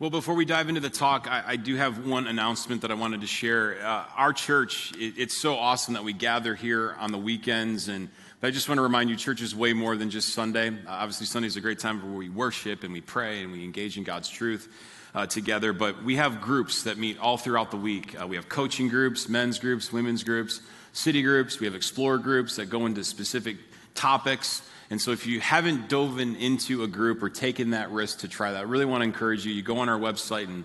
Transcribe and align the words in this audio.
Well, 0.00 0.08
before 0.08 0.34
we 0.34 0.46
dive 0.46 0.70
into 0.70 0.80
the 0.80 0.88
talk, 0.88 1.28
I, 1.30 1.42
I 1.46 1.56
do 1.56 1.76
have 1.76 2.06
one 2.06 2.26
announcement 2.26 2.80
that 2.80 2.90
I 2.90 2.94
wanted 2.94 3.20
to 3.20 3.26
share. 3.26 3.76
Uh, 3.84 4.04
our 4.16 4.32
church, 4.32 4.94
it, 4.96 5.18
it's 5.18 5.36
so 5.36 5.56
awesome 5.56 5.92
that 5.92 6.04
we 6.04 6.14
gather 6.14 6.54
here 6.54 6.96
on 6.98 7.12
the 7.12 7.18
weekends. 7.18 7.88
And 7.88 8.08
I 8.42 8.50
just 8.50 8.66
want 8.66 8.78
to 8.78 8.82
remind 8.82 9.10
you, 9.10 9.16
church 9.16 9.42
is 9.42 9.54
way 9.54 9.74
more 9.74 9.98
than 9.98 10.08
just 10.08 10.30
Sunday. 10.30 10.68
Uh, 10.70 10.88
obviously, 10.88 11.26
Sunday 11.26 11.48
is 11.48 11.56
a 11.56 11.60
great 11.60 11.80
time 11.80 12.00
where 12.00 12.16
we 12.16 12.30
worship 12.30 12.82
and 12.82 12.94
we 12.94 13.02
pray 13.02 13.42
and 13.42 13.52
we 13.52 13.62
engage 13.62 13.98
in 13.98 14.04
God's 14.04 14.30
truth 14.30 14.72
uh, 15.14 15.26
together. 15.26 15.74
But 15.74 16.02
we 16.02 16.16
have 16.16 16.40
groups 16.40 16.84
that 16.84 16.96
meet 16.96 17.18
all 17.18 17.36
throughout 17.36 17.70
the 17.70 17.76
week. 17.76 18.18
Uh, 18.18 18.26
we 18.26 18.36
have 18.36 18.48
coaching 18.48 18.88
groups, 18.88 19.28
men's 19.28 19.58
groups, 19.58 19.92
women's 19.92 20.24
groups, 20.24 20.62
city 20.94 21.20
groups. 21.20 21.60
We 21.60 21.66
have 21.66 21.74
explorer 21.74 22.16
groups 22.16 22.56
that 22.56 22.70
go 22.70 22.86
into 22.86 23.04
specific 23.04 23.58
topics. 23.94 24.62
And 24.90 25.00
so 25.00 25.12
if 25.12 25.26
you 25.26 25.40
haven't 25.40 25.88
dove 25.88 26.18
into 26.18 26.82
a 26.82 26.88
group 26.88 27.22
or 27.22 27.28
taken 27.28 27.70
that 27.70 27.90
risk 27.90 28.20
to 28.20 28.28
try 28.28 28.52
that, 28.52 28.58
I 28.58 28.62
really 28.62 28.84
want 28.84 29.02
to 29.02 29.04
encourage 29.04 29.46
you. 29.46 29.52
You 29.52 29.62
go 29.62 29.78
on 29.78 29.88
our 29.88 29.98
website 29.98 30.48
and 30.48 30.64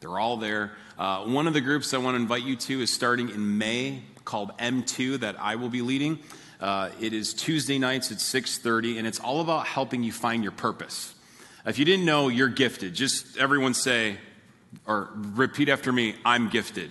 they're 0.00 0.18
all 0.18 0.36
there. 0.36 0.72
Uh, 0.98 1.24
one 1.24 1.46
of 1.46 1.54
the 1.54 1.60
groups 1.60 1.92
I 1.92 1.98
want 1.98 2.14
to 2.14 2.20
invite 2.20 2.42
you 2.42 2.56
to 2.56 2.80
is 2.80 2.92
starting 2.92 3.28
in 3.28 3.58
May 3.58 4.02
called 4.24 4.56
M2 4.58 5.20
that 5.20 5.36
I 5.40 5.56
will 5.56 5.68
be 5.68 5.82
leading. 5.82 6.18
Uh, 6.60 6.90
it 7.00 7.12
is 7.12 7.34
Tuesday 7.34 7.78
nights 7.78 8.10
at 8.12 8.18
6:30, 8.18 8.98
and 8.98 9.06
it's 9.06 9.20
all 9.20 9.40
about 9.40 9.66
helping 9.66 10.02
you 10.02 10.12
find 10.12 10.42
your 10.42 10.52
purpose. 10.52 11.14
If 11.66 11.78
you 11.78 11.84
didn't 11.84 12.06
know, 12.06 12.28
you're 12.28 12.48
gifted. 12.48 12.94
Just 12.94 13.36
everyone 13.36 13.74
say, 13.74 14.18
or 14.86 15.10
repeat 15.14 15.68
after 15.68 15.92
me: 15.92 16.14
I'm 16.24 16.48
gifted. 16.48 16.90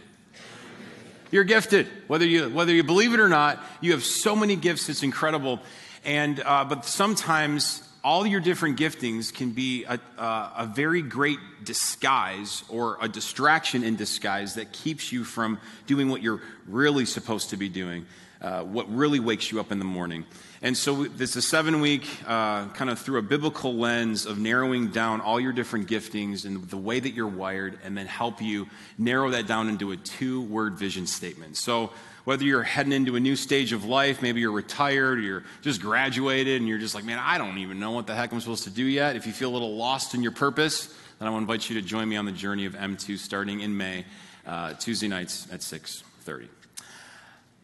You're 1.32 1.44
gifted, 1.44 1.88
whether 2.08 2.26
you 2.26 2.50
whether 2.50 2.72
you 2.72 2.84
believe 2.84 3.14
it 3.14 3.20
or 3.20 3.30
not. 3.30 3.64
You 3.82 3.92
have 3.92 4.04
so 4.04 4.36
many 4.36 4.56
gifts; 4.56 4.90
it's 4.90 5.04
incredible. 5.04 5.60
And, 6.06 6.40
uh, 6.40 6.66
but 6.66 6.86
sometimes 6.86 7.82
all 8.04 8.28
your 8.28 8.40
different 8.40 8.78
giftings 8.78 9.34
can 9.34 9.50
be 9.50 9.84
a, 9.86 10.00
a, 10.20 10.72
very 10.72 11.02
great 11.02 11.40
disguise 11.64 12.64
or 12.70 13.00
a 13.02 13.08
distraction 13.08 13.84
in 13.84 13.96
disguise 13.96 14.54
that 14.54 14.72
keeps 14.72 15.12
you 15.12 15.24
from 15.24 15.58
doing 15.88 16.10
what 16.10 16.22
you're 16.22 16.42
really 16.68 17.06
supposed 17.06 17.50
to 17.50 17.58
be 17.58 17.68
doing, 17.68 18.06
uh, 18.42 18.62
what 18.62 18.88
really 18.96 19.20
wakes 19.20 19.52
you 19.52 19.60
up 19.60 19.72
in 19.72 19.80
the 19.80 19.86
morning. 19.86 20.24
And 20.66 20.76
so 20.76 21.04
this 21.04 21.30
is 21.30 21.36
a 21.36 21.42
seven 21.44 21.80
week, 21.80 22.08
uh, 22.26 22.70
kind 22.70 22.90
of 22.90 22.98
through 22.98 23.20
a 23.20 23.22
biblical 23.22 23.76
lens 23.76 24.26
of 24.26 24.40
narrowing 24.40 24.88
down 24.88 25.22
all 25.22 25.40
your 25.40 25.54
different 25.54 25.88
giftings 25.88 26.44
and 26.44 26.68
the 26.72 26.76
way 26.76 27.00
that 27.00 27.12
you're 27.12 27.28
wired, 27.28 27.78
and 27.84 27.96
then 27.96 28.08
help 28.08 28.42
you 28.42 28.68
narrow 28.98 29.30
that 29.30 29.46
down 29.46 29.70
into 29.70 29.92
a 29.92 29.98
two 29.98 30.42
word 30.42 30.74
vision 30.74 31.06
statement. 31.06 31.56
So 31.56 31.92
whether 32.24 32.44
you're 32.44 32.64
heading 32.64 32.94
into 32.94 33.16
a 33.16 33.20
new 33.20 33.36
stage 33.36 33.74
of 33.74 33.86
life, 33.86 34.24
maybe 34.24 34.42
you're 34.42 34.52
retired, 34.52 35.20
or 35.20 35.22
you're 35.22 35.44
just 35.62 35.82
graduated, 35.82 36.62
and 36.62 36.68
you're 36.68 36.80
just 36.80 36.96
like, 36.96 37.06
man, 37.06 37.20
I 37.22 37.38
don't 37.38 37.60
even 37.60 37.80
know 37.80 37.92
what 37.92 38.08
the 38.08 38.16
heck 38.16 38.34
I'm 38.34 38.42
supposed 38.42 38.64
to 38.64 38.72
do 38.72 38.86
yet. 38.86 39.16
If 39.16 39.28
you 39.28 39.34
feel 39.34 39.52
a 39.52 39.54
little 39.54 39.76
lost 39.76 40.16
in 40.16 40.24
your 40.24 40.32
purpose, 40.32 40.88
then 41.20 41.28
I 41.28 41.30
want 41.30 41.48
to 41.48 41.54
invite 41.54 41.70
you 41.70 41.80
to 41.80 41.88
join 41.88 42.10
me 42.10 42.16
on 42.16 42.26
the 42.26 42.32
journey 42.32 42.66
of 42.66 42.74
M2 42.74 43.20
starting 43.20 43.60
in 43.62 43.78
May, 43.78 44.04
uh, 44.48 44.74
Tuesday 44.74 45.08
nights 45.08 45.46
at 45.52 45.62
6:30. 45.62 46.46
It 46.46 46.50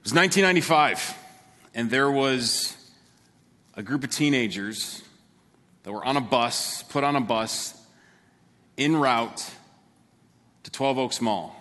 was 0.03 0.13
1995, 0.13 1.15
and 1.73 1.89
there 1.89 2.11
was 2.11 2.77
a 3.81 3.83
group 3.83 4.03
of 4.03 4.11
teenagers 4.11 5.01
that 5.81 5.91
were 5.91 6.05
on 6.05 6.15
a 6.15 6.21
bus, 6.21 6.83
put 6.83 7.03
on 7.03 7.15
a 7.15 7.19
bus, 7.19 7.75
en 8.77 8.95
route 8.95 9.49
to 10.61 10.69
12 10.69 10.99
Oaks 10.99 11.19
Mall, 11.19 11.55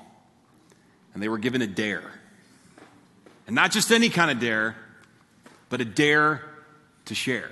and 1.15 1.23
they 1.23 1.31
were 1.31 1.39
given 1.39 1.63
a 1.63 1.67
dare. 1.67 2.13
And 3.47 3.57
not 3.57 3.71
just 3.71 3.91
any 3.91 4.11
kind 4.11 4.31
of 4.31 4.39
dare, 4.39 4.77
but 5.71 5.81
a 5.81 5.85
dare 5.87 6.43
to 7.07 7.15
share. 7.15 7.51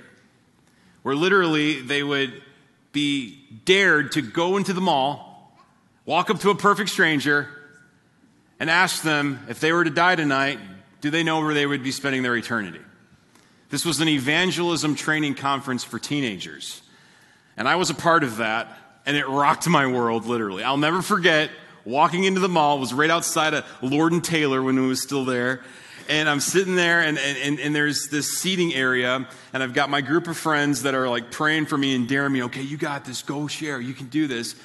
Where 1.01 1.15
literally 1.15 1.81
they 1.81 2.03
would 2.03 2.39
be 2.91 3.39
dared 3.65 4.11
to 4.11 4.21
go 4.21 4.55
into 4.55 4.73
the 4.73 4.81
mall, 4.81 5.57
walk 6.05 6.29
up 6.29 6.41
to 6.41 6.51
a 6.51 6.55
perfect 6.55 6.91
stranger, 6.91 7.47
and 8.59 8.69
ask 8.69 9.01
them 9.01 9.39
if 9.49 9.61
they 9.61 9.73
were 9.73 9.83
to 9.83 9.89
die 9.89 10.15
tonight, 10.15 10.59
do 11.01 11.09
they 11.09 11.23
know 11.23 11.41
where 11.41 11.55
they 11.55 11.65
would 11.65 11.81
be 11.81 11.91
spending 11.91 12.21
their 12.21 12.35
eternity? 12.35 12.81
This 13.69 13.85
was 13.85 13.99
an 13.99 14.07
evangelism 14.07 14.95
training 14.95 15.35
conference 15.35 15.83
for 15.83 15.99
teenagers. 15.99 16.81
And 17.55 17.67
I 17.67 17.75
was 17.75 17.89
a 17.89 17.95
part 17.95 18.23
of 18.23 18.37
that, 18.37 18.75
and 19.05 19.15
it 19.15 19.27
rocked 19.27 19.67
my 19.67 19.87
world, 19.87 20.25
literally. 20.25 20.63
I'll 20.63 20.77
never 20.77 21.01
forget 21.01 21.49
walking 21.85 22.23
into 22.23 22.39
the 22.39 22.49
mall, 22.49 22.79
was 22.79 22.93
right 22.93 23.09
outside 23.09 23.53
of 23.53 23.65
Lord 23.81 24.11
and 24.11 24.23
Taylor 24.23 24.61
when 24.61 24.77
it 24.77 24.85
was 24.85 25.01
still 25.01 25.25
there 25.25 25.61
and 26.09 26.27
I'm 26.27 26.39
sitting 26.39 26.75
there, 26.75 27.01
and, 27.01 27.19
and, 27.19 27.59
and 27.59 27.73
there's 27.73 28.07
this 28.07 28.39
seating 28.39 28.73
area, 28.73 29.27
and 29.53 29.63
I've 29.63 29.75
got 29.75 29.91
my 29.91 30.01
group 30.01 30.27
of 30.27 30.35
friends 30.35 30.81
that 30.81 30.95
are 30.95 31.07
like 31.07 31.29
praying 31.29 31.67
for 31.67 31.77
me 31.77 31.95
and 31.95 32.09
daring 32.09 32.33
me, 32.33 32.43
okay, 32.43 32.63
you 32.63 32.77
got 32.77 33.05
this, 33.05 33.21
go 33.21 33.45
share, 33.47 33.79
you 33.79 33.93
can 33.93 34.07
do 34.07 34.27
this. 34.27 34.55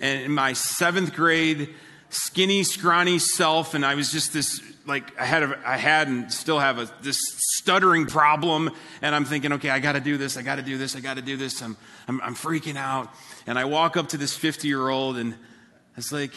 And 0.00 0.22
in 0.22 0.30
my 0.30 0.52
seventh 0.52 1.12
grade, 1.12 1.74
skinny, 2.12 2.62
scrawny 2.62 3.18
self, 3.18 3.74
and 3.74 3.84
I 3.84 3.94
was 3.94 4.12
just 4.12 4.32
this 4.32 4.60
like 4.86 5.18
I 5.18 5.24
had, 5.24 5.42
a, 5.42 5.58
I 5.64 5.76
had 5.76 6.08
and 6.08 6.32
still 6.32 6.58
have 6.58 6.78
a, 6.78 6.90
this 7.02 7.18
stuttering 7.56 8.06
problem, 8.06 8.70
and 9.00 9.14
I'm 9.14 9.24
thinking, 9.24 9.52
okay, 9.54 9.70
I 9.70 9.78
got 9.78 9.92
to 9.92 10.00
do 10.00 10.16
this, 10.16 10.36
I 10.36 10.42
got 10.42 10.56
to 10.56 10.62
do 10.62 10.76
this, 10.76 10.96
I 10.96 11.00
got 11.00 11.14
to 11.14 11.22
do 11.22 11.36
this. 11.36 11.60
I'm, 11.62 11.76
I'm, 12.08 12.20
I'm 12.20 12.34
freaking 12.34 12.76
out, 12.76 13.08
and 13.46 13.58
I 13.58 13.64
walk 13.64 13.96
up 13.96 14.08
to 14.08 14.16
this 14.16 14.36
50 14.36 14.68
year 14.68 14.88
old, 14.88 15.16
and 15.16 15.34
I 15.34 15.96
was 15.96 16.12
like, 16.12 16.32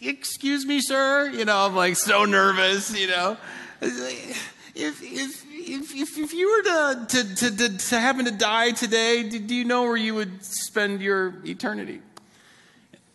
excuse 0.00 0.66
me, 0.66 0.80
sir. 0.80 1.30
You 1.30 1.44
know, 1.44 1.66
I'm 1.66 1.74
like 1.74 1.96
so 1.96 2.24
nervous, 2.24 2.98
you 2.98 3.06
know. 3.06 3.36
If, 3.80 5.02
if, 5.02 5.44
if, 5.50 6.18
if 6.18 6.34
you 6.34 6.50
were 6.50 6.62
to, 6.62 7.06
to, 7.08 7.50
to, 7.50 7.78
to, 7.78 7.98
happen 7.98 8.26
to 8.26 8.30
die 8.30 8.72
today, 8.72 9.22
do 9.22 9.54
you 9.54 9.64
know 9.64 9.84
where 9.84 9.96
you 9.96 10.14
would 10.14 10.44
spend 10.44 11.00
your 11.00 11.34
eternity? 11.44 12.00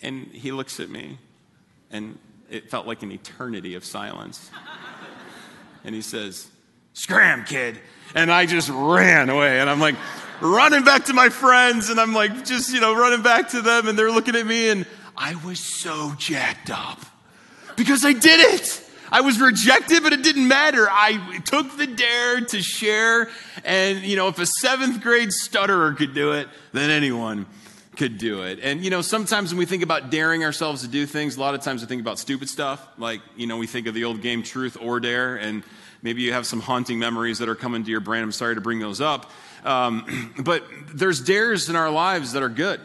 And 0.01 0.27
he 0.27 0.51
looks 0.51 0.79
at 0.79 0.89
me, 0.89 1.19
and 1.91 2.17
it 2.49 2.69
felt 2.69 2.87
like 2.87 3.03
an 3.03 3.11
eternity 3.11 3.75
of 3.75 3.85
silence. 3.85 4.49
And 5.83 5.95
he 5.95 6.01
says, 6.01 6.47
Scram, 6.93 7.45
kid. 7.45 7.79
And 8.13 8.31
I 8.31 8.45
just 8.45 8.69
ran 8.69 9.29
away, 9.29 9.59
and 9.59 9.69
I'm 9.69 9.79
like, 9.79 9.95
running 10.41 10.83
back 10.83 11.05
to 11.05 11.13
my 11.13 11.29
friends, 11.29 11.89
and 11.89 11.99
I'm 11.99 12.13
like, 12.13 12.45
just, 12.45 12.73
you 12.73 12.81
know, 12.81 12.93
running 12.93 13.21
back 13.21 13.49
to 13.49 13.61
them, 13.61 13.87
and 13.87 13.97
they're 13.97 14.11
looking 14.11 14.35
at 14.35 14.45
me, 14.45 14.69
and 14.69 14.85
I 15.15 15.35
was 15.45 15.59
so 15.59 16.13
jacked 16.17 16.69
up 16.69 16.99
because 17.75 18.03
I 18.03 18.13
did 18.13 18.39
it. 18.53 18.87
I 19.11 19.21
was 19.21 19.41
rejected, 19.41 20.03
but 20.03 20.13
it 20.13 20.23
didn't 20.23 20.47
matter. 20.47 20.87
I 20.89 21.41
took 21.45 21.77
the 21.77 21.85
dare 21.85 22.41
to 22.41 22.61
share. 22.61 23.29
And, 23.65 23.99
you 24.03 24.15
know, 24.15 24.29
if 24.29 24.39
a 24.39 24.45
seventh 24.45 25.01
grade 25.01 25.33
stutterer 25.33 25.93
could 25.93 26.13
do 26.13 26.31
it, 26.31 26.47
then 26.71 26.89
anyone 26.89 27.45
could 27.97 28.17
do 28.17 28.43
it. 28.43 28.59
And, 28.61 28.83
you 28.83 28.89
know, 28.89 29.01
sometimes 29.01 29.51
when 29.51 29.59
we 29.59 29.65
think 29.65 29.83
about 29.83 30.09
daring 30.09 30.43
ourselves 30.43 30.81
to 30.81 30.87
do 30.87 31.05
things, 31.05 31.37
a 31.37 31.39
lot 31.39 31.55
of 31.55 31.61
times 31.61 31.81
we 31.81 31.87
think 31.87 32.01
about 32.01 32.19
stupid 32.19 32.49
stuff. 32.49 32.85
Like, 32.97 33.21
you 33.35 33.47
know, 33.47 33.57
we 33.57 33.67
think 33.67 33.87
of 33.87 33.93
the 33.93 34.05
old 34.05 34.21
game 34.21 34.43
Truth 34.43 34.77
or 34.79 34.99
Dare. 34.99 35.35
And 35.35 35.63
maybe 36.01 36.21
you 36.21 36.33
have 36.33 36.45
some 36.45 36.61
haunting 36.61 36.99
memories 36.99 37.39
that 37.39 37.49
are 37.49 37.55
coming 37.55 37.83
to 37.83 37.91
your 37.91 37.99
brain. 37.99 38.23
I'm 38.23 38.31
sorry 38.31 38.55
to 38.55 38.61
bring 38.61 38.79
those 38.79 39.01
up. 39.01 39.29
Um, 39.63 40.33
but 40.43 40.63
there's 40.93 41.19
dares 41.21 41.69
in 41.69 41.75
our 41.75 41.89
lives 41.89 42.33
that 42.33 42.43
are 42.43 42.49
good 42.49 42.79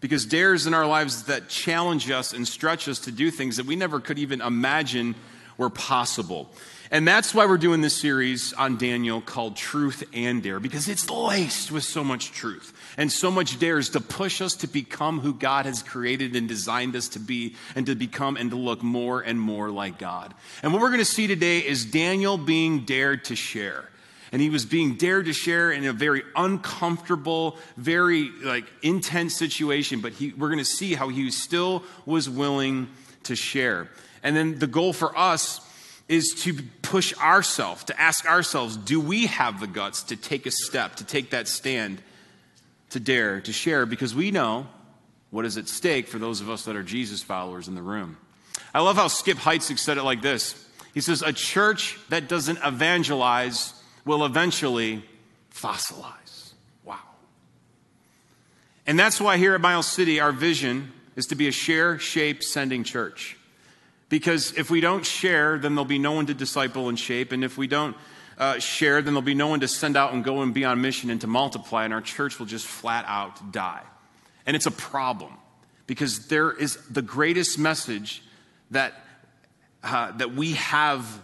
because 0.00 0.24
dares 0.26 0.66
in 0.66 0.74
our 0.74 0.86
lives 0.86 1.24
that 1.24 1.48
challenge 1.48 2.10
us 2.10 2.32
and 2.32 2.46
stretch 2.46 2.88
us 2.88 3.00
to 3.00 3.12
do 3.12 3.30
things 3.30 3.56
that 3.56 3.66
we 3.66 3.76
never 3.76 4.00
could 4.00 4.18
even 4.18 4.40
imagine 4.40 5.14
were 5.56 5.70
possible. 5.70 6.50
And 6.90 7.06
that's 7.06 7.34
why 7.34 7.44
we're 7.44 7.58
doing 7.58 7.82
this 7.82 7.94
series 7.94 8.54
on 8.54 8.78
Daniel 8.78 9.20
called 9.20 9.56
Truth 9.56 10.04
and 10.14 10.42
Dare, 10.42 10.58
because 10.58 10.88
it's 10.88 11.10
laced 11.10 11.70
with 11.70 11.84
so 11.84 12.02
much 12.02 12.32
truth 12.32 12.72
and 12.96 13.12
so 13.12 13.30
much 13.30 13.58
dares 13.58 13.90
to 13.90 14.00
push 14.00 14.40
us 14.40 14.54
to 14.56 14.66
become 14.66 15.20
who 15.20 15.34
God 15.34 15.66
has 15.66 15.82
created 15.82 16.34
and 16.34 16.48
designed 16.48 16.96
us 16.96 17.08
to 17.10 17.18
be 17.18 17.56
and 17.74 17.84
to 17.86 17.94
become 17.94 18.38
and 18.38 18.50
to 18.50 18.56
look 18.56 18.82
more 18.82 19.20
and 19.20 19.38
more 19.38 19.70
like 19.70 19.98
God. 19.98 20.32
And 20.62 20.72
what 20.72 20.80
we're 20.80 20.88
going 20.88 21.00
to 21.00 21.04
see 21.04 21.26
today 21.26 21.58
is 21.58 21.84
Daniel 21.84 22.38
being 22.38 22.86
dared 22.86 23.24
to 23.26 23.36
share 23.36 23.88
and 24.30 24.42
he 24.42 24.50
was 24.50 24.66
being 24.66 24.96
dared 24.96 25.26
to 25.26 25.32
share 25.32 25.72
in 25.72 25.86
a 25.86 25.92
very 25.92 26.22
uncomfortable 26.36 27.56
very 27.78 28.30
like 28.42 28.66
intense 28.82 29.34
situation 29.34 30.00
but 30.00 30.12
he, 30.12 30.32
we're 30.32 30.48
going 30.48 30.58
to 30.58 30.64
see 30.64 30.94
how 30.94 31.08
he 31.08 31.30
still 31.30 31.82
was 32.04 32.28
willing 32.28 32.88
to 33.22 33.34
share 33.34 33.88
and 34.22 34.36
then 34.36 34.58
the 34.58 34.66
goal 34.66 34.92
for 34.92 35.16
us 35.16 35.60
is 36.08 36.30
to 36.30 36.54
push 36.82 37.16
ourselves 37.18 37.84
to 37.84 38.00
ask 38.00 38.28
ourselves 38.28 38.76
do 38.76 39.00
we 39.00 39.26
have 39.26 39.60
the 39.60 39.66
guts 39.66 40.02
to 40.04 40.16
take 40.16 40.46
a 40.46 40.50
step 40.50 40.96
to 40.96 41.04
take 41.04 41.30
that 41.30 41.46
stand 41.46 42.00
to 42.90 42.98
dare 42.98 43.40
to 43.40 43.52
share 43.52 43.86
because 43.86 44.14
we 44.14 44.30
know 44.30 44.66
what 45.30 45.44
is 45.44 45.56
at 45.56 45.68
stake 45.68 46.08
for 46.08 46.18
those 46.18 46.40
of 46.40 46.48
us 46.48 46.64
that 46.64 46.76
are 46.76 46.82
jesus 46.82 47.22
followers 47.22 47.68
in 47.68 47.74
the 47.74 47.82
room 47.82 48.16
i 48.72 48.80
love 48.80 48.96
how 48.96 49.08
skip 49.08 49.38
heitzig 49.38 49.78
said 49.78 49.98
it 49.98 50.02
like 50.02 50.22
this 50.22 50.64
he 50.98 51.00
says 51.00 51.22
a 51.22 51.32
church 51.32 51.96
that 52.08 52.28
doesn't 52.28 52.58
evangelize 52.64 53.72
will 54.04 54.24
eventually 54.24 55.04
fossilize. 55.54 56.52
Wow. 56.84 56.98
And 58.84 58.98
that's 58.98 59.20
why 59.20 59.36
here 59.36 59.54
at 59.54 59.60
Miles 59.60 59.86
City, 59.86 60.18
our 60.18 60.32
vision 60.32 60.92
is 61.14 61.26
to 61.26 61.36
be 61.36 61.48
a 61.48 61.52
share, 61.52 61.98
shape, 61.98 62.42
sending 62.42 62.84
church. 62.84 63.37
Because 64.08 64.52
if 64.56 64.70
we 64.70 64.80
don't 64.80 65.04
share, 65.04 65.58
then 65.58 65.74
there'll 65.74 65.84
be 65.84 65.98
no 65.98 66.12
one 66.12 66.26
to 66.26 66.34
disciple 66.34 66.88
and 66.88 66.98
shape. 66.98 67.32
And 67.32 67.44
if 67.44 67.58
we 67.58 67.66
don't 67.66 67.96
uh, 68.38 68.58
share, 68.58 69.02
then 69.02 69.12
there'll 69.14 69.22
be 69.22 69.34
no 69.34 69.48
one 69.48 69.60
to 69.60 69.68
send 69.68 69.96
out 69.96 70.12
and 70.12 70.24
go 70.24 70.42
and 70.42 70.54
be 70.54 70.64
on 70.64 70.80
mission 70.80 71.10
and 71.10 71.20
to 71.20 71.26
multiply, 71.26 71.84
and 71.84 71.92
our 71.92 72.00
church 72.00 72.38
will 72.38 72.46
just 72.46 72.66
flat 72.66 73.04
out 73.06 73.52
die. 73.52 73.82
And 74.46 74.56
it's 74.56 74.66
a 74.66 74.70
problem 74.70 75.34
because 75.86 76.28
there 76.28 76.52
is 76.52 76.76
the 76.88 77.02
greatest 77.02 77.58
message 77.58 78.22
that, 78.70 78.94
uh, 79.82 80.12
that 80.12 80.34
we 80.34 80.52
have 80.52 81.20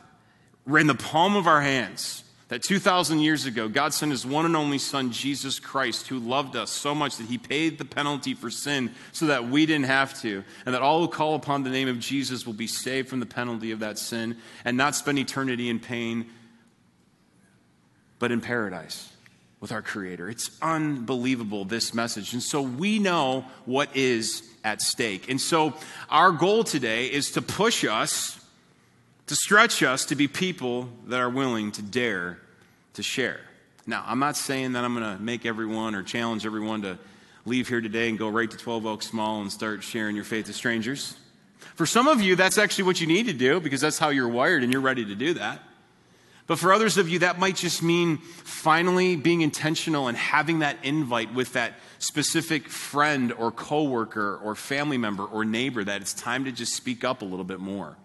in 0.66 0.86
the 0.86 0.94
palm 0.94 1.36
of 1.36 1.46
our 1.46 1.60
hands. 1.60 2.24
That 2.49 2.62
2,000 2.62 3.20
years 3.20 3.46
ago, 3.46 3.69
God 3.69 3.94
sent 3.94 4.12
his 4.12 4.26
one 4.26 4.44
and 4.44 4.55
only 4.55 4.76
Son, 4.76 5.11
Jesus 5.12 5.58
Christ, 5.58 6.08
who 6.08 6.19
loved 6.19 6.56
us 6.56 6.70
so 6.70 6.94
much 6.94 7.17
that 7.17 7.26
he 7.26 7.38
paid 7.38 7.79
the 7.79 7.87
penalty 7.87 8.35
for 8.35 8.50
sin 8.50 8.91
so 9.12 9.26
that 9.26 9.49
we 9.49 9.64
didn't 9.64 9.87
have 9.87 10.20
to. 10.20 10.44
And 10.67 10.75
that 10.75 10.82
all 10.82 11.00
who 11.00 11.08
call 11.08 11.35
upon 11.37 11.62
the 11.62 11.70
name 11.70 11.88
of 11.88 11.99
Jesus 11.99 12.46
will 12.46 12.52
be 12.52 12.67
saved 12.67 13.08
from 13.08 13.20
the 13.20 13.26
penalty 13.26 13.70
of 13.70 13.79
that 13.81 13.99
sin 13.99 14.37
and 14.64 14.76
not 14.76 14.94
spend 14.94 15.19
eternity 15.19 15.70
in 15.70 15.81
pain, 15.81 16.26
but 18.19 18.31
in 18.31 18.43
paradise 18.43 19.11
with 19.61 19.73
our 19.73 19.81
Creator. 19.81 20.29
It's 20.29 20.50
unbelievable, 20.61 21.64
this 21.64 21.94
message. 21.94 22.35
And 22.35 22.43
so 22.43 22.61
we 22.61 22.99
know 22.99 23.46
what 23.64 23.88
is 23.96 24.43
at 24.62 24.82
stake. 24.82 25.31
And 25.31 25.41
so 25.41 25.73
our 26.11 26.31
goal 26.31 26.64
today 26.64 27.06
is 27.06 27.31
to 27.32 27.43
push 27.43 27.85
us, 27.85 28.38
to 29.26 29.37
stretch 29.37 29.82
us 29.82 30.05
to 30.06 30.15
be 30.15 30.29
people 30.29 30.88
that 31.06 31.21
are 31.21 31.31
willing 31.31 31.73
to 31.73 31.82
dare 31.82 32.38
to 32.94 33.03
share. 33.03 33.41
Now, 33.87 34.05
I'm 34.06 34.19
not 34.19 34.37
saying 34.37 34.73
that 34.73 34.85
I'm 34.85 34.94
going 34.94 35.17
to 35.17 35.23
make 35.23 35.44
everyone 35.44 35.94
or 35.94 36.03
challenge 36.03 36.47
everyone 36.47 36.82
to 36.82 36.99
leave 37.44 37.69
here 37.69 37.81
today 37.81 38.09
and 38.09 38.19
go 38.19 38.29
right 38.29 38.50
to 38.50 38.56
12 38.56 38.87
Oaks 38.87 39.12
Mall 39.12 39.43
and 39.43 39.53
start 39.53 39.82
sharing 39.82 40.17
your 40.17 40.25
faith 40.25 40.47
to 40.47 40.53
strangers. 40.53 41.17
For 41.75 41.87
some 41.87 42.09
of 42.09 42.21
you, 42.21 42.37
that's 42.37 42.56
actually 42.56 42.85
what 42.85 43.00
you 43.00 43.06
need 43.06 43.26
to 43.26 43.32
do 43.32 43.61
because 43.61 43.81
that's 43.81 43.99
how 43.99 44.09
you're 44.11 44.29
wired 44.29 44.62
and 44.62 44.73
you're 44.73 44.81
ready 44.81 45.05
to 45.05 45.15
do 45.15 45.35
that. 45.35 45.61
But 46.47 46.59
for 46.59 46.73
others 46.73 46.99
of 46.99 47.09
you, 47.09 47.20
that 47.20 47.38
might 47.38 47.56
just 47.56 47.82
mean 47.82 48.19
finally 48.19 49.17
being 49.17 49.41
intentional 49.41 50.09
and 50.09 50.17
having 50.17 50.59
that 50.59 50.77
invite 50.82 51.32
with 51.32 51.55
that 51.55 51.75
specific 51.99 52.69
friend 52.69 53.32
or 53.32 53.50
coworker 53.50 54.38
or 54.43 54.55
family 54.55 54.99
member 54.99 55.25
or 55.25 55.44
neighbor 55.44 55.82
that 55.82 56.03
it's 56.03 56.12
time 56.12 56.44
to 56.44 56.53
just 56.53 56.75
speak 56.75 57.03
up 57.03 57.23
a 57.23 57.25
little 57.25 57.47
bit 57.47 57.61
more. 57.61 57.97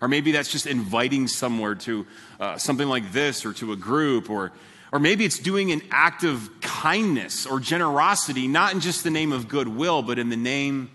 Or 0.00 0.08
maybe 0.08 0.32
that's 0.32 0.50
just 0.50 0.66
inviting 0.66 1.28
somewhere 1.28 1.74
to 1.74 2.06
uh, 2.38 2.58
something 2.58 2.88
like 2.88 3.12
this 3.12 3.44
or 3.46 3.52
to 3.54 3.72
a 3.72 3.76
group 3.76 4.30
or 4.30 4.52
or 4.92 5.00
maybe 5.00 5.24
it's 5.24 5.38
doing 5.38 5.72
an 5.72 5.82
act 5.90 6.22
of 6.22 6.48
kindness 6.60 7.44
or 7.44 7.58
generosity, 7.58 8.46
not 8.46 8.72
in 8.72 8.80
just 8.80 9.04
the 9.04 9.10
name 9.10 9.32
of 9.32 9.48
goodwill, 9.48 10.02
but 10.02 10.18
in 10.18 10.28
the 10.28 10.36
name 10.36 10.90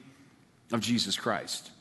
of 0.71 0.79
Jesus 0.79 1.17
Christ. 1.17 1.71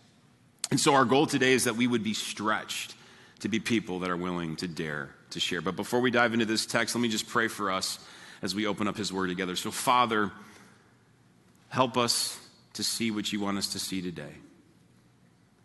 And 0.70 0.78
so 0.78 0.94
our 0.94 1.04
goal 1.04 1.26
today 1.26 1.52
is 1.52 1.64
that 1.64 1.76
we 1.76 1.86
would 1.86 2.02
be 2.02 2.14
stretched 2.14 2.94
to 3.40 3.48
be 3.48 3.60
people 3.60 4.00
that 4.00 4.10
are 4.10 4.16
willing 4.16 4.56
to 4.56 4.68
dare 4.68 5.10
to 5.30 5.40
share. 5.40 5.60
But 5.60 5.76
before 5.76 6.00
we 6.00 6.10
dive 6.10 6.32
into 6.32 6.44
this 6.44 6.66
text, 6.66 6.94
let 6.94 7.00
me 7.00 7.08
just 7.08 7.28
pray 7.28 7.48
for 7.48 7.70
us 7.70 7.98
as 8.42 8.54
we 8.54 8.66
open 8.66 8.88
up 8.88 8.96
His 8.96 9.12
Word 9.12 9.28
together. 9.28 9.56
So, 9.56 9.70
Father, 9.70 10.30
help 11.68 11.96
us 11.96 12.38
to 12.74 12.82
see 12.82 13.10
what 13.10 13.32
you 13.32 13.40
want 13.40 13.58
us 13.58 13.72
to 13.72 13.78
see 13.78 14.02
today. 14.02 14.34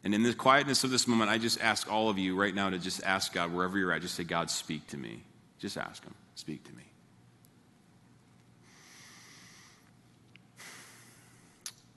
And 0.05 0.13
in 0.13 0.21
the 0.21 0.35
quietness 0.35 0.83
of 0.83 0.91
this 0.91 1.07
moment, 1.07 1.31
I 1.31 1.39
just 1.39 1.59
ask 1.59 1.91
all 1.91 2.09
of 2.09 2.19
you 2.19 2.35
right 2.35 2.53
now 2.53 2.69
to 2.69 2.77
just 2.77 3.03
ask 3.03 3.33
God, 3.33 3.51
wherever 3.51 3.75
you're 3.75 3.91
at, 3.91 4.03
just 4.03 4.13
say, 4.13 4.23
God, 4.23 4.51
speak 4.51 4.85
to 4.89 4.97
me. 4.97 5.23
Just 5.57 5.77
ask 5.77 6.03
Him, 6.03 6.13
speak 6.35 6.63
to 6.65 6.71
me. 6.73 6.83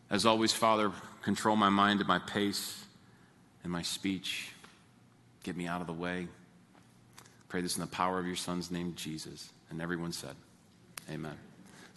As 0.09 0.25
always, 0.25 0.55
Father, 0.55 0.91
control 1.23 1.55
my 1.55 1.69
mind 1.69 2.01
and 2.01 2.09
my 2.09 2.19
pace 2.19 2.83
and 3.63 3.71
my 3.71 3.83
speech. 3.83 4.53
Get 5.43 5.55
me 5.55 5.67
out 5.67 5.83
of 5.83 5.87
the 5.87 5.93
way. 5.93 6.29
Pray 7.51 7.61
this 7.61 7.77
in 7.77 7.83
the 7.83 7.87
power 7.89 8.19
of 8.19 8.27
your 8.27 8.37
Son's 8.37 8.71
name, 8.71 8.95
Jesus. 8.97 9.51
And 9.69 9.83
everyone 9.83 10.13
said, 10.13 10.35
Amen. 11.11 11.37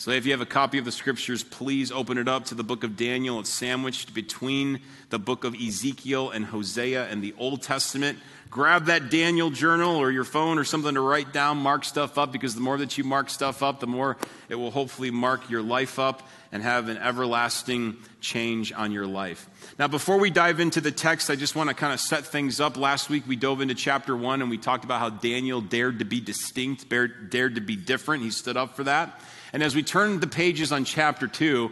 So 0.01 0.09
if 0.09 0.25
you 0.25 0.31
have 0.31 0.42
a 0.42 0.48
copy 0.48 0.80
of 0.80 0.86
the 0.86 0.92
scriptures, 0.92 1.44
please 1.44 1.92
open 1.92 2.18
it 2.18 2.27
up 2.27 2.45
to 2.45 2.56
the 2.56 2.63
book 2.63 2.83
of 2.83 2.98
Daniel. 2.98 3.39
It's 3.39 3.51
sandwiched 3.51 4.15
between 4.15 4.80
the 5.12 5.19
book 5.19 5.44
of 5.44 5.53
Ezekiel 5.53 6.31
and 6.31 6.44
Hosea 6.44 7.06
and 7.06 7.21
the 7.21 7.36
Old 7.38 7.62
Testament. 7.62 8.18
Grab 8.50 8.86
that 8.86 9.12
Daniel 9.12 9.51
journal 9.51 9.98
or 9.98 10.09
your 10.09 10.24
phone 10.24 10.57
or 10.57 10.63
something 10.63 10.95
to 10.95 11.01
write 11.01 11.31
down, 11.33 11.57
mark 11.57 11.86
stuff 11.86 12.18
up, 12.18 12.31
because 12.31 12.56
the 12.56 12.62
more 12.62 12.80
that 12.80 12.98
you 12.98 13.03
mark 13.03 13.30
stuff 13.30 13.62
up, 13.62 13.80
the 13.80 13.86
more 13.86 14.18
it 14.50 14.56
will 14.56 14.71
hopefully 14.71 15.12
mark 15.12 15.51
your 15.51 15.62
life 15.62 16.00
up 16.00 16.27
and 16.51 16.63
have 16.63 16.89
an 16.89 16.98
everlasting 16.98 17.95
change 18.21 18.74
on 18.74 18.92
your 18.92 19.06
life. 19.06 19.48
Now, 19.77 19.88
before 19.88 20.18
we 20.18 20.31
dive 20.31 20.59
into 20.59 20.81
the 20.81 20.92
text, 20.92 21.30
I 21.30 21.36
just 21.36 21.56
want 21.56 21.69
to 21.69 21.75
kind 21.75 21.94
of 21.94 22.00
set 22.00 22.25
things 22.25 22.59
up. 22.59 22.75
Last 22.75 23.12
week, 23.12 23.27
we 23.27 23.36
dove 23.36 23.62
into 23.62 23.75
chapter 23.75 24.18
one 24.18 24.42
and 24.42 24.50
we 24.50 24.57
talked 24.57 24.83
about 24.83 25.00
how 25.00 25.12
Daniel 25.12 25.62
dared 25.62 26.00
to 26.00 26.06
be 26.06 26.19
distinct, 26.19 26.89
dared 26.89 27.53
to 27.53 27.62
be 27.62 27.75
different. 27.75 28.24
He 28.24 28.31
stood 28.31 28.57
up 28.57 28.75
for 28.75 28.86
that. 28.86 29.21
And 29.53 29.62
as 29.63 29.75
we 29.75 29.83
turn 29.83 30.19
the 30.19 30.27
pages 30.27 30.71
on 30.71 30.86
chapter 30.86 31.27
two, 31.27 31.71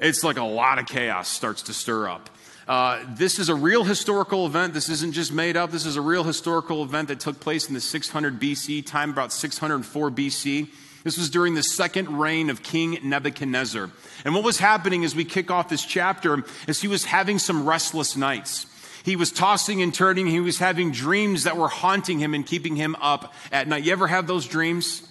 it's 0.00 0.24
like 0.24 0.36
a 0.36 0.44
lot 0.44 0.78
of 0.78 0.86
chaos 0.86 1.28
starts 1.28 1.62
to 1.62 1.74
stir 1.74 2.08
up. 2.08 2.28
Uh, 2.66 3.04
this 3.08 3.38
is 3.38 3.48
a 3.48 3.54
real 3.54 3.84
historical 3.84 4.46
event. 4.46 4.74
This 4.74 4.88
isn't 4.88 5.12
just 5.12 5.32
made 5.32 5.56
up. 5.56 5.70
This 5.70 5.84
is 5.86 5.96
a 5.96 6.00
real 6.00 6.24
historical 6.24 6.82
event 6.82 7.08
that 7.08 7.20
took 7.20 7.40
place 7.40 7.68
in 7.68 7.74
the 7.74 7.80
600 7.80 8.40
BC, 8.40 8.86
time 8.86 9.10
about 9.10 9.32
604 9.32 10.10
BC. 10.10 10.68
This 11.04 11.18
was 11.18 11.30
during 11.30 11.54
the 11.54 11.62
second 11.62 12.18
reign 12.18 12.50
of 12.50 12.62
King 12.62 12.98
Nebuchadnezzar. 13.02 13.90
And 14.24 14.34
what 14.34 14.44
was 14.44 14.58
happening 14.58 15.04
as 15.04 15.16
we 15.16 15.24
kick 15.24 15.50
off 15.50 15.68
this 15.68 15.84
chapter 15.84 16.44
is 16.68 16.80
he 16.80 16.88
was 16.88 17.04
having 17.04 17.38
some 17.38 17.68
restless 17.68 18.16
nights. 18.16 18.66
He 19.04 19.16
was 19.16 19.32
tossing 19.32 19.82
and 19.82 19.92
turning. 19.92 20.28
He 20.28 20.38
was 20.38 20.58
having 20.58 20.92
dreams 20.92 21.44
that 21.44 21.56
were 21.56 21.68
haunting 21.68 22.20
him 22.20 22.34
and 22.34 22.46
keeping 22.46 22.76
him 22.76 22.94
up 23.00 23.34
at 23.50 23.66
night. 23.66 23.82
You 23.82 23.92
ever 23.92 24.06
have 24.06 24.28
those 24.28 24.46
dreams 24.46 25.02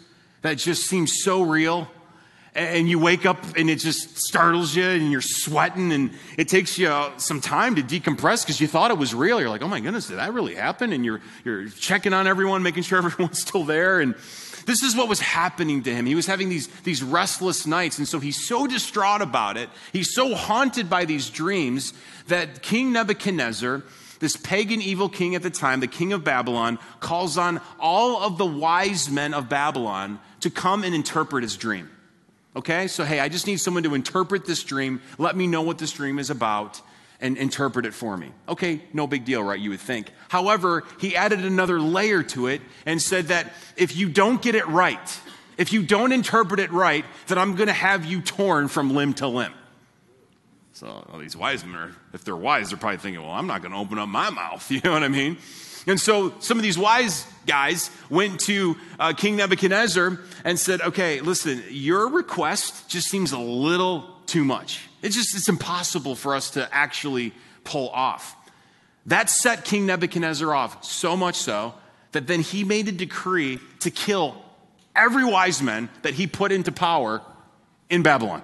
that 0.43 0.57
just 0.57 0.85
seem 0.85 1.07
so 1.07 1.41
real? 1.41 1.89
And 2.53 2.89
you 2.89 3.00
wake 3.00 3.25
up 3.25 3.56
and 3.56 3.69
it 3.69 3.77
just 3.77 4.18
startles 4.18 4.75
you 4.75 4.83
and 4.83 5.09
you're 5.09 5.21
sweating 5.21 5.94
and 5.94 6.12
it 6.38 6.50
takes 6.50 6.77
you 6.77 6.89
uh, 6.89 7.18
some 7.18 7.39
time 7.39 7.75
to 7.75 7.81
decompress 7.81 8.44
because 8.44 8.59
you 8.59 8.68
thought 8.68 8.92
it 8.92 8.98
was 8.98 9.15
real. 9.15 9.39
You're 9.39 9.50
like, 9.50 9.62
oh 9.62 9.69
my 9.69 9.80
goodness, 9.80 10.07
did 10.07 10.18
that 10.18 10.33
really 10.33 10.56
happen? 10.56 10.92
And 10.92 11.06
you're, 11.06 11.21
you're 11.45 11.69
checking 11.69 12.12
on 12.13 12.27
everyone, 12.27 12.62
making 12.62 12.83
sure 12.83 12.98
everyone's 13.06 13.39
still 13.39 13.63
there. 13.63 14.01
And 14.01 14.15
this 14.65 14.83
is 14.83 14.95
what 14.95 15.07
was 15.07 15.19
happening 15.19 15.83
to 15.83 15.94
him. 15.94 16.06
He 16.06 16.15
was 16.15 16.25
having 16.25 16.50
these, 16.50 16.68
these 16.83 17.01
restless 17.01 17.65
nights. 17.65 17.98
And 17.98 18.07
so 18.07 18.19
he's 18.19 18.45
so 18.45 18.68
distraught 18.68 19.21
about 19.21 19.57
it. 19.57 19.69
He's 19.94 20.13
so 20.13 20.36
haunted 20.36 20.89
by 20.89 21.06
these 21.06 21.30
dreams 21.30 21.94
that 22.27 22.62
King 22.62 22.92
Nebuchadnezzar, 22.92 23.83
this 24.19 24.38
pagan 24.38 24.81
evil 24.81 25.09
king 25.09 25.36
at 25.36 25.42
the 25.42 25.50
time, 25.50 25.80
the 25.80 25.88
king 25.88 26.13
of 26.13 26.24
Babylon, 26.24 26.80
calls 27.00 27.38
on 27.38 27.62
all 27.80 28.21
of 28.21 28.38
the 28.38 28.45
wise 28.45 29.09
men 29.09 29.33
of 29.33 29.50
Babylon 29.50 30.19
to 30.42 30.50
come 30.50 30.83
and 30.83 30.94
interpret 30.94 31.44
his 31.44 31.56
dream. 31.56 31.89
Okay? 32.56 32.88
So, 32.88 33.03
hey, 33.03 33.19
I 33.19 33.30
just 33.30 33.48
need 33.48 33.57
someone 33.57 33.83
to 33.83 33.95
interpret 33.95 34.45
this 34.45 34.63
dream. 34.63 35.01
Let 35.18 35.36
me 35.36 35.48
know 35.48 35.62
what 35.62 35.77
this 35.77 35.92
dream 35.92 36.19
is 36.19 36.30
about 36.30 36.81
and 37.21 37.38
interpret 37.38 37.85
it 37.85 37.94
for 37.94 38.18
me. 38.18 38.31
Okay, 38.49 38.81
no 38.94 39.06
big 39.06 39.25
deal, 39.25 39.44
right? 39.44 39.59
You 39.59 39.69
would 39.69 39.80
think. 39.80 40.11
However, 40.28 40.83
he 40.99 41.16
added 41.16 41.45
another 41.45 41.80
layer 41.80 42.23
to 42.23 42.47
it 42.47 42.61
and 42.85 43.02
said 43.02 43.28
that 43.28 43.54
if 43.78 43.95
you 43.95 44.09
don't 44.09 44.42
get 44.42 44.56
it 44.56 44.68
right, 44.68 45.19
if 45.57 45.71
you 45.71 45.83
don't 45.83 46.11
interpret 46.11 46.59
it 46.59 46.71
right, 46.71 47.06
then 47.28 47.37
I'm 47.37 47.56
going 47.56 47.68
to 47.68 47.73
have 47.73 48.06
you 48.06 48.21
torn 48.21 48.68
from 48.68 48.95
limb 48.95 49.14
to 49.16 49.28
limb. 49.28 49.54
So 50.73 51.06
these 51.19 51.37
wise 51.37 51.64
men 51.64 51.75
are, 51.75 51.95
if 52.14 52.23
they're 52.23 52.35
wise, 52.35 52.69
they're 52.69 52.78
probably 52.80 52.97
thinking, 52.97 53.21
well, 53.21 53.33
I'm 53.33 53.45
not 53.45 53.61
going 53.61 53.71
to 53.71 53.78
open 53.78 53.99
up 53.99 54.09
my 54.09 54.31
mouth. 54.31 54.69
You 54.71 54.81
know 54.83 54.94
what 54.94 55.04
I 55.04 55.09
mean? 55.09 55.37
And 55.88 56.00
so 56.00 56.33
some 56.40 56.57
of 56.57 56.64
these 56.64 56.78
wise 56.78 57.26
guys 57.47 57.90
went 58.09 58.40
to 58.42 58.78
uh, 59.00 59.14
King 59.14 59.35
Nebuchadnezzar 59.38 60.19
and 60.44 60.59
said, 60.59 60.81
okay, 60.81 61.21
listen, 61.21 61.64
your 61.69 62.09
request 62.09 62.90
just 62.90 63.09
seems 63.09 63.31
a 63.31 63.40
little 63.40 64.07
too 64.26 64.44
much. 64.44 64.88
It's 65.02 65.16
just, 65.16 65.35
it's 65.35 65.50
impossible 65.50 66.16
for 66.16 66.35
us 66.35 66.52
to 66.52 66.69
actually 66.73 67.33
pull 67.64 67.90
off. 67.90 68.35
That 69.07 69.30
set 69.30 69.66
King 69.66 69.88
Nebuchadnezzar 69.88 70.54
off 70.54 70.83
so 70.83 71.18
much 71.18 71.35
so 71.35 71.73
that 72.11 72.28
then 72.28 72.42
he 72.42 72.64
made 72.64 72.88
a 72.88 72.92
decree 72.92 73.59
to 73.80 73.90
kill 73.90 74.35
every 74.95 75.26
wise 75.26 75.61
man 75.61 75.90
that 76.04 76.14
he 76.14 76.28
put 76.28 76.52
into 76.52 76.71
power 76.71 77.21
in 77.90 78.04
Babylon, 78.04 78.44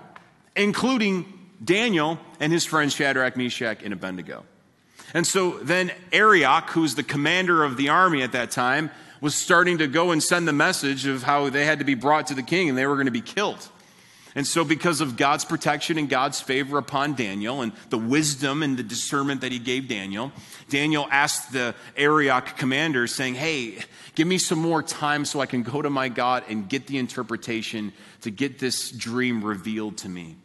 including 0.55 1.31
Daniel 1.63 2.19
and 2.39 2.51
his 2.51 2.65
friends 2.65 2.93
Shadrach, 2.93 3.37
Meshach, 3.37 3.83
and 3.83 3.93
Abednego. 3.93 4.43
And 5.13 5.25
so 5.25 5.59
then 5.59 5.91
Arioch, 6.11 6.69
who's 6.71 6.95
the 6.95 7.03
commander 7.03 7.63
of 7.63 7.77
the 7.77 7.89
army 7.89 8.21
at 8.21 8.33
that 8.33 8.51
time, 8.51 8.91
was 9.21 9.35
starting 9.35 9.79
to 9.79 9.87
go 9.87 10.11
and 10.11 10.21
send 10.21 10.47
the 10.47 10.53
message 10.53 11.05
of 11.05 11.23
how 11.23 11.49
they 11.49 11.65
had 11.65 11.79
to 11.79 11.85
be 11.85 11.95
brought 11.95 12.27
to 12.27 12.33
the 12.33 12.43
king 12.43 12.69
and 12.69 12.77
they 12.77 12.85
were 12.85 12.95
going 12.95 13.05
to 13.05 13.11
be 13.11 13.21
killed. 13.21 13.69
And 14.35 14.45
so, 14.45 14.63
because 14.63 15.01
of 15.01 15.17
God's 15.17 15.45
protection 15.45 15.97
and 15.97 16.07
God's 16.07 16.39
favor 16.39 16.77
upon 16.77 17.15
Daniel 17.15 17.63
and 17.63 17.71
the 17.89 17.97
wisdom 17.97 18.61
and 18.61 18.77
the 18.77 18.83
discernment 18.83 19.41
that 19.41 19.51
he 19.51 19.57
gave 19.57 19.87
Daniel, 19.87 20.31
Daniel 20.69 21.07
asked 21.09 21.53
the 21.53 21.73
Arioch 21.95 22.55
commander, 22.55 23.07
saying, 23.07 23.33
Hey, 23.33 23.79
give 24.13 24.27
me 24.27 24.37
some 24.37 24.59
more 24.59 24.83
time 24.83 25.25
so 25.25 25.39
I 25.39 25.47
can 25.47 25.63
go 25.63 25.81
to 25.81 25.89
my 25.89 26.07
God 26.07 26.43
and 26.49 26.69
get 26.69 26.85
the 26.85 26.99
interpretation 26.99 27.93
to 28.21 28.29
get 28.29 28.59
this 28.59 28.91
dream 28.91 29.43
revealed 29.43 29.97
to 29.97 30.09
me. 30.09 30.35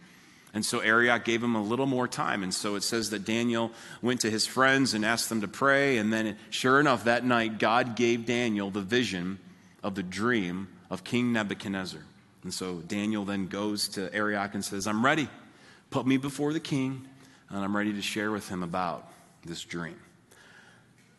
And 0.54 0.66
so 0.66 0.80
Arioch 0.80 1.24
gave 1.24 1.42
him 1.42 1.54
a 1.54 1.62
little 1.62 1.86
more 1.86 2.06
time. 2.06 2.42
And 2.42 2.52
so 2.52 2.74
it 2.74 2.82
says 2.82 3.10
that 3.10 3.24
Daniel 3.24 3.72
went 4.02 4.20
to 4.20 4.30
his 4.30 4.46
friends 4.46 4.92
and 4.92 5.04
asked 5.04 5.28
them 5.28 5.40
to 5.40 5.48
pray. 5.48 5.96
And 5.96 6.12
then, 6.12 6.36
sure 6.50 6.78
enough, 6.78 7.04
that 7.04 7.24
night, 7.24 7.58
God 7.58 7.96
gave 7.96 8.26
Daniel 8.26 8.70
the 8.70 8.82
vision 8.82 9.38
of 9.82 9.94
the 9.94 10.02
dream 10.02 10.68
of 10.90 11.04
King 11.04 11.32
Nebuchadnezzar. 11.32 12.02
And 12.42 12.52
so 12.52 12.80
Daniel 12.80 13.24
then 13.24 13.46
goes 13.46 13.88
to 13.90 14.12
Arioch 14.14 14.52
and 14.54 14.64
says, 14.64 14.86
I'm 14.86 15.04
ready. 15.04 15.28
Put 15.90 16.06
me 16.06 16.16
before 16.18 16.52
the 16.52 16.60
king. 16.60 17.06
and 17.48 17.58
I'm 17.58 17.76
ready 17.76 17.92
to 17.94 18.02
share 18.02 18.30
with 18.30 18.48
him 18.48 18.62
about 18.62 19.10
this 19.44 19.62
dream. 19.64 19.98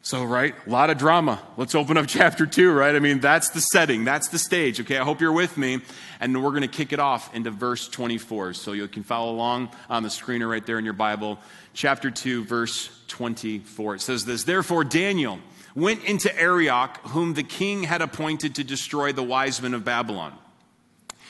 So, 0.06 0.26
right, 0.26 0.54
a 0.68 0.70
lot 0.70 0.90
of 0.90 0.98
drama. 0.98 1.42
Let's 1.56 1.74
open 1.76 1.96
up 1.96 2.08
chapter 2.10 2.46
two, 2.46 2.74
right? 2.74 2.94
I 2.94 3.00
mean, 3.00 3.22
that's 3.22 3.52
the 3.52 3.62
setting, 3.62 4.04
that's 4.04 4.28
the 4.28 4.38
stage, 4.38 4.82
okay? 4.82 4.98
I 4.98 5.04
hope 5.06 5.22
you're 5.22 5.32
with 5.32 5.58
me. 5.58 5.80
And 6.20 6.44
we're 6.44 6.50
going 6.50 6.64
to 6.64 6.68
kick 6.68 6.92
it 6.92 7.00
off 7.00 7.34
into 7.34 7.52
verse 7.52 7.88
24. 7.88 8.54
So 8.54 8.74
you 8.74 8.90
can 8.90 9.04
follow 9.04 9.32
along 9.32 9.70
on 9.90 10.04
the 10.04 10.10
screener 10.10 10.50
right 10.50 10.66
there 10.66 10.78
in 10.78 10.84
your 10.84 10.94
Bible. 10.94 11.40
Chapter 11.74 12.12
2, 12.12 12.44
verse 12.44 12.90
24. 13.08 13.96
It 13.96 14.02
says 14.02 14.26
this 14.26 14.44
Therefore, 14.44 14.84
Daniel 14.84 15.40
went 15.74 16.04
into 16.04 16.38
Arioch, 16.38 16.98
whom 17.08 17.34
the 17.34 17.44
king 17.44 17.84
had 17.84 18.02
appointed 18.02 18.56
to 18.56 18.66
destroy 18.66 19.14
the 19.14 19.24
wise 19.24 19.62
men 19.62 19.74
of 19.74 19.86
Babylon. 19.86 20.34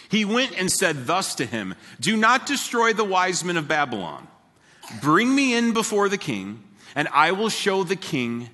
He 0.10 0.26
went 0.26 0.60
and 0.60 0.72
said 0.72 1.06
thus 1.06 1.36
to 1.36 1.46
him 1.46 1.76
Do 2.00 2.18
not 2.18 2.48
destroy 2.48 2.94
the 2.94 3.04
wise 3.04 3.44
men 3.44 3.58
of 3.58 3.68
Babylon. 3.68 4.28
Bring 5.00 5.34
me 5.36 5.54
in 5.54 5.74
before 5.74 6.10
the 6.10 6.18
king, 6.18 6.64
and 6.96 7.08
I 7.10 7.34
will 7.34 7.50
show 7.50 7.84
the 7.84 7.96
king 7.96 8.50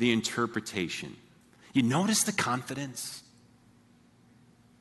the 0.00 0.12
interpretation. 0.12 1.14
You 1.72 1.82
notice 1.82 2.24
the 2.24 2.32
confidence? 2.32 3.22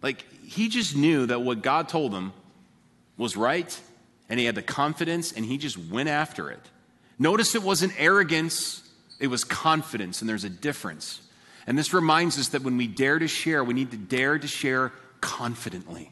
Like, 0.02 0.26
he 0.44 0.70
just 0.70 0.96
knew 0.96 1.28
that 1.28 1.42
what 1.42 1.62
God 1.62 1.90
told 1.90 2.14
him 2.14 2.34
was 3.18 3.38
right, 3.38 3.80
and 4.30 4.40
he 4.40 4.46
had 4.46 4.56
the 4.56 4.64
confidence, 4.64 5.32
and 5.34 5.46
he 5.46 5.58
just 5.58 5.78
went 5.78 6.10
after 6.10 6.50
it. 6.50 6.62
Notice 7.20 7.54
it 7.54 7.62
wasn't 7.62 7.94
arrogance, 7.98 8.90
it 9.20 9.28
was 9.28 9.44
confidence, 9.44 10.22
and 10.22 10.30
there's 10.30 10.46
a 10.46 10.50
difference. 10.50 11.22
And 11.68 11.78
this 11.78 11.94
reminds 11.94 12.40
us 12.40 12.48
that 12.50 12.64
when 12.64 12.78
we 12.78 12.88
dare 12.88 13.20
to 13.20 13.28
share, 13.28 13.64
we 13.64 13.74
need 13.74 13.92
to 13.92 13.98
dare 13.98 14.40
to 14.40 14.48
share 14.48 14.94
confidently. 15.20 16.12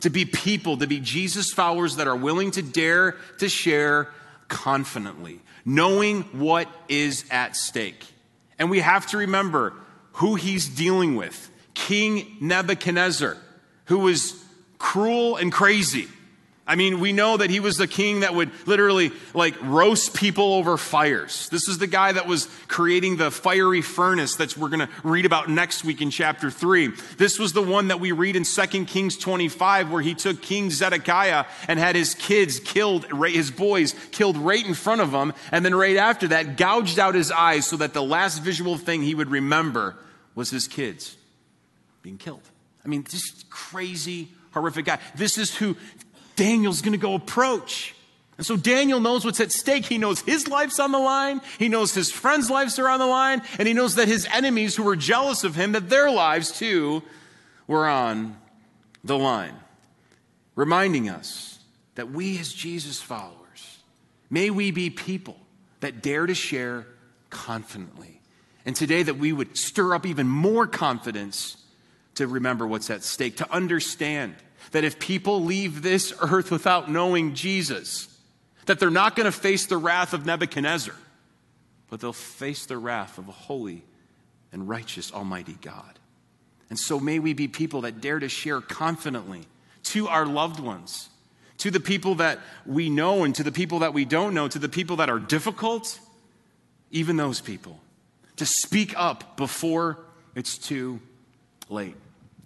To 0.00 0.10
be 0.10 0.24
people, 0.24 0.76
to 0.76 0.86
be 0.86 1.00
Jesus 1.00 1.52
followers 1.52 1.96
that 1.96 2.06
are 2.06 2.16
willing 2.16 2.52
to 2.52 2.62
dare 2.62 3.16
to 3.38 3.48
share 3.48 4.08
confidently, 4.46 5.40
knowing 5.64 6.22
what 6.38 6.68
is 6.88 7.24
at 7.30 7.56
stake. 7.56 8.06
And 8.58 8.70
we 8.70 8.80
have 8.80 9.06
to 9.08 9.18
remember 9.18 9.74
who 10.12 10.34
he's 10.34 10.68
dealing 10.68 11.16
with 11.16 11.50
King 11.74 12.36
Nebuchadnezzar, 12.40 13.36
who 13.86 13.98
was 13.98 14.42
cruel 14.78 15.36
and 15.36 15.52
crazy. 15.52 16.08
I 16.68 16.74
mean, 16.74 16.98
we 16.98 17.12
know 17.12 17.36
that 17.36 17.48
he 17.48 17.60
was 17.60 17.76
the 17.76 17.86
king 17.86 18.20
that 18.20 18.34
would 18.34 18.50
literally 18.66 19.12
like 19.34 19.54
roast 19.62 20.14
people 20.14 20.54
over 20.54 20.76
fires. 20.76 21.48
This 21.48 21.68
is 21.68 21.78
the 21.78 21.86
guy 21.86 22.10
that 22.10 22.26
was 22.26 22.48
creating 22.66 23.18
the 23.18 23.30
fiery 23.30 23.82
furnace 23.82 24.34
that 24.36 24.56
we're 24.56 24.70
going 24.70 24.80
to 24.80 24.88
read 25.04 25.26
about 25.26 25.48
next 25.48 25.84
week 25.84 26.02
in 26.02 26.10
chapter 26.10 26.50
3. 26.50 26.88
This 27.18 27.38
was 27.38 27.52
the 27.52 27.62
one 27.62 27.88
that 27.88 28.00
we 28.00 28.10
read 28.10 28.34
in 28.34 28.42
2 28.42 28.84
Kings 28.86 29.16
25 29.16 29.92
where 29.92 30.02
he 30.02 30.14
took 30.14 30.42
King 30.42 30.70
Zedekiah 30.70 31.44
and 31.68 31.78
had 31.78 31.94
his 31.94 32.16
kids 32.16 32.58
killed, 32.58 33.06
his 33.26 33.52
boys 33.52 33.94
killed 34.10 34.36
right 34.36 34.66
in 34.66 34.74
front 34.74 35.00
of 35.00 35.12
him. 35.12 35.34
And 35.52 35.64
then 35.64 35.74
right 35.74 35.96
after 35.96 36.28
that, 36.28 36.56
gouged 36.56 36.98
out 36.98 37.14
his 37.14 37.30
eyes 37.30 37.66
so 37.68 37.76
that 37.76 37.94
the 37.94 38.02
last 38.02 38.42
visual 38.42 38.76
thing 38.76 39.02
he 39.02 39.14
would 39.14 39.30
remember 39.30 39.96
was 40.34 40.50
his 40.50 40.66
kids 40.66 41.16
being 42.02 42.18
killed. 42.18 42.42
I 42.84 42.88
mean, 42.88 43.04
just 43.04 43.48
crazy 43.50 44.30
horrific 44.52 44.86
guy. 44.86 44.98
This 45.14 45.36
is 45.36 45.54
who 45.54 45.76
Daniel's 46.36 46.82
going 46.82 46.92
to 46.92 46.98
go 46.98 47.14
approach. 47.14 47.94
And 48.36 48.46
so 48.46 48.56
Daniel 48.56 49.00
knows 49.00 49.24
what's 49.24 49.40
at 49.40 49.50
stake. 49.50 49.86
He 49.86 49.96
knows 49.96 50.20
his 50.20 50.46
life's 50.46 50.78
on 50.78 50.92
the 50.92 50.98
line. 50.98 51.40
He 51.58 51.68
knows 51.68 51.94
his 51.94 52.12
friends' 52.12 52.50
lives 52.50 52.78
are 52.78 52.88
on 52.88 52.98
the 52.98 53.06
line. 53.06 53.42
And 53.58 53.66
he 53.66 53.72
knows 53.72 53.94
that 53.94 54.08
his 54.08 54.28
enemies 54.32 54.76
who 54.76 54.82
were 54.82 54.96
jealous 54.96 55.42
of 55.42 55.54
him, 55.54 55.72
that 55.72 55.88
their 55.88 56.10
lives 56.10 56.52
too 56.52 57.02
were 57.66 57.88
on 57.88 58.36
the 59.02 59.16
line. 59.16 59.54
Reminding 60.54 61.08
us 61.08 61.58
that 61.94 62.10
we 62.10 62.38
as 62.38 62.52
Jesus 62.52 63.00
followers, 63.00 63.78
may 64.28 64.50
we 64.50 64.70
be 64.70 64.90
people 64.90 65.38
that 65.80 66.02
dare 66.02 66.26
to 66.26 66.34
share 66.34 66.86
confidently. 67.30 68.20
And 68.66 68.76
today 68.76 69.02
that 69.02 69.16
we 69.16 69.32
would 69.32 69.56
stir 69.56 69.94
up 69.94 70.04
even 70.04 70.28
more 70.28 70.66
confidence 70.66 71.56
to 72.16 72.26
remember 72.26 72.66
what's 72.66 72.90
at 72.90 73.02
stake, 73.02 73.36
to 73.38 73.50
understand 73.50 74.34
that 74.72 74.84
if 74.84 74.98
people 74.98 75.42
leave 75.42 75.82
this 75.82 76.12
earth 76.20 76.50
without 76.50 76.90
knowing 76.90 77.34
Jesus, 77.34 78.08
that 78.66 78.80
they're 78.80 78.90
not 78.90 79.16
going 79.16 79.26
to 79.26 79.32
face 79.32 79.66
the 79.66 79.76
wrath 79.76 80.12
of 80.12 80.26
Nebuchadnezzar, 80.26 80.94
but 81.88 82.00
they'll 82.00 82.12
face 82.12 82.66
the 82.66 82.76
wrath 82.76 83.18
of 83.18 83.28
a 83.28 83.32
holy 83.32 83.84
and 84.52 84.68
righteous 84.68 85.12
Almighty 85.12 85.56
God. 85.60 85.98
And 86.68 86.78
so 86.78 86.98
may 86.98 87.18
we 87.18 87.32
be 87.32 87.48
people 87.48 87.82
that 87.82 88.00
dare 88.00 88.18
to 88.18 88.28
share 88.28 88.60
confidently 88.60 89.42
to 89.84 90.08
our 90.08 90.26
loved 90.26 90.58
ones, 90.58 91.08
to 91.58 91.70
the 91.70 91.80
people 91.80 92.16
that 92.16 92.40
we 92.64 92.90
know 92.90 93.22
and 93.24 93.34
to 93.36 93.44
the 93.44 93.52
people 93.52 93.78
that 93.80 93.94
we 93.94 94.04
don't 94.04 94.34
know, 94.34 94.48
to 94.48 94.58
the 94.58 94.68
people 94.68 94.96
that 94.96 95.08
are 95.08 95.20
difficult, 95.20 96.00
even 96.90 97.16
those 97.16 97.40
people, 97.40 97.78
to 98.36 98.44
speak 98.44 98.94
up 98.96 99.36
before 99.36 99.98
it's 100.34 100.58
too 100.58 101.00
late. 101.68 101.94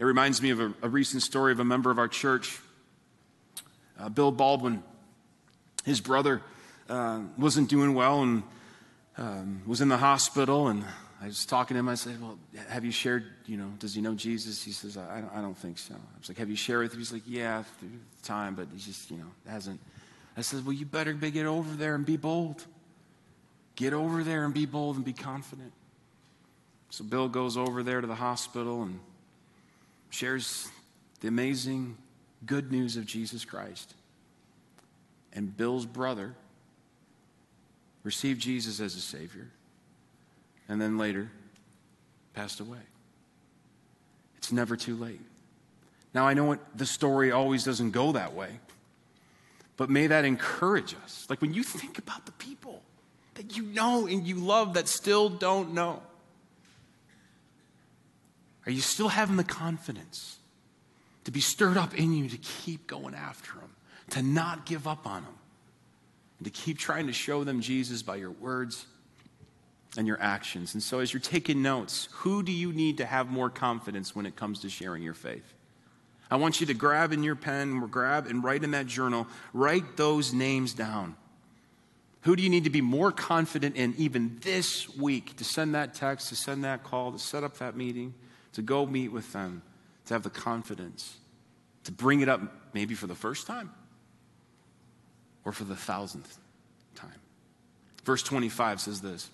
It 0.01 0.05
reminds 0.07 0.41
me 0.41 0.49
of 0.49 0.61
a, 0.61 0.73
a 0.81 0.89
recent 0.89 1.23
story 1.23 1.53
of 1.53 1.61
a 1.61 1.65
member 1.65 1.91
of 1.91 1.99
our 1.99 2.09
church, 2.09 2.59
uh, 3.99 4.09
Bill 4.09 4.33
Baldwin. 4.33 4.83
His 5.85 6.01
brother 6.01 6.41
uh, 6.89 7.21
wasn't 7.37 7.69
doing 7.69 7.93
well 7.93 8.23
and 8.23 8.43
um, 9.19 9.61
was 9.67 9.83
in 9.83 9.91
the 9.91 9.99
hospital. 9.99 10.69
And 10.69 10.87
I 11.21 11.27
was 11.27 11.45
talking 11.45 11.75
to 11.75 11.81
him. 11.81 11.89
I 11.91 11.97
said, 11.97 12.19
Well, 12.19 12.39
have 12.71 12.83
you 12.83 12.93
shared, 12.93 13.27
you 13.45 13.59
know, 13.59 13.71
does 13.79 13.95
he 13.95 14.01
know 14.01 14.15
Jesus? 14.15 14.65
He 14.65 14.73
says, 14.73 14.97
I 14.97 15.21
don't, 15.21 15.33
I 15.35 15.43
don't 15.43 15.57
think 15.57 15.77
so. 15.77 15.93
I 15.93 16.19
was 16.19 16.31
like, 16.31 16.39
Have 16.39 16.49
you 16.49 16.57
shared 16.57 16.85
with 16.85 16.95
him? 16.95 16.99
He's 16.99 17.13
like, 17.13 17.25
Yeah, 17.27 17.63
through 17.79 17.91
time, 18.23 18.55
but 18.55 18.69
he 18.73 18.79
just, 18.79 19.11
you 19.11 19.19
know, 19.19 19.31
hasn't. 19.51 19.81
I 20.35 20.41
said, 20.41 20.65
Well, 20.65 20.73
you 20.73 20.87
better 20.87 21.13
get 21.13 21.45
over 21.45 21.77
there 21.77 21.95
and 21.95 22.07
be 22.07 22.17
bold. 22.17 22.65
Get 23.77 23.93
over 23.93 24.25
there 24.25 24.47
and 24.47 24.55
be 24.55 24.65
bold 24.65 24.97
and 24.97 25.05
be 25.05 25.13
confident. 25.13 25.73
So 26.89 27.05
Bill 27.05 27.29
goes 27.29 27.59
over 27.59 27.83
there 27.83 28.01
to 28.01 28.07
the 28.07 28.15
hospital 28.15 28.83
and 28.83 28.99
shares 30.11 30.69
the 31.21 31.29
amazing 31.29 31.97
good 32.45 32.71
news 32.71 32.97
of 32.97 33.07
Jesus 33.07 33.45
Christ. 33.45 33.95
And 35.33 35.57
Bill's 35.57 35.87
brother 35.87 36.35
received 38.03 38.41
Jesus 38.41 38.81
as 38.81 38.95
a 38.97 39.01
Savior 39.01 39.49
and 40.69 40.81
then 40.81 40.99
later 40.99 41.31
passed 42.35 42.61
away. 42.61 42.79
It's 44.37 44.53
never 44.53 44.77
too 44.77 44.97
late. 44.97 45.21
Now, 46.15 46.27
I 46.27 46.35
know 46.35 46.59
the 46.75 46.87
story 46.87 47.31
always 47.31 47.65
doesn't 47.65 47.93
go 47.93 48.13
that 48.13 48.35
way, 48.35 48.59
but 49.77 49.91
may 49.91 50.09
that 50.09 50.25
encourage 50.25 50.95
us. 51.05 51.27
Like 51.31 51.41
when 51.41 51.55
you 51.55 51.63
think 51.63 51.99
about 51.99 52.27
the 52.27 52.33
people 52.33 52.83
that 53.35 53.57
you 53.57 53.63
know 53.65 54.07
and 54.07 54.27
you 54.27 54.37
love 54.37 54.75
that 54.75 54.89
still 54.89 55.29
don't 55.29 55.73
know, 55.73 56.03
are 58.67 58.73
you 58.73 58.81
still 58.81 59.09
having 59.09 59.37
the 59.37 59.45
confidence 59.45 60.39
to 61.25 61.31
be 61.31 61.41
stirred 61.41 61.77
up 61.77 61.95
in 61.95 62.13
you 62.13 62.29
to 62.29 62.39
keep 62.39 62.87
going 62.87 63.15
after 63.15 63.55
them, 63.55 63.71
to 64.11 64.23
not 64.23 64.67
give 64.67 64.87
up 64.87 65.07
on 65.07 65.23
them, 65.25 65.35
and 66.39 66.45
to 66.47 66.51
keep 66.51 66.79
trying 66.79 67.07
to 67.07 67.13
show 67.13 67.45
them 67.45 67.61
Jesus 67.61 68.03
by 68.03 68.17
your 68.17 68.31
words 68.31 68.87
and 69.97 70.07
your 70.07 70.21
actions? 70.21 70.75
And 70.75 70.83
so, 70.83 71.01
as 71.01 71.13
you're 71.13 71.21
taking 71.21 71.63
notes, 71.63 72.09
who 72.13 72.43
do 72.43 72.53
you 72.53 72.73
need 72.73 72.99
to 72.99 73.07
have 73.07 73.31
more 73.31 73.51
confidence 73.51 74.15
when 74.15 74.27
it 74.27 74.37
comes 74.37 74.61
to 74.61 74.71
sharing 74.71 75.03
your 75.03 75.15
faith? 75.15 75.55
I 76.31 76.37
want 76.37 76.61
you 76.61 76.67
to 76.69 76.75
grab 76.75 77.13
in 77.13 77.25
your 77.25 77.35
pen, 77.35 77.81
or 77.83 77.89
grab 77.89 78.27
and 78.27 78.45
write 78.45 78.63
in 78.63 78.71
that 78.71 78.87
journal, 78.87 79.27
write 79.53 79.97
those 79.97 80.33
names 80.33 80.75
down. 80.75 81.17
Who 82.23 82.37
do 82.37 82.43
you 82.43 82.51
need 82.51 82.65
to 82.65 82.71
be 82.71 82.83
more 82.83 83.11
confident 83.11 83.77
in 83.77 83.95
even 83.97 84.39
this 84.43 84.95
week 84.97 85.37
to 85.37 85.45
send 85.45 85.75
that 85.75 85.95
text, 85.95 86.29
to 86.29 86.37
send 86.37 86.65
that 86.65 86.85
call, 86.85 87.13
to 87.13 87.19
set 87.19 87.43
up 87.43 87.59
that 87.59 87.77
meeting? 87.77 88.15
To 88.53 88.63
go 88.63 88.87
meet 88.87 89.13
with 89.13 89.33
them, 89.33 89.63
to 90.07 90.15
have 90.15 90.23
the 90.23 90.31
confidence, 90.31 91.17
to 91.85 91.93
bring 91.93 92.21
it 92.21 92.29
up 92.29 92.41
maybe 92.73 92.95
for 92.95 93.07
the 93.07 93.15
first 93.15 93.47
time 93.47 93.71
or 95.45 95.53
for 95.53 95.65
the 95.65 95.77
thousandth 95.77 96.39
time. 96.95 97.11
Verse 98.05 98.23
25 98.23 98.81
says 98.81 99.01
this. 99.01 99.31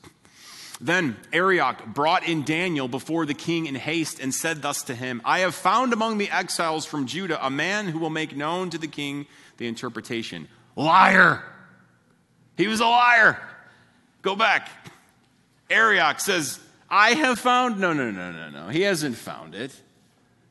Then 0.80 1.16
Arioch 1.32 1.86
brought 1.86 2.28
in 2.28 2.44
Daniel 2.44 2.86
before 2.86 3.24
the 3.24 3.34
king 3.34 3.66
in 3.66 3.74
haste 3.74 4.20
and 4.20 4.34
said 4.34 4.60
thus 4.60 4.82
to 4.84 4.94
him 4.94 5.22
I 5.24 5.38
have 5.40 5.54
found 5.54 5.92
among 5.92 6.18
the 6.18 6.30
exiles 6.30 6.84
from 6.84 7.06
Judah 7.06 7.44
a 7.44 7.50
man 7.50 7.86
who 7.86 7.98
will 7.98 8.10
make 8.10 8.36
known 8.36 8.70
to 8.70 8.78
the 8.78 8.86
king 8.86 9.26
the 9.56 9.66
interpretation. 9.66 10.48
Liar! 10.74 11.42
He 12.56 12.68
was 12.68 12.80
a 12.80 12.86
liar. 12.86 13.40
Go 14.22 14.36
back. 14.36 14.68
Arioch 15.70 16.20
says, 16.20 16.60
I 16.88 17.14
have 17.14 17.38
found. 17.38 17.80
No, 17.80 17.92
no, 17.92 18.10
no, 18.10 18.32
no, 18.32 18.50
no. 18.50 18.68
He 18.68 18.82
hasn't 18.82 19.16
found 19.16 19.54
it. 19.54 19.72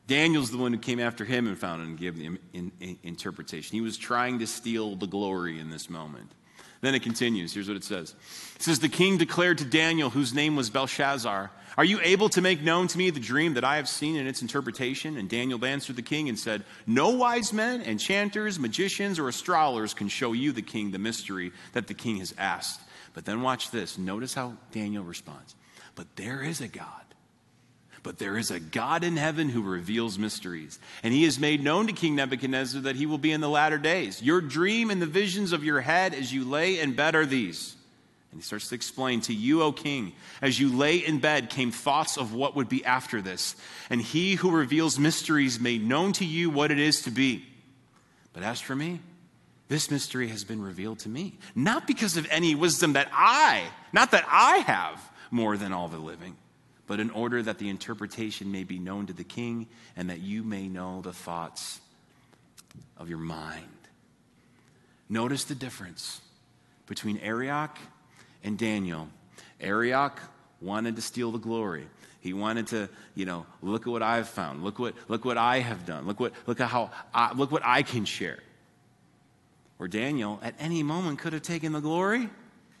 Daniel's 0.06 0.50
the 0.50 0.58
one 0.58 0.72
who 0.72 0.78
came 0.78 1.00
after 1.00 1.24
him 1.24 1.46
and 1.48 1.58
found 1.58 1.82
it 1.82 1.88
and 1.88 1.98
gave 1.98 2.16
the 2.16 2.26
in, 2.52 2.72
in, 2.80 2.98
interpretation. 3.02 3.74
He 3.74 3.80
was 3.80 3.96
trying 3.96 4.38
to 4.38 4.46
steal 4.46 4.94
the 4.94 5.06
glory 5.06 5.58
in 5.58 5.70
this 5.70 5.90
moment. 5.90 6.30
Then 6.80 6.94
it 6.94 7.02
continues. 7.02 7.52
Here's 7.54 7.68
what 7.68 7.76
it 7.76 7.84
says 7.84 8.14
It 8.54 8.62
says, 8.62 8.78
The 8.78 8.88
king 8.88 9.18
declared 9.18 9.58
to 9.58 9.64
Daniel, 9.64 10.10
whose 10.10 10.34
name 10.34 10.54
was 10.54 10.70
Belshazzar, 10.70 11.50
Are 11.76 11.84
you 11.84 11.98
able 12.02 12.28
to 12.28 12.40
make 12.40 12.62
known 12.62 12.86
to 12.88 12.98
me 12.98 13.10
the 13.10 13.18
dream 13.18 13.54
that 13.54 13.64
I 13.64 13.76
have 13.76 13.88
seen 13.88 14.16
and 14.16 14.28
its 14.28 14.42
interpretation? 14.42 15.16
And 15.16 15.28
Daniel 15.28 15.64
answered 15.64 15.96
the 15.96 16.02
king 16.02 16.28
and 16.28 16.38
said, 16.38 16.62
No 16.86 17.10
wise 17.10 17.52
men, 17.52 17.82
enchanters, 17.82 18.60
magicians, 18.60 19.18
or 19.18 19.28
astrologers 19.28 19.94
can 19.94 20.08
show 20.08 20.32
you, 20.32 20.52
the 20.52 20.62
king, 20.62 20.92
the 20.92 20.98
mystery 20.98 21.50
that 21.72 21.88
the 21.88 21.94
king 21.94 22.18
has 22.18 22.32
asked. 22.38 22.80
But 23.14 23.24
then 23.24 23.42
watch 23.42 23.70
this. 23.70 23.98
Notice 23.98 24.34
how 24.34 24.54
Daniel 24.70 25.02
responds. 25.02 25.56
But 25.96 26.14
there 26.14 26.42
is 26.42 26.60
a 26.60 26.68
God 26.68 27.06
but 28.06 28.18
there 28.18 28.38
is 28.38 28.52
a 28.52 28.60
God 28.60 29.02
in 29.02 29.16
heaven 29.16 29.48
who 29.48 29.60
reveals 29.60 30.16
mysteries. 30.16 30.78
And 31.02 31.12
he 31.12 31.24
has 31.24 31.40
made 31.40 31.60
known 31.60 31.88
to 31.88 31.92
King 31.92 32.14
Nebuchadnezzar 32.14 32.82
that 32.82 32.94
he 32.94 33.04
will 33.04 33.18
be 33.18 33.32
in 33.32 33.40
the 33.40 33.48
latter 33.48 33.78
days. 33.78 34.22
Your 34.22 34.40
dream 34.40 34.92
and 34.92 35.02
the 35.02 35.06
visions 35.06 35.52
of 35.52 35.64
your 35.64 35.80
head 35.80 36.14
as 36.14 36.32
you 36.32 36.44
lay 36.44 36.78
in 36.78 36.92
bed 36.92 37.16
are 37.16 37.26
these. 37.26 37.74
And 38.30 38.40
he 38.40 38.44
starts 38.44 38.68
to 38.68 38.76
explain 38.76 39.22
to 39.22 39.34
you, 39.34 39.60
O 39.60 39.72
king, 39.72 40.12
as 40.40 40.60
you 40.60 40.72
lay 40.72 40.98
in 40.98 41.18
bed 41.18 41.50
came 41.50 41.72
thoughts 41.72 42.16
of 42.16 42.32
what 42.32 42.54
would 42.54 42.68
be 42.68 42.84
after 42.84 43.20
this. 43.20 43.56
And 43.90 44.00
he 44.00 44.36
who 44.36 44.52
reveals 44.52 45.00
mysteries 45.00 45.58
made 45.58 45.84
known 45.84 46.12
to 46.12 46.24
you 46.24 46.48
what 46.48 46.70
it 46.70 46.78
is 46.78 47.02
to 47.02 47.10
be. 47.10 47.44
But 48.32 48.44
as 48.44 48.60
for 48.60 48.76
me, 48.76 49.00
this 49.66 49.90
mystery 49.90 50.28
has 50.28 50.44
been 50.44 50.62
revealed 50.62 51.00
to 51.00 51.08
me, 51.08 51.38
not 51.56 51.88
because 51.88 52.16
of 52.16 52.28
any 52.30 52.54
wisdom 52.54 52.92
that 52.92 53.08
I, 53.12 53.64
not 53.92 54.12
that 54.12 54.26
I 54.30 54.58
have 54.58 55.10
more 55.36 55.56
than 55.56 55.72
all 55.72 55.88
the 55.88 55.98
living 55.98 56.36
but 56.86 57.00
in 57.00 57.10
order 57.10 57.42
that 57.42 57.58
the 57.58 57.68
interpretation 57.68 58.50
may 58.50 58.64
be 58.64 58.78
known 58.78 59.06
to 59.06 59.12
the 59.12 59.24
king 59.24 59.66
and 59.96 60.10
that 60.10 60.20
you 60.20 60.42
may 60.42 60.68
know 60.68 61.00
the 61.02 61.12
thoughts 61.12 61.80
of 62.96 63.08
your 63.08 63.18
mind. 63.18 63.64
Notice 65.08 65.44
the 65.44 65.54
difference 65.54 66.20
between 66.86 67.18
Arioch 67.18 67.76
and 68.44 68.56
Daniel. 68.56 69.08
Arioch 69.60 70.20
wanted 70.60 70.96
to 70.96 71.02
steal 71.02 71.32
the 71.32 71.38
glory. 71.38 71.86
He 72.20 72.32
wanted 72.32 72.68
to, 72.68 72.88
you 73.14 73.24
know, 73.24 73.46
look 73.62 73.82
at 73.82 73.90
what 73.90 74.02
I've 74.02 74.28
found. 74.28 74.64
Look 74.64 74.78
what, 74.78 74.94
look 75.08 75.24
what 75.24 75.38
I 75.38 75.60
have 75.60 75.86
done. 75.86 76.06
Look 76.06 76.20
what, 76.20 76.32
look 76.46 76.60
at 76.60 76.68
how, 76.68 76.90
I, 77.12 77.32
look 77.34 77.50
what 77.50 77.62
I 77.64 77.82
can 77.82 78.04
share. 78.04 78.38
Or 79.78 79.88
Daniel, 79.88 80.40
at 80.42 80.54
any 80.58 80.82
moment, 80.82 81.18
could 81.18 81.32
have 81.32 81.42
taken 81.42 81.72
the 81.72 81.80
glory 81.80 82.30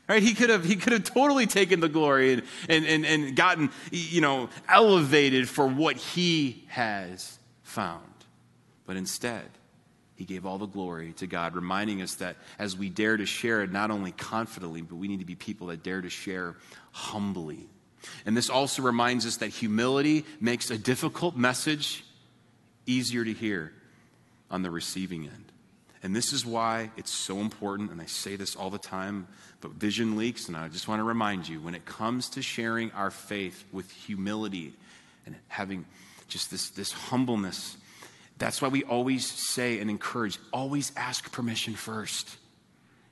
Right? 0.08 0.22
He 0.22 0.34
could 0.34 0.50
have, 0.50 0.64
he 0.64 0.76
could 0.76 0.92
have 0.92 1.04
totally 1.04 1.46
taken 1.46 1.80
the 1.80 1.88
glory 1.88 2.34
and, 2.34 2.42
and, 2.68 2.86
and, 2.86 3.04
and 3.04 3.34
gotten, 3.34 3.70
you 3.90 4.20
know, 4.20 4.48
elevated 4.68 5.48
for 5.48 5.66
what 5.66 5.96
he 5.96 6.64
has 6.68 7.38
found. 7.64 8.04
But 8.86 8.96
instead, 8.96 9.44
he 10.14 10.24
gave 10.24 10.46
all 10.46 10.58
the 10.58 10.66
glory 10.66 11.12
to 11.14 11.26
God, 11.26 11.56
reminding 11.56 12.02
us 12.02 12.14
that 12.16 12.36
as 12.58 12.76
we 12.76 12.88
dare 12.88 13.16
to 13.16 13.26
share 13.26 13.62
it, 13.62 13.72
not 13.72 13.90
only 13.90 14.12
confidently, 14.12 14.80
but 14.80 14.94
we 14.94 15.08
need 15.08 15.18
to 15.18 15.26
be 15.26 15.34
people 15.34 15.66
that 15.68 15.82
dare 15.82 16.00
to 16.00 16.08
share 16.08 16.56
humbly. 16.92 17.68
And 18.24 18.36
this 18.36 18.48
also 18.48 18.82
reminds 18.82 19.26
us 19.26 19.38
that 19.38 19.48
humility 19.48 20.24
makes 20.40 20.70
a 20.70 20.78
difficult 20.78 21.36
message 21.36 22.04
easier 22.86 23.24
to 23.24 23.32
hear 23.32 23.72
on 24.50 24.62
the 24.62 24.70
receiving 24.70 25.24
end. 25.24 25.52
And 26.06 26.14
this 26.14 26.32
is 26.32 26.46
why 26.46 26.92
it's 26.96 27.10
so 27.10 27.38
important, 27.38 27.90
and 27.90 28.00
I 28.00 28.06
say 28.06 28.36
this 28.36 28.54
all 28.54 28.70
the 28.70 28.78
time, 28.78 29.26
but 29.60 29.72
vision 29.72 30.16
leaks, 30.16 30.46
and 30.46 30.56
I 30.56 30.68
just 30.68 30.86
want 30.86 31.00
to 31.00 31.02
remind 31.02 31.48
you 31.48 31.60
when 31.60 31.74
it 31.74 31.84
comes 31.84 32.28
to 32.30 32.42
sharing 32.42 32.92
our 32.92 33.10
faith 33.10 33.64
with 33.72 33.90
humility 33.90 34.72
and 35.26 35.34
having 35.48 35.84
just 36.28 36.52
this, 36.52 36.70
this 36.70 36.92
humbleness, 36.92 37.76
that's 38.38 38.62
why 38.62 38.68
we 38.68 38.84
always 38.84 39.28
say 39.28 39.80
and 39.80 39.90
encourage 39.90 40.38
always 40.52 40.92
ask 40.96 41.32
permission 41.32 41.74
first. 41.74 42.36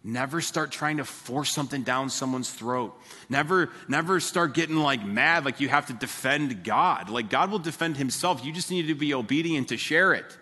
Never 0.05 0.41
start 0.41 0.71
trying 0.71 0.99
to 0.99 1.05
force 1.05 1.53
something 1.53 1.83
down 1.83 2.11
someone's 2.11 2.53
throat. 2.53 2.97
Never, 3.29 3.71
never 3.89 4.21
start 4.21 4.55
getting 4.55 4.77
like 4.77 5.05
mad 5.05 5.45
like 5.45 5.59
you 5.59 5.69
have 5.69 5.87
to 5.87 5.95
defend 5.95 6.63
God. 6.63 7.11
Like 7.11 7.29
God 7.29 7.51
will 7.51 7.59
defend 7.59 7.97
himself. 7.97 8.45
You 8.45 8.53
just 8.53 8.71
need 8.71 8.87
to 8.87 8.95
be 8.95 9.15
obedient 9.15 9.71
to 9.71 9.77
share 9.77 10.15
it. 10.15 10.39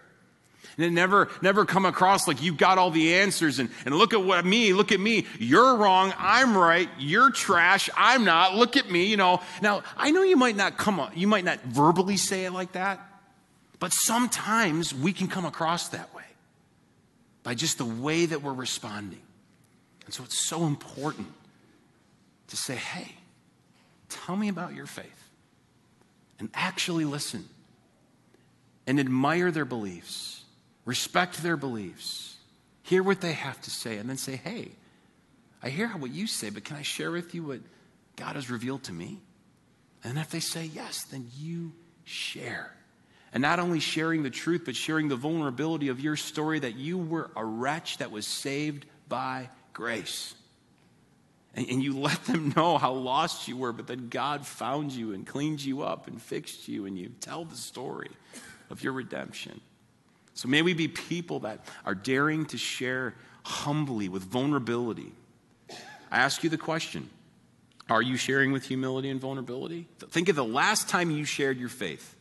And 0.78 0.94
never, 0.94 1.28
never 1.42 1.64
come 1.64 1.84
across 1.84 2.26
like 2.26 2.42
you've 2.42 2.56
got 2.56 2.78
all 2.78 2.90
the 2.90 3.14
answers 3.14 3.58
and, 3.58 3.70
and 3.84 3.94
look 3.94 4.14
at 4.14 4.22
what 4.22 4.44
me, 4.44 4.72
look 4.72 4.92
at 4.92 5.00
me. 5.00 5.26
You're 5.38 5.76
wrong. 5.76 6.14
I'm 6.16 6.56
right. 6.56 6.88
You're 6.98 7.30
trash. 7.30 7.90
I'm 7.96 8.24
not. 8.24 8.54
Look 8.54 8.76
at 8.76 8.90
me, 8.90 9.06
you 9.06 9.16
know. 9.16 9.40
Now, 9.60 9.82
I 9.96 10.10
know 10.10 10.22
you 10.22 10.36
might 10.36 10.56
not 10.56 10.78
come, 10.78 11.10
you 11.14 11.26
might 11.26 11.44
not 11.44 11.60
verbally 11.62 12.16
say 12.16 12.44
it 12.44 12.52
like 12.52 12.72
that, 12.72 13.00
but 13.78 13.92
sometimes 13.92 14.94
we 14.94 15.12
can 15.12 15.28
come 15.28 15.44
across 15.44 15.88
that 15.88 16.14
way 16.14 16.22
by 17.42 17.54
just 17.54 17.78
the 17.78 17.84
way 17.84 18.26
that 18.26 18.42
we're 18.42 18.52
responding. 18.52 19.22
And 20.04 20.14
so 20.14 20.24
it's 20.24 20.38
so 20.38 20.64
important 20.64 21.28
to 22.48 22.56
say, 22.56 22.76
hey, 22.76 23.12
tell 24.08 24.36
me 24.36 24.48
about 24.48 24.74
your 24.74 24.86
faith 24.86 25.30
and 26.38 26.50
actually 26.54 27.04
listen 27.04 27.48
and 28.86 28.98
admire 28.98 29.50
their 29.50 29.64
beliefs 29.64 30.41
respect 30.84 31.42
their 31.42 31.56
beliefs, 31.56 32.36
hear 32.82 33.02
what 33.02 33.20
they 33.20 33.32
have 33.32 33.60
to 33.62 33.70
say, 33.70 33.98
and 33.98 34.08
then 34.08 34.16
say, 34.16 34.36
hey, 34.36 34.72
I 35.62 35.68
hear 35.68 35.88
what 35.88 36.10
you 36.10 36.26
say, 36.26 36.50
but 36.50 36.64
can 36.64 36.76
I 36.76 36.82
share 36.82 37.10
with 37.10 37.34
you 37.34 37.44
what 37.44 37.60
God 38.16 38.34
has 38.34 38.50
revealed 38.50 38.82
to 38.84 38.92
me? 38.92 39.20
And 40.04 40.18
if 40.18 40.30
they 40.30 40.40
say 40.40 40.64
yes, 40.64 41.04
then 41.04 41.28
you 41.38 41.72
share. 42.04 42.72
And 43.32 43.40
not 43.40 43.60
only 43.60 43.80
sharing 43.80 44.22
the 44.22 44.30
truth, 44.30 44.62
but 44.64 44.76
sharing 44.76 45.08
the 45.08 45.16
vulnerability 45.16 45.88
of 45.88 46.00
your 46.00 46.16
story 46.16 46.58
that 46.58 46.76
you 46.76 46.98
were 46.98 47.30
a 47.36 47.44
wretch 47.44 47.98
that 47.98 48.10
was 48.10 48.26
saved 48.26 48.84
by 49.08 49.48
grace. 49.72 50.34
And, 51.54 51.66
and, 51.68 51.82
you 51.82 51.98
let 51.98 52.24
them 52.24 52.52
know 52.56 52.78
how 52.78 52.92
lost 52.92 53.46
you 53.46 53.56
were, 53.56 53.72
but 53.72 53.86
then 53.86 54.08
God 54.08 54.46
found 54.46 54.92
you 54.92 55.12
and 55.12 55.26
cleaned 55.26 55.62
you 55.62 55.82
up 55.82 56.08
and 56.08 56.20
fixed 56.20 56.66
you, 56.66 56.86
and 56.86 56.98
you 56.98 57.10
tell 57.20 57.44
the 57.44 57.56
story 57.56 58.10
of 58.70 58.82
your 58.82 58.92
redemption. 58.92 59.60
So 60.34 60.48
may 60.48 60.62
we 60.62 60.74
be 60.74 60.88
people 60.88 61.40
that 61.40 61.64
are 61.84 61.94
daring 61.94 62.46
to 62.46 62.58
share 62.58 63.14
humbly 63.44 64.08
with 64.08 64.22
vulnerability. 64.22 65.12
I 66.10 66.18
ask 66.18 66.42
you 66.44 66.50
the 66.50 66.58
question 66.58 67.10
Are 67.88 68.02
you 68.02 68.16
sharing 68.16 68.52
with 68.52 68.64
humility 68.64 69.10
and 69.10 69.20
vulnerability? 69.20 69.88
Think 70.10 70.28
of 70.28 70.36
the 70.36 70.44
last 70.44 70.88
time 70.88 71.10
you 71.10 71.24
shared 71.24 71.58
your 71.58 71.68
faith. 71.68 72.14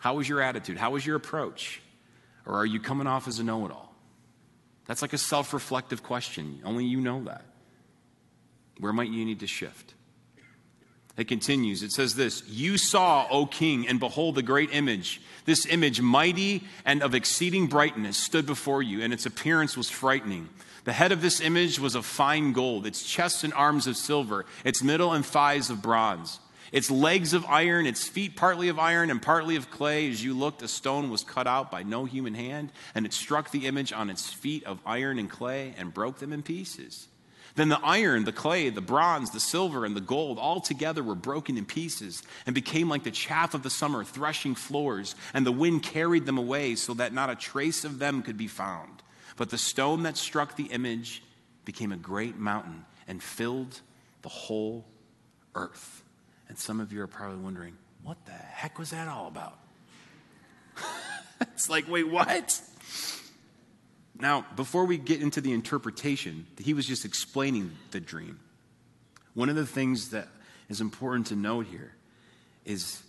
How 0.00 0.14
was 0.14 0.28
your 0.28 0.40
attitude? 0.40 0.78
How 0.78 0.90
was 0.90 1.04
your 1.04 1.16
approach? 1.16 1.82
Or 2.46 2.54
are 2.54 2.66
you 2.66 2.80
coming 2.80 3.06
off 3.06 3.28
as 3.28 3.38
a 3.38 3.44
know 3.44 3.66
it 3.66 3.70
all? 3.70 3.94
That's 4.86 5.02
like 5.02 5.12
a 5.12 5.18
self 5.18 5.52
reflective 5.52 6.02
question. 6.02 6.60
Only 6.64 6.84
you 6.84 7.00
know 7.00 7.24
that. 7.24 7.44
Where 8.78 8.92
might 8.92 9.10
you 9.10 9.24
need 9.24 9.40
to 9.40 9.46
shift? 9.46 9.94
It 11.20 11.28
continues. 11.28 11.82
It 11.82 11.92
says 11.92 12.14
this 12.14 12.42
You 12.48 12.78
saw, 12.78 13.26
O 13.30 13.44
king, 13.44 13.86
and 13.86 14.00
behold, 14.00 14.36
the 14.36 14.42
great 14.42 14.70
image. 14.72 15.20
This 15.44 15.66
image, 15.66 16.00
mighty 16.00 16.64
and 16.86 17.02
of 17.02 17.14
exceeding 17.14 17.66
brightness, 17.66 18.16
stood 18.16 18.46
before 18.46 18.82
you, 18.82 19.02
and 19.02 19.12
its 19.12 19.26
appearance 19.26 19.76
was 19.76 19.90
frightening. 19.90 20.48
The 20.84 20.94
head 20.94 21.12
of 21.12 21.20
this 21.20 21.42
image 21.42 21.78
was 21.78 21.94
of 21.94 22.06
fine 22.06 22.54
gold, 22.54 22.86
its 22.86 23.04
chest 23.04 23.44
and 23.44 23.52
arms 23.52 23.86
of 23.86 23.98
silver, 23.98 24.46
its 24.64 24.82
middle 24.82 25.12
and 25.12 25.24
thighs 25.24 25.68
of 25.68 25.82
bronze, 25.82 26.40
its 26.72 26.90
legs 26.90 27.34
of 27.34 27.44
iron, 27.44 27.84
its 27.84 28.08
feet 28.08 28.34
partly 28.34 28.68
of 28.68 28.78
iron 28.78 29.10
and 29.10 29.20
partly 29.20 29.56
of 29.56 29.70
clay. 29.70 30.10
As 30.10 30.24
you 30.24 30.32
looked, 30.32 30.62
a 30.62 30.68
stone 30.68 31.10
was 31.10 31.22
cut 31.22 31.46
out 31.46 31.70
by 31.70 31.82
no 31.82 32.06
human 32.06 32.32
hand, 32.32 32.72
and 32.94 33.04
it 33.04 33.12
struck 33.12 33.50
the 33.50 33.66
image 33.66 33.92
on 33.92 34.08
its 34.08 34.32
feet 34.32 34.64
of 34.64 34.80
iron 34.86 35.18
and 35.18 35.28
clay 35.28 35.74
and 35.76 35.92
broke 35.92 36.18
them 36.18 36.32
in 36.32 36.42
pieces. 36.42 37.08
Then 37.56 37.68
the 37.68 37.80
iron, 37.82 38.24
the 38.24 38.32
clay, 38.32 38.68
the 38.70 38.80
bronze, 38.80 39.30
the 39.30 39.40
silver, 39.40 39.84
and 39.84 39.96
the 39.96 40.00
gold 40.00 40.38
all 40.38 40.60
together 40.60 41.02
were 41.02 41.14
broken 41.14 41.56
in 41.56 41.64
pieces 41.64 42.22
and 42.46 42.54
became 42.54 42.88
like 42.88 43.02
the 43.02 43.10
chaff 43.10 43.54
of 43.54 43.62
the 43.62 43.70
summer, 43.70 44.04
threshing 44.04 44.54
floors, 44.54 45.14
and 45.34 45.44
the 45.44 45.52
wind 45.52 45.82
carried 45.82 46.26
them 46.26 46.38
away 46.38 46.74
so 46.74 46.94
that 46.94 47.12
not 47.12 47.30
a 47.30 47.34
trace 47.34 47.84
of 47.84 47.98
them 47.98 48.22
could 48.22 48.36
be 48.36 48.46
found. 48.46 49.02
But 49.36 49.50
the 49.50 49.58
stone 49.58 50.02
that 50.04 50.16
struck 50.16 50.56
the 50.56 50.64
image 50.64 51.22
became 51.64 51.92
a 51.92 51.96
great 51.96 52.36
mountain 52.36 52.84
and 53.08 53.22
filled 53.22 53.80
the 54.22 54.28
whole 54.28 54.84
earth. 55.54 56.02
And 56.48 56.58
some 56.58 56.80
of 56.80 56.92
you 56.92 57.00
are 57.02 57.06
probably 57.06 57.38
wondering, 57.38 57.76
what 58.02 58.24
the 58.26 58.32
heck 58.32 58.78
was 58.78 58.90
that 58.90 59.08
all 59.08 59.28
about? 59.28 59.58
it's 61.40 61.68
like, 61.68 61.88
wait, 61.88 62.08
what? 62.08 62.60
Now, 64.20 64.44
before 64.54 64.84
we 64.84 64.98
get 64.98 65.22
into 65.22 65.40
the 65.40 65.52
interpretation, 65.52 66.46
he 66.58 66.74
was 66.74 66.86
just 66.86 67.04
explaining 67.04 67.72
the 67.90 68.00
dream. 68.00 68.38
One 69.34 69.48
of 69.48 69.56
the 69.56 69.66
things 69.66 70.10
that 70.10 70.28
is 70.68 70.80
important 70.80 71.28
to 71.28 71.36
note 71.36 71.66
here 71.66 71.94
is 72.64 73.02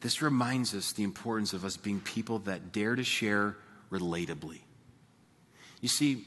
this 0.00 0.20
reminds 0.20 0.74
us 0.74 0.92
the 0.92 1.04
importance 1.04 1.52
of 1.52 1.64
us 1.64 1.76
being 1.76 2.00
people 2.00 2.40
that 2.40 2.72
dare 2.72 2.96
to 2.96 3.04
share 3.04 3.56
relatably. 3.90 4.60
You 5.80 5.88
see, 5.88 6.24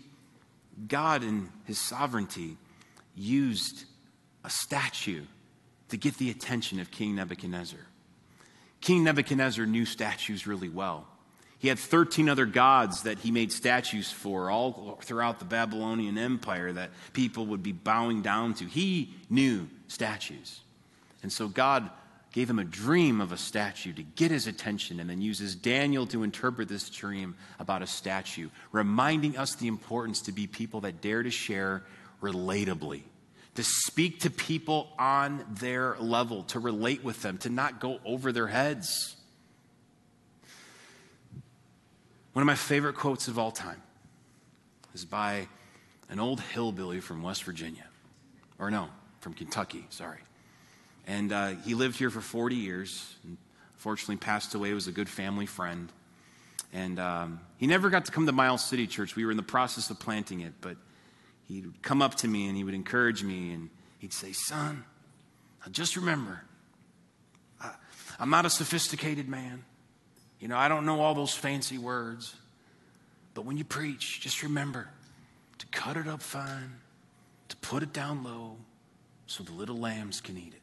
God 0.88 1.24
in 1.24 1.50
his 1.66 1.80
sovereignty 1.80 2.58
used 3.16 3.86
a 4.44 4.50
statue 4.50 5.24
to 5.90 5.98
get 5.98 6.18
the 6.18 6.30
attention 6.30 6.80
of 6.80 6.92
King 6.92 7.16
Nebuchadnezzar. 7.16 7.80
King 8.80 9.04
Nebuchadnezzar 9.04 9.66
knew 9.66 9.86
statues 9.86 10.48
really 10.48 10.70
well. 10.70 11.08
He 11.60 11.70
had 11.70 11.80
13 11.80 12.30
other 12.30 12.46
gods 12.46 13.04
that 13.04 13.20
he 13.20 13.32
made 13.32 13.52
statues 13.52 14.12
for 14.12 14.52
all 14.52 15.00
throughout 15.02 15.40
the 15.40 15.46
Babylonian 15.46 16.18
Empire 16.18 16.72
that 16.74 16.92
people 17.14 17.48
would 17.48 17.64
be 17.64 17.72
bowing 17.72 18.22
down 18.22 18.54
to. 18.56 18.66
He 18.66 19.16
knew 19.30 19.68
statues. 19.88 20.62
And 21.24 21.34
so 21.34 21.48
God 21.48 21.90
gave 22.32 22.50
him 22.50 22.60
a 22.60 22.64
dream 22.64 23.20
of 23.20 23.32
a 23.32 23.38
statue 23.38 23.92
to 23.94 24.04
get 24.04 24.30
his 24.30 24.46
attention 24.46 25.00
and 25.00 25.10
then 25.10 25.20
uses 25.20 25.56
Daniel 25.56 26.06
to 26.06 26.22
interpret 26.22 26.70
this 26.70 26.88
dream 26.90 27.36
about 27.58 27.82
a 27.82 27.88
statue, 27.88 28.50
reminding 28.72 29.36
us 29.36 29.56
the 29.56 29.68
importance 29.68 30.22
to 30.22 30.32
be 30.32 30.46
people 30.46 30.82
that 30.82 31.02
dare 31.02 31.24
to 31.24 31.32
share 31.32 31.84
relatably, 32.22 33.02
to 33.56 33.64
speak 33.64 34.20
to 34.20 34.30
people 34.30 34.90
on 35.00 35.44
their 35.60 35.98
level, 36.00 36.44
to 36.44 36.60
relate 36.60 37.04
with 37.04 37.24
them, 37.24 37.40
to 37.40 37.50
not 37.50 37.80
go 37.80 38.00
over 38.06 38.32
their 38.32 38.48
heads. 38.48 39.17
One 42.38 42.44
of 42.44 42.46
my 42.46 42.54
favorite 42.54 42.94
quotes 42.94 43.28
of 43.28 43.40
all 43.40 43.50
time 43.50 43.82
is 44.94 45.06
by 45.06 45.48
an 46.08 46.20
old 46.20 46.40
hillbilly 46.40 47.00
from 47.00 47.24
West 47.24 47.44
Virginia. 47.46 47.86
Or 48.60 48.70
no, 48.70 48.90
from 49.22 49.34
Kentucky, 49.34 49.88
sorry. 49.90 50.20
And 51.08 51.34
uh, 51.34 51.48
he 51.66 51.74
lived 51.74 51.98
here 51.98 52.12
for 52.12 52.22
40 52.22 52.56
years. 52.56 53.16
And 53.24 53.38
fortunately, 53.78 54.18
passed 54.18 54.54
away. 54.54 54.72
Was 54.72 54.86
a 54.86 54.92
good 54.92 55.10
family 55.10 55.48
friend. 55.48 55.92
And 56.72 57.00
um, 57.00 57.40
he 57.58 57.66
never 57.66 57.90
got 57.90 58.06
to 58.06 58.12
come 58.12 58.28
to 58.28 58.32
Miles 58.32 58.64
City 58.64 58.86
Church. 58.86 59.16
We 59.16 59.26
were 59.26 59.32
in 59.32 59.38
the 59.38 59.42
process 59.42 59.90
of 59.90 60.00
planting 60.00 60.42
it, 60.42 60.54
but 60.62 60.78
he'd 61.48 61.82
come 61.82 62.04
up 62.04 62.14
to 62.18 62.28
me 62.28 62.48
and 62.48 62.56
he 62.56 62.64
would 62.64 62.76
encourage 62.76 63.24
me 63.24 63.52
and 63.52 63.72
he'd 63.98 64.14
say, 64.14 64.32
Son, 64.32 64.84
just 65.72 65.96
remember, 65.96 66.44
I'm 68.20 68.30
not 68.30 68.46
a 68.46 68.52
sophisticated 68.52 69.28
man. 69.28 69.64
You 70.40 70.48
know, 70.48 70.58
I 70.58 70.68
don't 70.68 70.86
know 70.86 71.02
all 71.02 71.16
those 71.16 71.34
fancy 71.34 71.78
words, 71.78 72.36
but 73.34 73.46
when 73.46 73.58
you 73.58 73.64
preach, 73.64 74.22
just 74.22 74.44
remember 74.44 74.90
to 75.58 75.66
cut 75.68 75.98
it 75.98 76.08
up 76.08 76.22
fine, 76.22 76.76
to 77.50 77.56
put 77.58 77.84
it 77.84 77.94
down 77.94 78.24
low 78.24 78.58
so 79.26 79.44
the 79.44 79.52
little 79.52 79.78
lambs 79.78 80.22
can 80.22 80.38
eat 80.38 80.54
it. 80.54 80.62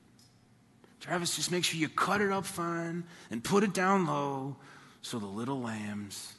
Travis, 1.00 1.36
just 1.36 1.50
make 1.50 1.64
sure 1.64 1.78
you 1.78 1.88
cut 1.88 2.20
it 2.20 2.32
up 2.32 2.46
fine 2.46 3.04
and 3.30 3.44
put 3.44 3.62
it 3.62 3.74
down 3.74 4.06
low 4.06 4.56
so 5.02 5.18
the 5.18 5.26
little 5.26 5.60
lambs 5.60 6.34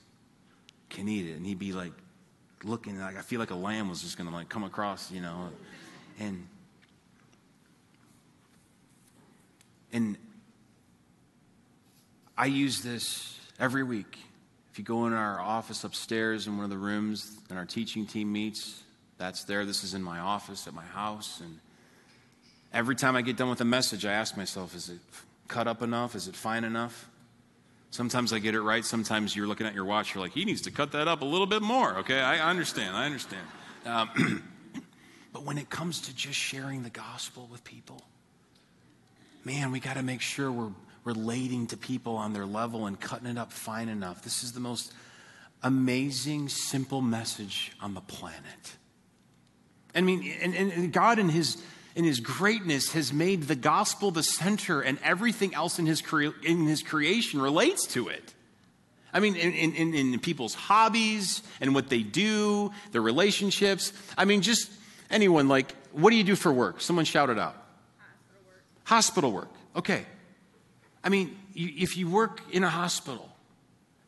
can 0.89 1.08
eat 1.08 1.28
it. 1.28 1.34
And 1.34 1.45
he'd 1.45 1.60
be 1.60 1.71
like 1.71 1.91
looking 2.63 3.00
like 3.00 3.15
I 3.15 3.21
feel 3.21 3.39
like 3.39 3.52
a 3.52 3.56
lamb 3.56 3.89
was 3.89 4.02
just 4.02 4.17
gonna 4.17 4.32
like 4.32 4.50
come 4.50 4.63
across, 4.63 5.12
you 5.12 5.21
know. 5.21 5.50
And 6.19 6.48
and 9.93 10.17
I 12.38 12.48
use 12.48 12.82
this 12.82 13.39
every 13.60 13.84
week. 13.84 14.17
If 14.71 14.80
you 14.80 14.84
go 14.84 15.08
in 15.08 15.13
our 15.13 15.39
office 15.39 15.86
upstairs 15.86 16.48
in 16.48 16.58
one 16.58 16.65
of 16.65 16.69
the 16.69 16.78
rooms 16.78 17.38
and 17.50 17.58
our 17.58 17.65
teaching 17.65 18.06
team 18.06 18.32
meets, 18.34 18.84
that's 19.17 19.45
there. 19.45 19.65
This 19.65 19.86
is 19.86 19.93
in 19.93 20.04
my 20.04 20.19
office 20.19 20.67
at 20.67 20.74
my 20.74 20.84
house. 20.84 21.39
And 21.39 21.60
every 22.74 22.95
time 22.95 23.15
I 23.15 23.21
get 23.21 23.38
done 23.38 23.50
with 23.50 23.62
a 23.62 23.65
message, 23.65 24.06
I 24.06 24.12
ask 24.12 24.36
myself, 24.36 24.76
is 24.76 24.89
it 24.89 25.00
cut 25.48 25.67
up 25.67 25.82
enough? 25.82 26.13
Is 26.13 26.28
it 26.28 26.36
fine 26.36 26.65
enough? 26.65 27.10
Sometimes 27.91 28.34
I 28.34 28.39
get 28.39 28.54
it 28.54 28.62
right. 28.62 28.84
Sometimes 28.84 29.34
you're 29.34 29.48
looking 29.48 29.65
at 29.65 29.74
your 29.74 29.86
watch, 29.86 30.13
you're 30.13 30.21
like, 30.21 30.34
he 30.34 30.43
needs 30.43 30.63
to 30.63 30.71
cut 30.71 30.91
that 30.91 31.08
up 31.08 31.21
a 31.21 31.26
little 31.26 31.48
bit 31.48 31.62
more. 31.62 32.00
Okay, 32.00 32.19
I 32.19 32.50
understand. 32.50 32.98
I 32.98 33.06
understand. 33.06 33.48
Um, 33.86 34.43
but 35.32 35.43
when 35.43 35.58
it 35.58 35.69
comes 35.69 36.02
to 36.02 36.13
just 36.13 36.38
sharing 36.38 36.84
the 36.84 36.89
gospel 36.89 37.48
with 37.50 37.63
people, 37.63 38.02
man, 39.45 39.71
we 39.71 39.80
got 39.80 39.93
to 39.93 40.04
make 40.04 40.19
sure 40.19 40.52
we're 40.52 40.71
relating 41.05 41.67
to 41.67 41.77
people 41.77 42.17
on 42.17 42.33
their 42.33 42.45
level 42.45 42.87
and 42.87 42.99
cutting 42.99 43.27
it 43.27 43.37
up 43.37 43.53
fine 43.53 43.87
enough. 43.87 44.23
This 44.23 44.43
is 44.43 44.51
the 44.51 44.59
most 44.59 44.91
amazing, 45.63 46.49
simple 46.49 47.01
message 47.01 47.71
on 47.81 47.93
the 47.93 48.01
planet. 48.01 48.75
I 49.93 50.01
mean, 50.01 50.29
and, 50.41 50.53
and 50.53 50.91
God 50.91 51.19
in 51.19 51.29
his, 51.29 51.63
in 51.95 52.03
his 52.03 52.19
greatness 52.19 52.91
has 52.91 53.13
made 53.13 53.43
the 53.43 53.55
gospel 53.55 54.11
the 54.11 54.23
center, 54.23 54.81
and 54.81 54.99
everything 55.03 55.55
else 55.55 55.79
in 55.79 55.85
his, 55.85 56.01
crea- 56.01 56.33
in 56.43 56.65
his 56.65 56.83
creation 56.83 57.39
relates 57.39 57.87
to 57.93 58.09
it. 58.09 58.33
I 59.13 59.21
mean, 59.21 59.37
in, 59.37 59.73
in, 59.73 59.93
in 59.93 60.19
people's 60.19 60.53
hobbies 60.53 61.41
and 61.61 61.73
what 61.73 61.87
they 61.87 62.01
do, 62.03 62.71
their 62.91 63.01
relationships. 63.01 63.93
I 64.17 64.25
mean, 64.25 64.41
just 64.41 64.69
anyone, 65.09 65.47
like, 65.47 65.73
what 65.93 66.09
do 66.09 66.17
you 66.17 66.25
do 66.25 66.35
for 66.35 66.51
work? 66.51 66.81
Someone 66.81 67.05
shout 67.05 67.29
it 67.29 67.39
out. 67.39 67.55
Hospital 67.97 68.41
work. 68.45 68.63
Hospital 68.83 69.31
work. 69.31 69.49
Okay. 69.77 70.05
I 71.05 71.09
mean, 71.09 71.37
if 71.53 71.95
you 71.95 72.09
work 72.09 72.41
in 72.51 72.63
a 72.63 72.69
hospital 72.69 73.29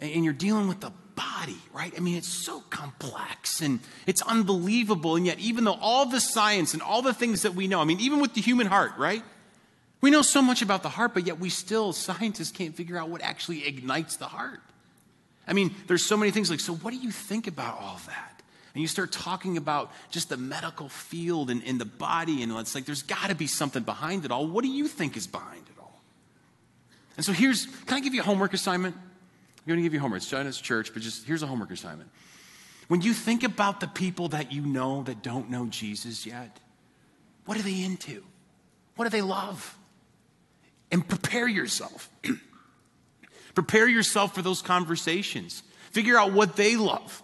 and, 0.01 0.11
and 0.11 0.25
you're 0.25 0.33
dealing 0.33 0.67
with 0.67 0.79
the 0.79 0.91
body, 1.15 1.57
right? 1.71 1.93
I 1.95 1.99
mean, 1.99 2.17
it's 2.17 2.27
so 2.27 2.61
complex 2.71 3.61
and 3.61 3.79
it's 4.07 4.23
unbelievable. 4.23 5.15
And 5.15 5.25
yet, 5.25 5.37
even 5.37 5.63
though 5.63 5.77
all 5.79 6.07
the 6.07 6.19
science 6.19 6.73
and 6.73 6.81
all 6.81 7.03
the 7.03 7.13
things 7.13 7.43
that 7.43 7.53
we 7.53 7.67
know, 7.67 7.79
I 7.79 7.85
mean, 7.85 7.99
even 7.99 8.19
with 8.19 8.33
the 8.33 8.41
human 8.41 8.65
heart, 8.65 8.93
right? 8.97 9.23
We 10.01 10.09
know 10.09 10.23
so 10.23 10.41
much 10.41 10.63
about 10.63 10.81
the 10.81 10.89
heart, 10.89 11.13
but 11.13 11.27
yet 11.27 11.39
we 11.39 11.49
still, 11.49 11.93
scientists 11.93 12.51
can't 12.51 12.75
figure 12.75 12.97
out 12.97 13.09
what 13.09 13.21
actually 13.21 13.67
ignites 13.67 14.17
the 14.17 14.25
heart. 14.25 14.59
I 15.47 15.53
mean, 15.53 15.75
there's 15.85 16.03
so 16.03 16.17
many 16.17 16.31
things 16.31 16.49
like, 16.49 16.59
so 16.59 16.73
what 16.73 16.91
do 16.91 16.97
you 16.97 17.11
think 17.11 17.47
about 17.47 17.79
all 17.79 17.99
that? 18.07 18.41
And 18.73 18.81
you 18.81 18.87
start 18.87 19.11
talking 19.11 19.57
about 19.57 19.91
just 20.11 20.29
the 20.29 20.37
medical 20.37 20.89
field 20.89 21.49
and, 21.49 21.63
and 21.63 21.79
the 21.79 21.85
body, 21.85 22.43
and 22.43 22.51
it's 22.53 22.75
like 22.75 22.85
there's 22.85 23.03
got 23.03 23.29
to 23.29 23.35
be 23.35 23.47
something 23.47 23.83
behind 23.83 24.25
it 24.25 24.31
all. 24.31 24.45
What 24.47 24.63
do 24.63 24.69
you 24.69 24.87
think 24.87 25.15
is 25.15 25.25
behind 25.25 25.61
it? 25.67 25.76
And 27.17 27.25
so 27.25 27.33
here's, 27.33 27.65
can 27.85 27.97
I 27.97 27.99
give 27.99 28.13
you 28.13 28.21
a 28.21 28.23
homework 28.23 28.53
assignment? 28.53 28.95
I'm 28.95 29.67
going 29.67 29.79
to 29.79 29.83
give 29.83 29.93
you 29.93 29.99
homework. 29.99 30.21
It's 30.21 30.29
China's 30.29 30.59
church, 30.61 30.93
but 30.93 31.01
just 31.01 31.25
here's 31.25 31.43
a 31.43 31.47
homework 31.47 31.71
assignment. 31.71 32.09
When 32.87 33.01
you 33.01 33.13
think 33.13 33.43
about 33.43 33.79
the 33.79 33.87
people 33.87 34.29
that 34.29 34.53
you 34.53 34.61
know 34.61 35.03
that 35.03 35.21
don't 35.21 35.49
know 35.49 35.65
Jesus 35.65 36.25
yet, 36.25 36.59
what 37.45 37.57
are 37.57 37.63
they 37.63 37.83
into? 37.83 38.23
What 38.95 39.05
do 39.05 39.09
they 39.09 39.21
love? 39.21 39.77
And 40.91 41.05
prepare 41.05 41.47
yourself. 41.47 42.09
prepare 43.55 43.87
yourself 43.89 44.33
for 44.33 44.41
those 44.41 44.61
conversations. 44.61 45.63
Figure 45.91 46.17
out 46.17 46.31
what 46.31 46.55
they 46.55 46.77
love 46.77 47.21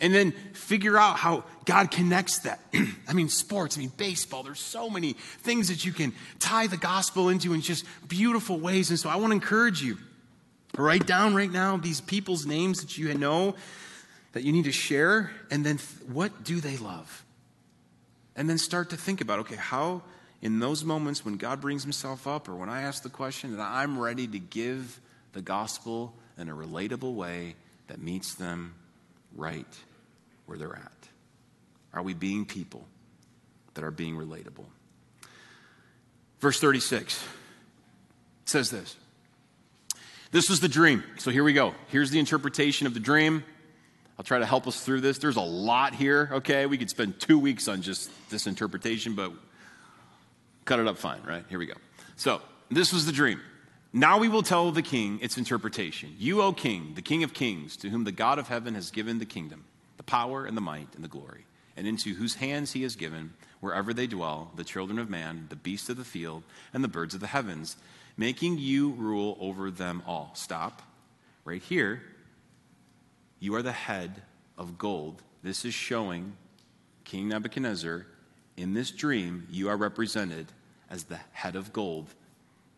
and 0.00 0.14
then 0.14 0.32
figure 0.52 0.96
out 0.96 1.16
how 1.16 1.44
God 1.64 1.90
connects 1.90 2.40
that. 2.40 2.60
I 3.08 3.12
mean, 3.12 3.28
sports, 3.28 3.76
I 3.76 3.80
mean, 3.80 3.92
baseball, 3.96 4.42
there's 4.42 4.60
so 4.60 4.88
many 4.88 5.14
things 5.14 5.68
that 5.68 5.84
you 5.84 5.92
can 5.92 6.12
tie 6.38 6.66
the 6.66 6.76
gospel 6.76 7.28
into 7.28 7.52
in 7.52 7.60
just 7.60 7.84
beautiful 8.06 8.58
ways. 8.58 8.90
And 8.90 8.98
so 8.98 9.08
I 9.08 9.16
want 9.16 9.30
to 9.30 9.34
encourage 9.34 9.82
you 9.82 9.98
write 10.76 11.06
down 11.06 11.34
right 11.34 11.50
now 11.50 11.76
these 11.76 12.00
people's 12.00 12.46
names 12.46 12.80
that 12.80 12.96
you 12.96 13.12
know 13.14 13.54
that 14.32 14.44
you 14.44 14.52
need 14.52 14.64
to 14.64 14.72
share, 14.72 15.32
and 15.50 15.64
then 15.64 15.78
th- 15.78 16.08
what 16.08 16.44
do 16.44 16.60
they 16.60 16.76
love? 16.76 17.24
And 18.36 18.48
then 18.48 18.58
start 18.58 18.90
to 18.90 18.96
think 18.96 19.20
about 19.20 19.40
okay, 19.40 19.56
how 19.56 20.02
in 20.40 20.60
those 20.60 20.84
moments 20.84 21.24
when 21.24 21.36
God 21.36 21.60
brings 21.60 21.82
himself 21.82 22.26
up 22.26 22.48
or 22.48 22.54
when 22.54 22.68
I 22.68 22.82
ask 22.82 23.02
the 23.02 23.08
question 23.08 23.56
that 23.56 23.62
I'm 23.62 23.98
ready 23.98 24.28
to 24.28 24.38
give 24.38 25.00
the 25.32 25.42
gospel 25.42 26.14
in 26.36 26.48
a 26.48 26.54
relatable 26.54 27.14
way 27.14 27.56
that 27.88 28.00
meets 28.00 28.34
them 28.34 28.74
right 29.34 29.66
where 30.48 30.58
they're 30.58 30.74
at? 30.74 31.08
Are 31.92 32.02
we 32.02 32.14
being 32.14 32.44
people 32.44 32.86
that 33.74 33.84
are 33.84 33.90
being 33.90 34.16
relatable? 34.16 34.64
Verse 36.40 36.58
36 36.58 37.22
says 38.44 38.70
this 38.70 38.96
This 40.30 40.48
was 40.48 40.60
the 40.60 40.68
dream. 40.68 41.04
So 41.18 41.30
here 41.30 41.44
we 41.44 41.52
go. 41.52 41.74
Here's 41.88 42.10
the 42.10 42.18
interpretation 42.18 42.86
of 42.86 42.94
the 42.94 43.00
dream. 43.00 43.44
I'll 44.18 44.24
try 44.24 44.38
to 44.38 44.46
help 44.46 44.66
us 44.66 44.80
through 44.80 45.02
this. 45.02 45.18
There's 45.18 45.36
a 45.36 45.40
lot 45.40 45.94
here, 45.94 46.28
okay? 46.32 46.66
We 46.66 46.76
could 46.76 46.90
spend 46.90 47.20
two 47.20 47.38
weeks 47.38 47.68
on 47.68 47.82
just 47.82 48.10
this 48.30 48.48
interpretation, 48.48 49.14
but 49.14 49.32
cut 50.64 50.80
it 50.80 50.88
up 50.88 50.98
fine, 50.98 51.22
right? 51.24 51.44
Here 51.48 51.58
we 51.58 51.66
go. 51.66 51.74
So, 52.16 52.40
this 52.68 52.92
was 52.92 53.06
the 53.06 53.12
dream. 53.12 53.40
Now 53.92 54.18
we 54.18 54.28
will 54.28 54.42
tell 54.42 54.72
the 54.72 54.82
king 54.82 55.20
its 55.22 55.38
interpretation. 55.38 56.14
You, 56.18 56.42
O 56.42 56.52
king, 56.52 56.92
the 56.94 57.02
king 57.02 57.22
of 57.22 57.32
kings, 57.32 57.76
to 57.78 57.88
whom 57.88 58.04
the 58.04 58.12
God 58.12 58.38
of 58.38 58.48
heaven 58.48 58.74
has 58.74 58.90
given 58.90 59.18
the 59.18 59.24
kingdom 59.24 59.64
power 60.08 60.44
and 60.44 60.56
the 60.56 60.62
might 60.62 60.88
and 60.96 61.04
the 61.04 61.08
glory, 61.08 61.44
and 61.76 61.86
into 61.86 62.14
whose 62.14 62.36
hands 62.36 62.72
he 62.72 62.82
has 62.82 62.96
given, 62.96 63.34
wherever 63.60 63.94
they 63.94 64.08
dwell, 64.08 64.50
the 64.56 64.64
children 64.64 64.98
of 64.98 65.08
man, 65.08 65.46
the 65.50 65.56
beasts 65.56 65.88
of 65.88 65.96
the 65.96 66.04
field, 66.04 66.42
and 66.72 66.82
the 66.82 66.88
birds 66.88 67.14
of 67.14 67.20
the 67.20 67.28
heavens, 67.28 67.76
making 68.16 68.58
you 68.58 68.90
rule 68.90 69.36
over 69.40 69.70
them 69.70 70.02
all. 70.06 70.32
Stop. 70.34 70.82
Right 71.44 71.62
here, 71.62 72.02
you 73.38 73.54
are 73.54 73.62
the 73.62 73.70
head 73.70 74.22
of 74.56 74.78
gold. 74.78 75.22
This 75.42 75.64
is 75.64 75.74
showing 75.74 76.32
King 77.04 77.28
Nebuchadnezzar, 77.28 78.06
in 78.56 78.74
this 78.74 78.90
dream, 78.90 79.46
you 79.50 79.68
are 79.68 79.76
represented 79.76 80.46
as 80.90 81.04
the 81.04 81.20
head 81.32 81.54
of 81.54 81.72
gold, 81.72 82.08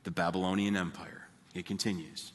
the 0.05 0.11
Babylonian 0.11 0.77
Empire. 0.77 1.29
It 1.55 1.65
continues. 1.65 2.33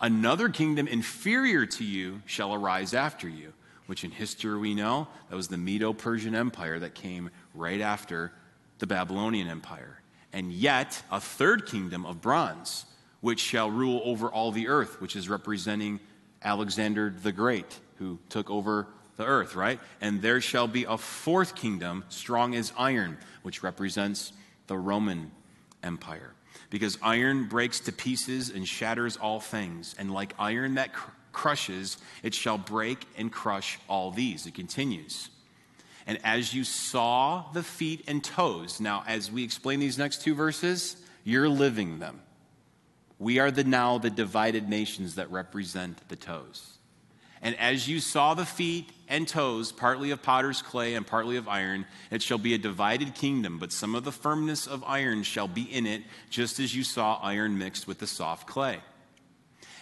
Another 0.00 0.48
kingdom 0.48 0.88
inferior 0.88 1.66
to 1.66 1.84
you 1.84 2.22
shall 2.26 2.52
arise 2.52 2.94
after 2.94 3.28
you 3.28 3.52
which 3.86 4.04
in 4.04 4.10
history 4.10 4.58
we 4.58 4.74
know 4.74 5.08
that 5.28 5.36
was 5.36 5.48
the 5.48 5.58
Medo 5.58 5.92
Persian 5.92 6.34
Empire 6.34 6.78
that 6.78 6.94
came 6.94 7.30
right 7.54 7.80
after 7.80 8.32
the 8.78 8.86
Babylonian 8.86 9.48
Empire. 9.48 10.00
And 10.32 10.52
yet, 10.52 11.02
a 11.10 11.20
third 11.20 11.66
kingdom 11.66 12.04
of 12.04 12.20
bronze 12.20 12.86
which 13.24 13.40
shall 13.40 13.70
rule 13.70 14.02
over 14.04 14.28
all 14.28 14.52
the 14.52 14.68
earth, 14.68 15.00
which 15.00 15.16
is 15.16 15.30
representing 15.30 15.98
Alexander 16.42 17.14
the 17.22 17.32
Great, 17.32 17.80
who 17.96 18.18
took 18.28 18.50
over 18.50 18.86
the 19.16 19.24
earth, 19.24 19.54
right? 19.54 19.80
And 20.02 20.20
there 20.20 20.42
shall 20.42 20.68
be 20.68 20.84
a 20.84 20.98
fourth 20.98 21.54
kingdom, 21.54 22.04
strong 22.10 22.54
as 22.54 22.70
iron, 22.76 23.16
which 23.42 23.62
represents 23.62 24.34
the 24.66 24.76
Roman 24.76 25.30
Empire. 25.82 26.34
Because 26.68 26.98
iron 27.00 27.48
breaks 27.48 27.80
to 27.80 27.92
pieces 27.92 28.50
and 28.50 28.68
shatters 28.68 29.16
all 29.16 29.40
things. 29.40 29.94
And 29.98 30.12
like 30.12 30.34
iron 30.38 30.74
that 30.74 30.92
cr- 30.92 31.10
crushes, 31.34 31.98
it 32.22 32.32
shall 32.32 32.56
break 32.56 33.06
and 33.18 33.30
crush 33.30 33.78
all 33.88 34.10
these. 34.10 34.46
It 34.46 34.54
continues. 34.54 35.28
And 36.06 36.18
as 36.24 36.54
you 36.54 36.64
saw 36.64 37.50
the 37.52 37.62
feet 37.62 38.04
and 38.06 38.22
toes, 38.22 38.80
now 38.80 39.04
as 39.06 39.30
we 39.30 39.44
explain 39.44 39.80
these 39.80 39.98
next 39.98 40.22
two 40.22 40.34
verses, 40.34 40.96
you're 41.24 41.48
living 41.48 41.98
them. 41.98 42.20
We 43.18 43.38
are 43.38 43.50
the 43.50 43.64
now 43.64 43.98
the 43.98 44.10
divided 44.10 44.68
nations 44.68 45.14
that 45.14 45.30
represent 45.30 46.08
the 46.08 46.16
toes. 46.16 46.78
And 47.40 47.58
as 47.58 47.86
you 47.88 48.00
saw 48.00 48.32
the 48.32 48.46
feet 48.46 48.90
and 49.06 49.28
toes, 49.28 49.70
partly 49.70 50.10
of 50.10 50.22
potter's 50.22 50.62
clay 50.62 50.94
and 50.94 51.06
partly 51.06 51.36
of 51.36 51.46
iron, 51.46 51.84
it 52.10 52.22
shall 52.22 52.38
be 52.38 52.54
a 52.54 52.58
divided 52.58 53.14
kingdom, 53.14 53.58
but 53.58 53.70
some 53.70 53.94
of 53.94 54.04
the 54.04 54.12
firmness 54.12 54.66
of 54.66 54.82
iron 54.84 55.22
shall 55.22 55.46
be 55.46 55.62
in 55.62 55.86
it, 55.86 56.02
just 56.30 56.58
as 56.58 56.74
you 56.74 56.82
saw 56.82 57.20
iron 57.22 57.58
mixed 57.58 57.86
with 57.86 57.98
the 57.98 58.06
soft 58.06 58.46
clay. 58.46 58.80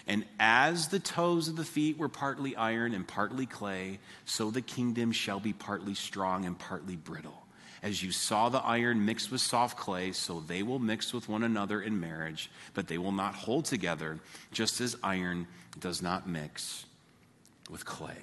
And 0.07 0.25
as 0.41 0.88
the 0.88 0.99
toes 0.99 1.49
of 1.49 1.57
the 1.57 1.65
feet 1.65 1.97
were 1.97 2.09
partly 2.09 2.57
iron 2.57 2.95
and 2.95 3.07
partly 3.07 3.47
clay, 3.47 4.01
so 4.25 4.51
the 4.51 4.62
kingdom 4.62 5.12
shall 5.12 5.38
be 5.38 5.53
partly 5.53 5.95
strong 5.95 6.45
and 6.45 6.59
partly 6.59 6.97
brittle. 6.97 7.43
As 7.83 8.03
you 8.03 8.12
saw 8.12 8.49
the 8.49 8.59
iron 8.59 9.05
mixed 9.05 9.31
with 9.33 9.41
soft 9.41 9.77
clay, 9.77 10.12
so 10.12 10.41
they 10.41 10.62
will 10.62 10.79
mix 10.79 11.12
with 11.12 11.29
one 11.29 11.43
another 11.43 11.83
in 11.83 11.99
marriage, 11.99 12.51
but 12.75 12.87
they 12.87 12.99
will 12.99 13.12
not 13.12 13.35
hold 13.35 13.65
together, 13.65 14.21
just 14.53 14.81
as 14.81 14.97
iron 15.03 15.47
does 15.81 16.01
not 16.01 16.29
mix 16.29 16.87
with 17.71 17.85
clay. 17.85 18.19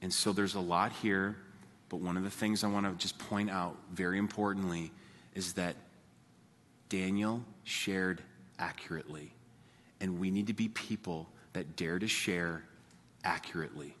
And 0.00 0.12
so 0.12 0.32
there's 0.32 0.54
a 0.54 0.60
lot 0.60 0.92
here, 0.92 1.36
but 1.88 2.00
one 2.00 2.16
of 2.16 2.24
the 2.24 2.30
things 2.30 2.64
I 2.64 2.68
want 2.68 2.86
to 2.86 2.92
just 3.02 3.18
point 3.18 3.50
out 3.50 3.76
very 3.92 4.18
importantly 4.18 4.90
is 5.34 5.54
that 5.54 5.76
Daniel 6.88 7.42
shared 7.64 8.22
accurately. 8.58 9.32
And 10.04 10.18
we 10.18 10.30
need 10.30 10.48
to 10.48 10.52
be 10.52 10.68
people 10.68 11.30
that 11.54 11.76
dare 11.76 11.98
to 11.98 12.06
share 12.06 12.62
accurately. 13.24 13.96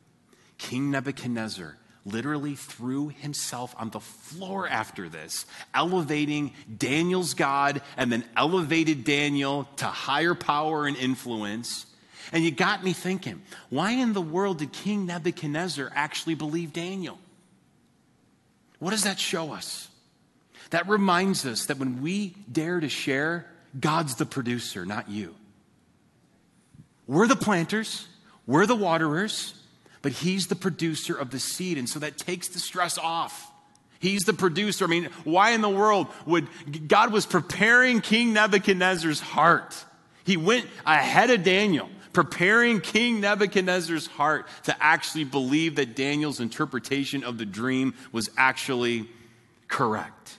King 0.58 0.90
Nebuchadnezzar 0.90 1.78
literally 2.04 2.56
threw 2.56 3.08
himself 3.08 3.74
on 3.78 3.88
the 3.88 4.00
floor 4.00 4.68
after 4.68 5.08
this, 5.08 5.46
elevating 5.72 6.52
Daniel's 6.76 7.32
God 7.32 7.80
and 7.96 8.12
then 8.12 8.22
elevated 8.36 9.04
Daniel 9.04 9.66
to 9.76 9.86
higher 9.86 10.34
power 10.34 10.86
and 10.86 10.94
influence. 10.94 11.86
And 12.32 12.44
you 12.44 12.50
got 12.50 12.84
me 12.84 12.92
thinking, 12.92 13.40
why 13.70 13.92
in 13.92 14.12
the 14.12 14.20
world 14.20 14.58
did 14.58 14.72
King 14.72 15.06
Nebuchadnezzar 15.06 15.90
actually 15.94 16.34
believe 16.34 16.74
Daniel? 16.74 17.18
What 18.78 18.90
does 18.90 19.04
that 19.04 19.18
show 19.18 19.54
us? 19.54 19.88
That 20.68 20.86
reminds 20.86 21.46
us 21.46 21.64
that 21.64 21.78
when 21.78 22.02
we 22.02 22.34
dare 22.52 22.80
to 22.80 22.90
share, 22.90 23.46
God's 23.80 24.16
the 24.16 24.26
producer, 24.26 24.84
not 24.84 25.08
you. 25.08 25.34
We're 27.06 27.26
the 27.26 27.36
planters, 27.36 28.06
we're 28.46 28.66
the 28.66 28.76
waterers, 28.76 29.54
but 30.02 30.12
He's 30.12 30.46
the 30.46 30.56
producer 30.56 31.14
of 31.14 31.30
the 31.30 31.38
seed. 31.38 31.78
And 31.78 31.88
so 31.88 31.98
that 32.00 32.18
takes 32.18 32.48
the 32.48 32.58
stress 32.58 32.98
off. 32.98 33.50
He's 33.98 34.24
the 34.24 34.34
producer. 34.34 34.84
I 34.84 34.88
mean, 34.88 35.08
why 35.24 35.50
in 35.50 35.62
the 35.62 35.68
world 35.68 36.08
would 36.26 36.48
God 36.88 37.12
was 37.12 37.24
preparing 37.24 38.00
King 38.00 38.34
Nebuchadnezzar's 38.34 39.20
heart? 39.20 39.82
He 40.24 40.36
went 40.36 40.66
ahead 40.84 41.30
of 41.30 41.42
Daniel 41.42 41.88
preparing 42.14 42.80
King 42.80 43.20
Nebuchadnezzar's 43.20 44.06
heart 44.06 44.46
to 44.62 44.76
actually 44.82 45.24
believe 45.24 45.76
that 45.76 45.94
Daniel's 45.94 46.40
interpretation 46.40 47.24
of 47.24 47.36
the 47.36 47.44
dream 47.44 47.92
was 48.12 48.30
actually 48.38 49.06
correct. 49.68 50.38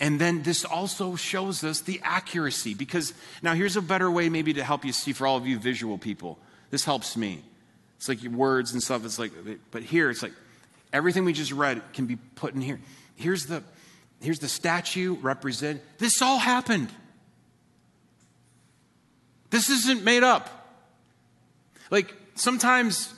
And 0.00 0.20
then 0.20 0.42
this 0.42 0.64
also 0.64 1.16
shows 1.16 1.64
us 1.64 1.80
the 1.80 2.00
accuracy 2.04 2.74
because 2.74 3.14
now 3.42 3.54
here's 3.54 3.76
a 3.76 3.82
better 3.82 4.10
way 4.10 4.28
maybe 4.28 4.54
to 4.54 4.64
help 4.64 4.84
you 4.84 4.92
see 4.92 5.12
for 5.12 5.26
all 5.26 5.36
of 5.36 5.46
you 5.46 5.58
visual 5.58 5.98
people. 5.98 6.38
This 6.70 6.84
helps 6.84 7.16
me. 7.16 7.42
It's 7.96 8.08
like 8.08 8.22
your 8.22 8.32
words 8.32 8.72
and 8.72 8.82
stuff. 8.82 9.04
It's 9.04 9.18
like, 9.18 9.32
but 9.72 9.82
here 9.82 10.08
it's 10.08 10.22
like 10.22 10.32
everything 10.92 11.24
we 11.24 11.32
just 11.32 11.50
read 11.50 11.82
can 11.92 12.06
be 12.06 12.16
put 12.36 12.54
in 12.54 12.60
here. 12.60 12.80
Here's 13.16 13.46
the 13.46 13.64
here's 14.20 14.38
the 14.38 14.48
statue 14.48 15.16
represent. 15.20 15.80
This 15.98 16.22
all 16.22 16.38
happened. 16.38 16.90
This 19.50 19.68
isn't 19.68 20.04
made 20.04 20.22
up. 20.22 20.48
Like 21.90 22.14
sometimes 22.34 23.12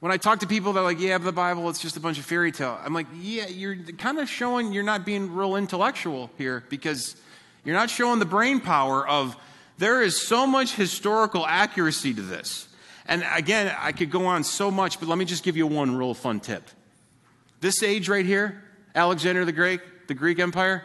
when 0.00 0.12
I 0.12 0.18
talk 0.18 0.40
to 0.40 0.46
people, 0.46 0.72
they're 0.72 0.82
like, 0.82 1.00
yeah, 1.00 1.18
the 1.18 1.32
Bible, 1.32 1.68
it's 1.70 1.80
just 1.80 1.96
a 1.96 2.00
bunch 2.00 2.18
of 2.18 2.24
fairy 2.24 2.52
tale. 2.52 2.78
I'm 2.84 2.92
like, 2.92 3.06
yeah, 3.14 3.46
you're 3.46 3.76
kind 3.98 4.18
of 4.18 4.28
showing 4.28 4.72
you're 4.72 4.82
not 4.82 5.06
being 5.06 5.34
real 5.34 5.56
intellectual 5.56 6.30
here 6.36 6.64
because 6.68 7.16
you're 7.64 7.74
not 7.74 7.88
showing 7.88 8.18
the 8.18 8.26
brain 8.26 8.60
power 8.60 9.06
of 9.06 9.36
there 9.78 10.02
is 10.02 10.20
so 10.20 10.46
much 10.46 10.74
historical 10.74 11.46
accuracy 11.46 12.12
to 12.14 12.22
this. 12.22 12.68
And 13.06 13.24
again, 13.34 13.74
I 13.78 13.92
could 13.92 14.10
go 14.10 14.26
on 14.26 14.44
so 14.44 14.70
much, 14.70 15.00
but 15.00 15.08
let 15.08 15.16
me 15.16 15.24
just 15.24 15.44
give 15.44 15.56
you 15.56 15.66
one 15.66 15.96
real 15.96 16.14
fun 16.14 16.40
tip. 16.40 16.68
This 17.60 17.82
age 17.82 18.08
right 18.08 18.26
here, 18.26 18.62
Alexander 18.94 19.44
the 19.44 19.52
Great, 19.52 19.80
the 20.08 20.14
Greek 20.14 20.38
Empire, 20.38 20.82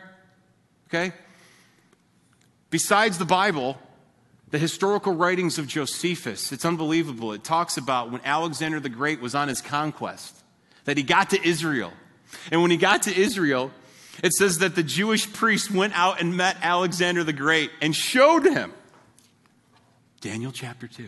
okay? 0.87 1.13
Besides 2.69 3.17
the 3.17 3.25
Bible, 3.25 3.77
the 4.51 4.59
historical 4.59 5.13
writings 5.13 5.57
of 5.57 5.65
Josephus, 5.65 6.51
it's 6.51 6.65
unbelievable. 6.65 7.31
It 7.31 7.43
talks 7.43 7.77
about 7.77 8.11
when 8.11 8.21
Alexander 8.23 8.79
the 8.79 8.89
Great 8.89 9.21
was 9.21 9.33
on 9.33 9.47
his 9.47 9.61
conquest, 9.61 10.35
that 10.83 10.97
he 10.97 11.03
got 11.03 11.29
to 11.31 11.47
Israel. 11.47 11.93
And 12.51 12.61
when 12.61 12.69
he 12.69 12.77
got 12.77 13.03
to 13.03 13.15
Israel, 13.17 13.71
it 14.23 14.33
says 14.33 14.59
that 14.59 14.75
the 14.75 14.83
Jewish 14.83 15.31
priests 15.31 15.71
went 15.71 15.97
out 15.97 16.19
and 16.19 16.35
met 16.35 16.57
Alexander 16.61 17.23
the 17.23 17.33
Great 17.33 17.71
and 17.81 17.95
showed 17.95 18.43
him 18.43 18.73
Daniel 20.19 20.51
chapter 20.51 20.87
2 20.87 21.07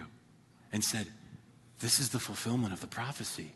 and 0.71 0.83
said, 0.83 1.07
This 1.79 1.99
is 1.99 2.09
the 2.09 2.19
fulfillment 2.19 2.73
of 2.73 2.79
the 2.79 2.87
prophecy. 2.87 3.51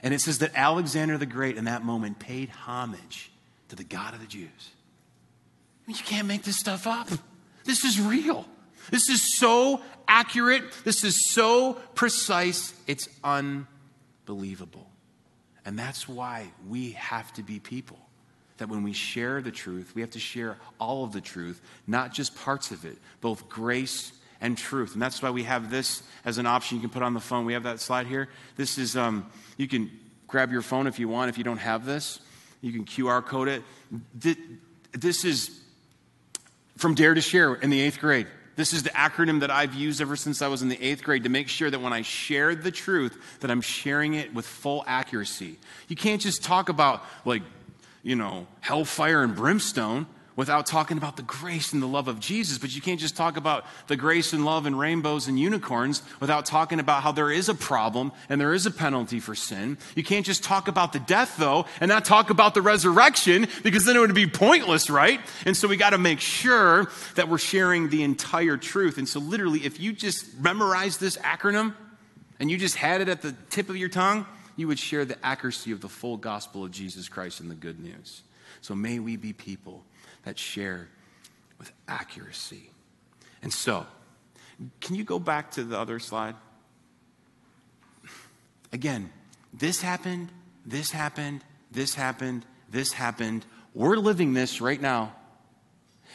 And 0.00 0.14
it 0.14 0.20
says 0.20 0.38
that 0.38 0.52
Alexander 0.54 1.18
the 1.18 1.26
Great 1.26 1.56
in 1.56 1.64
that 1.64 1.84
moment 1.84 2.20
paid 2.20 2.50
homage 2.50 3.32
to 3.68 3.74
the 3.74 3.84
God 3.84 4.14
of 4.14 4.20
the 4.20 4.26
Jews. 4.26 4.70
You 5.88 5.94
can't 5.94 6.28
make 6.28 6.42
this 6.44 6.56
stuff 6.56 6.86
up. 6.86 7.08
This 7.64 7.84
is 7.84 8.00
real. 8.00 8.46
This 8.90 9.08
is 9.08 9.38
so 9.38 9.80
accurate. 10.06 10.64
This 10.84 11.04
is 11.04 11.30
so 11.30 11.74
precise. 11.94 12.74
It's 12.86 13.08
unbelievable. 13.22 14.88
And 15.64 15.78
that's 15.78 16.08
why 16.08 16.48
we 16.68 16.92
have 16.92 17.32
to 17.34 17.42
be 17.42 17.58
people. 17.58 17.98
That 18.56 18.68
when 18.68 18.82
we 18.82 18.92
share 18.92 19.40
the 19.42 19.50
truth, 19.50 19.92
we 19.94 20.00
have 20.00 20.10
to 20.12 20.18
share 20.18 20.56
all 20.80 21.04
of 21.04 21.12
the 21.12 21.20
truth, 21.20 21.60
not 21.86 22.12
just 22.12 22.34
parts 22.34 22.70
of 22.70 22.84
it, 22.84 22.98
both 23.20 23.48
grace 23.48 24.12
and 24.40 24.56
truth. 24.56 24.94
And 24.94 25.02
that's 25.02 25.22
why 25.22 25.30
we 25.30 25.44
have 25.44 25.70
this 25.70 26.02
as 26.24 26.38
an 26.38 26.46
option 26.46 26.76
you 26.76 26.80
can 26.80 26.90
put 26.90 27.02
on 27.02 27.14
the 27.14 27.20
phone. 27.20 27.44
We 27.44 27.52
have 27.52 27.64
that 27.64 27.80
slide 27.80 28.06
here. 28.06 28.28
This 28.56 28.78
is, 28.78 28.96
um, 28.96 29.30
you 29.56 29.68
can 29.68 29.90
grab 30.26 30.50
your 30.50 30.62
phone 30.62 30.86
if 30.86 30.98
you 30.98 31.08
want, 31.08 31.28
if 31.28 31.38
you 31.38 31.44
don't 31.44 31.58
have 31.58 31.84
this. 31.84 32.20
You 32.60 32.72
can 32.72 32.84
QR 32.84 33.24
code 33.24 33.48
it. 33.48 33.62
This 34.92 35.24
is 35.24 35.60
from 36.76 36.94
Dare 36.94 37.14
to 37.14 37.20
Share 37.20 37.54
in 37.54 37.70
the 37.70 37.80
eighth 37.80 38.00
grade. 38.00 38.26
This 38.58 38.72
is 38.72 38.82
the 38.82 38.90
acronym 38.90 39.38
that 39.38 39.52
I've 39.52 39.74
used 39.74 40.00
ever 40.00 40.16
since 40.16 40.42
I 40.42 40.48
was 40.48 40.62
in 40.62 40.68
the 40.68 40.82
eighth 40.82 41.04
grade 41.04 41.22
to 41.22 41.28
make 41.28 41.46
sure 41.46 41.70
that 41.70 41.80
when 41.80 41.92
I 41.92 42.02
share 42.02 42.56
the 42.56 42.72
truth, 42.72 43.16
that 43.38 43.52
I'm 43.52 43.60
sharing 43.60 44.14
it 44.14 44.34
with 44.34 44.44
full 44.44 44.82
accuracy. 44.84 45.58
You 45.86 45.94
can't 45.94 46.20
just 46.20 46.42
talk 46.42 46.68
about, 46.68 47.04
like, 47.24 47.42
you 48.02 48.16
know, 48.16 48.48
hellfire 48.58 49.22
and 49.22 49.36
brimstone 49.36 50.08
without 50.38 50.66
talking 50.66 50.96
about 50.96 51.16
the 51.16 51.22
grace 51.22 51.72
and 51.72 51.82
the 51.82 51.86
love 51.86 52.06
of 52.06 52.20
Jesus. 52.20 52.58
But 52.58 52.72
you 52.72 52.80
can't 52.80 53.00
just 53.00 53.16
talk 53.16 53.36
about 53.36 53.64
the 53.88 53.96
grace 53.96 54.32
and 54.32 54.44
love 54.44 54.66
and 54.66 54.78
rainbows 54.78 55.26
and 55.26 55.36
unicorns 55.36 56.00
without 56.20 56.46
talking 56.46 56.78
about 56.78 57.02
how 57.02 57.10
there 57.10 57.32
is 57.32 57.48
a 57.48 57.56
problem 57.56 58.12
and 58.28 58.40
there 58.40 58.54
is 58.54 58.64
a 58.64 58.70
penalty 58.70 59.18
for 59.18 59.34
sin. 59.34 59.78
You 59.96 60.04
can't 60.04 60.24
just 60.24 60.44
talk 60.44 60.68
about 60.68 60.92
the 60.92 61.00
death, 61.00 61.34
though, 61.38 61.66
and 61.80 61.88
not 61.88 62.04
talk 62.04 62.30
about 62.30 62.54
the 62.54 62.62
resurrection 62.62 63.48
because 63.64 63.84
then 63.84 63.96
it 63.96 63.98
would 63.98 64.14
be 64.14 64.28
pointless, 64.28 64.88
right? 64.88 65.20
And 65.44 65.56
so 65.56 65.66
we 65.66 65.76
got 65.76 65.90
to 65.90 65.98
make 65.98 66.20
sure 66.20 66.88
that 67.16 67.28
we're 67.28 67.38
sharing 67.38 67.88
the 67.88 68.04
entire 68.04 68.56
truth. 68.56 68.96
And 68.96 69.08
so, 69.08 69.18
literally, 69.18 69.66
if 69.66 69.80
you 69.80 69.92
just 69.92 70.38
memorize 70.38 70.98
this 70.98 71.16
acronym 71.16 71.74
and 72.38 72.48
you 72.48 72.58
just 72.58 72.76
had 72.76 73.00
it 73.00 73.08
at 73.08 73.22
the 73.22 73.34
tip 73.50 73.68
of 73.70 73.76
your 73.76 73.88
tongue, 73.88 74.24
you 74.54 74.68
would 74.68 74.78
share 74.78 75.04
the 75.04 75.18
accuracy 75.26 75.72
of 75.72 75.80
the 75.80 75.88
full 75.88 76.16
gospel 76.16 76.64
of 76.64 76.70
Jesus 76.70 77.08
Christ 77.08 77.40
and 77.40 77.50
the 77.50 77.56
good 77.56 77.80
news. 77.80 78.22
So 78.60 78.76
may 78.76 79.00
we 79.00 79.16
be 79.16 79.32
people 79.32 79.84
that 80.24 80.38
share 80.38 80.88
with 81.58 81.72
accuracy. 81.86 82.70
And 83.42 83.52
so, 83.52 83.86
can 84.80 84.94
you 84.94 85.04
go 85.04 85.18
back 85.18 85.52
to 85.52 85.64
the 85.64 85.78
other 85.78 85.98
slide? 85.98 86.34
Again, 88.72 89.10
this 89.52 89.80
happened, 89.80 90.30
this 90.66 90.90
happened, 90.90 91.42
this 91.70 91.94
happened, 91.94 92.44
this 92.70 92.92
happened. 92.92 93.46
We're 93.74 93.96
living 93.96 94.34
this 94.34 94.60
right 94.60 94.80
now. 94.80 95.14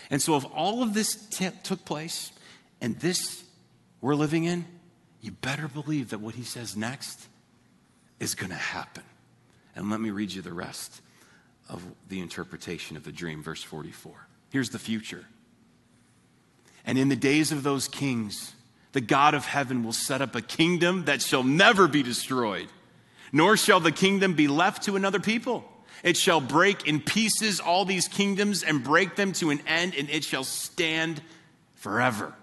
And 0.10 0.22
so, 0.22 0.36
if 0.36 0.46
all 0.54 0.84
of 0.84 0.94
this 0.94 1.16
t- 1.16 1.50
took 1.64 1.86
place 1.86 2.32
And 2.84 3.00
this 3.00 3.46
we're 4.02 4.16
living 4.16 4.44
in, 4.44 4.66
you 5.22 5.32
better 5.32 5.70
believe 5.70 6.10
that 6.10 6.20
what 6.20 6.36
he 6.36 6.44
says 6.44 6.76
next 6.76 7.28
is 8.20 8.36
going 8.36 8.50
to 8.50 8.58
happen. 8.58 9.04
And 9.74 9.90
let 9.90 10.02
me 10.02 10.10
read 10.10 10.34
you 10.34 10.42
the 10.42 10.52
rest 10.52 11.02
of 11.74 11.84
the 12.08 12.22
interpretation 12.22 12.96
of 12.96 13.04
the 13.04 13.12
dream, 13.12 13.44
verse 13.44 13.64
44. 13.64 14.14
Here's 14.52 14.70
the 14.70 14.80
future. 14.80 15.26
And 16.86 16.98
in 16.98 17.10
the 17.10 17.16
days 17.16 17.52
of 17.52 17.64
those 17.64 17.88
kings, 17.88 18.54
the 18.92 19.02
God 19.02 19.34
of 19.34 19.46
heaven 19.46 19.84
will 19.84 19.94
set 19.94 20.22
up 20.22 20.36
a 20.36 20.42
kingdom 20.42 21.06
that 21.06 21.22
shall 21.22 21.44
never 21.44 21.88
be 21.88 22.04
destroyed, 22.04 22.68
nor 23.32 23.58
shall 23.58 23.80
the 23.80 23.92
kingdom 23.92 24.36
be 24.36 24.48
left 24.48 24.84
to 24.84 24.96
another 24.96 25.20
people. 25.20 25.66
It 26.04 26.16
shall 26.16 26.40
break 26.40 26.88
in 26.88 27.02
pieces 27.02 27.60
all 27.60 27.86
these 27.86 28.08
kingdoms 28.08 28.62
and 28.62 28.84
break 28.84 29.16
them 29.16 29.32
to 29.34 29.50
an 29.50 29.62
end, 29.66 29.96
and 29.98 30.10
it 30.10 30.24
shall 30.24 30.44
stand 30.44 31.22
forever. 31.74 32.34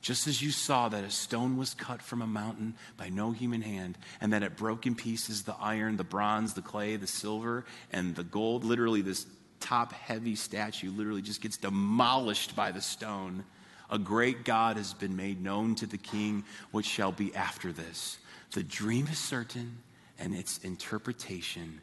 Just 0.00 0.26
as 0.26 0.40
you 0.40 0.50
saw 0.50 0.88
that 0.88 1.04
a 1.04 1.10
stone 1.10 1.58
was 1.58 1.74
cut 1.74 2.00
from 2.00 2.22
a 2.22 2.26
mountain 2.26 2.74
by 2.96 3.10
no 3.10 3.32
human 3.32 3.60
hand, 3.60 3.98
and 4.20 4.32
that 4.32 4.42
it 4.42 4.56
broke 4.56 4.86
in 4.86 4.94
pieces 4.94 5.42
the 5.42 5.56
iron, 5.60 5.96
the 5.98 6.04
bronze, 6.04 6.54
the 6.54 6.62
clay, 6.62 6.96
the 6.96 7.06
silver, 7.06 7.66
and 7.92 8.16
the 8.16 8.24
gold, 8.24 8.64
literally, 8.64 9.02
this 9.02 9.26
top 9.60 9.92
heavy 9.92 10.34
statue 10.34 10.90
literally 10.90 11.20
just 11.20 11.42
gets 11.42 11.58
demolished 11.58 12.56
by 12.56 12.72
the 12.72 12.80
stone. 12.80 13.44
A 13.90 13.98
great 13.98 14.44
God 14.44 14.78
has 14.78 14.94
been 14.94 15.16
made 15.16 15.42
known 15.42 15.74
to 15.76 15.86
the 15.86 15.98
king, 15.98 16.44
which 16.70 16.86
shall 16.86 17.12
be 17.12 17.34
after 17.34 17.70
this. 17.70 18.18
The 18.52 18.62
dream 18.62 19.06
is 19.08 19.18
certain, 19.18 19.78
and 20.18 20.34
its 20.34 20.58
interpretation 20.58 21.82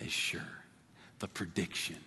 is 0.00 0.12
sure. 0.12 0.40
The 1.20 1.28
prediction, 1.28 1.98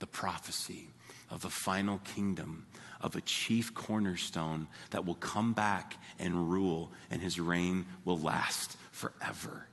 the 0.00 0.06
prophecy 0.06 0.88
of 1.30 1.42
the 1.42 1.50
final 1.50 1.98
kingdom 1.98 2.66
of 3.02 3.16
a 3.16 3.20
chief 3.20 3.74
cornerstone 3.74 4.68
that 4.90 5.04
will 5.04 5.14
come 5.16 5.52
back 5.52 5.96
and 6.18 6.50
rule, 6.50 6.90
and 7.10 7.20
his 7.20 7.40
reign 7.40 7.86
will 8.04 8.18
last 8.18 8.76
forever. 8.90 9.66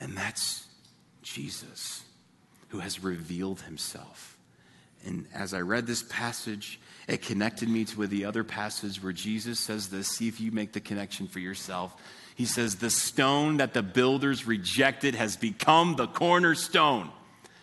And 0.00 0.16
that's 0.16 0.66
Jesus 1.22 2.02
who 2.68 2.78
has 2.78 3.02
revealed 3.02 3.60
himself. 3.62 4.36
And 5.04 5.26
as 5.34 5.54
I 5.54 5.60
read 5.60 5.86
this 5.86 6.02
passage, 6.02 6.80
it 7.06 7.22
connected 7.22 7.68
me 7.68 7.84
to 7.86 8.06
the 8.06 8.24
other 8.24 8.44
passage 8.44 9.02
where 9.02 9.12
Jesus 9.12 9.58
says 9.58 9.88
this. 9.88 10.08
See 10.08 10.28
if 10.28 10.40
you 10.40 10.50
make 10.50 10.72
the 10.72 10.80
connection 10.80 11.28
for 11.28 11.38
yourself. 11.38 11.94
He 12.34 12.44
says, 12.44 12.76
The 12.76 12.90
stone 12.90 13.58
that 13.58 13.74
the 13.74 13.82
builders 13.82 14.46
rejected 14.46 15.14
has 15.14 15.36
become 15.36 15.96
the 15.96 16.06
cornerstone. 16.06 17.10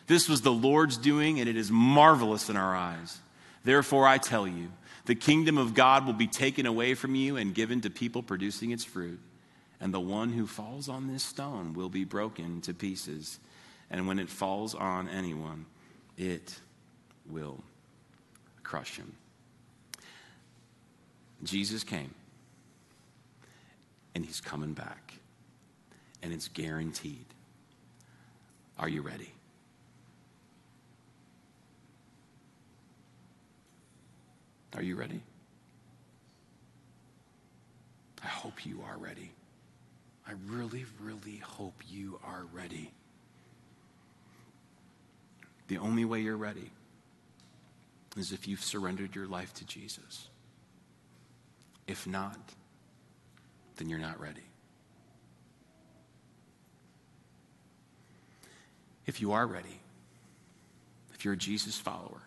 This 0.07 0.29
was 0.29 0.41
the 0.41 0.51
Lord's 0.51 0.97
doing, 0.97 1.39
and 1.39 1.49
it 1.49 1.57
is 1.57 1.71
marvelous 1.71 2.49
in 2.49 2.57
our 2.57 2.75
eyes. 2.75 3.19
Therefore, 3.65 4.07
I 4.07 4.19
tell 4.19 4.47
you, 4.47 4.71
the 5.05 5.15
kingdom 5.15 5.57
of 5.57 5.73
God 5.73 6.05
will 6.05 6.13
be 6.13 6.27
taken 6.27 6.65
away 6.65 6.93
from 6.93 7.15
you 7.15 7.35
and 7.35 7.53
given 7.53 7.81
to 7.81 7.89
people 7.89 8.23
producing 8.23 8.71
its 8.71 8.85
fruit. 8.85 9.19
And 9.81 9.93
the 9.93 9.99
one 9.99 10.31
who 10.31 10.47
falls 10.47 10.87
on 10.87 11.07
this 11.07 11.23
stone 11.23 11.73
will 11.73 11.89
be 11.89 12.05
broken 12.05 12.61
to 12.61 12.73
pieces. 12.73 13.39
And 13.91 14.07
when 14.07 14.19
it 14.19 14.29
falls 14.29 14.73
on 14.73 15.09
anyone, 15.09 15.65
it 16.17 16.57
will 17.29 17.61
crush 18.63 18.95
him. 18.95 19.13
Jesus 21.43 21.83
came, 21.83 22.13
and 24.15 24.25
he's 24.25 24.41
coming 24.41 24.73
back, 24.73 25.15
and 26.23 26.33
it's 26.33 26.47
guaranteed. 26.47 27.25
Are 28.79 28.89
you 28.89 29.01
ready? 29.01 29.34
Are 34.75 34.83
you 34.83 34.95
ready? 34.95 35.21
I 38.23 38.27
hope 38.27 38.65
you 38.65 38.83
are 38.87 38.97
ready. 38.97 39.31
I 40.27 40.33
really, 40.47 40.85
really 40.99 41.37
hope 41.37 41.81
you 41.87 42.19
are 42.23 42.43
ready. 42.51 42.91
The 45.67 45.77
only 45.77 46.03
way 46.03 46.21
you're 46.21 46.35
ready 46.35 46.71
is 48.17 48.31
if 48.31 48.47
you've 48.47 48.63
surrendered 48.63 49.15
your 49.15 49.27
life 49.27 49.53
to 49.55 49.65
Jesus. 49.65 50.29
If 51.87 52.07
not, 52.07 52.39
then 53.77 53.89
you're 53.89 53.99
not 53.99 54.19
ready. 54.19 54.43
If 59.05 59.21
you 59.21 59.33
are 59.33 59.45
ready, 59.45 59.79
if 61.13 61.23
you're 61.23 61.35
a 61.35 61.37
Jesus 61.37 61.77
follower, 61.77 62.24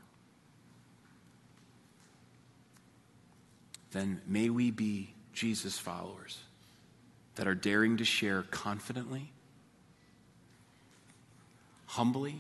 then 3.98 4.20
may 4.28 4.48
we 4.48 4.70
be 4.70 5.12
Jesus 5.32 5.76
followers 5.76 6.38
that 7.34 7.48
are 7.48 7.54
daring 7.54 7.96
to 7.96 8.04
share 8.04 8.42
confidently, 8.42 9.32
humbly, 11.86 12.36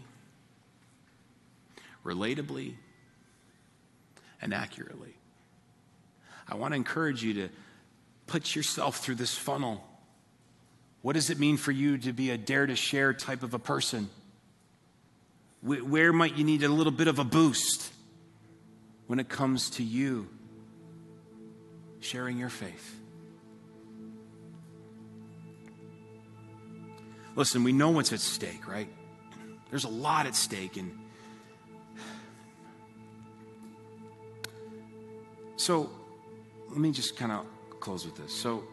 relatably, 2.04 2.74
and 4.40 4.54
accurately. 4.54 5.14
I 6.48 6.54
want 6.54 6.72
to 6.72 6.76
encourage 6.76 7.24
you 7.24 7.34
to 7.34 7.48
put 8.28 8.54
yourself 8.54 8.98
through 8.98 9.16
this 9.16 9.34
funnel. 9.34 9.84
What 11.02 11.14
does 11.14 11.28
it 11.28 11.40
mean 11.40 11.56
for 11.56 11.72
you 11.72 11.98
to 11.98 12.12
be 12.12 12.30
a 12.30 12.38
dare 12.38 12.66
to 12.66 12.76
share 12.76 13.12
type 13.12 13.42
of 13.42 13.52
a 13.52 13.58
person? 13.58 14.08
Where 15.60 16.12
might 16.12 16.36
you 16.36 16.44
need 16.44 16.62
a 16.62 16.68
little 16.68 16.92
bit 16.92 17.08
of 17.08 17.18
a 17.18 17.24
boost 17.24 17.92
when 19.08 19.18
it 19.18 19.28
comes 19.28 19.70
to 19.70 19.82
you 19.82 20.28
sharing 22.00 22.38
your 22.38 22.48
faith? 22.48 22.96
Listen, 27.36 27.62
we 27.62 27.72
know 27.72 27.90
what's 27.90 28.12
at 28.12 28.20
stake, 28.20 28.66
right? 28.66 28.88
There's 29.70 29.84
a 29.84 29.88
lot 29.88 30.26
at 30.26 30.34
stake, 30.34 30.76
and 30.76 30.92
So 35.68 35.90
let 36.70 36.78
me 36.78 36.92
just 36.92 37.16
kind 37.18 37.30
of 37.30 37.44
close 37.78 38.06
with 38.06 38.16
this. 38.16 38.32
So 38.32 38.64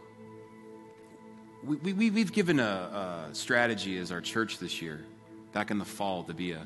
we, 1.62 1.76
we, 1.94 2.10
we've 2.10 2.32
given 2.32 2.60
a, 2.62 3.28
a, 3.32 3.36
strategy 3.36 3.98
as 3.98 4.14
our 4.14 4.22
church 4.22 4.60
this 4.60 4.82
year, 4.82 5.04
back 5.52 5.72
in 5.72 5.78
the 5.78 5.84
fall, 5.84 6.24
to 6.24 6.34
be 6.34 6.54
a, 6.54 6.66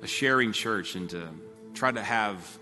a 0.00 0.06
sharing 0.06 0.52
church 0.52 0.94
and 0.94 1.10
to 1.10 1.28
try 1.74 1.90
to 1.90 2.00
have 2.00 2.56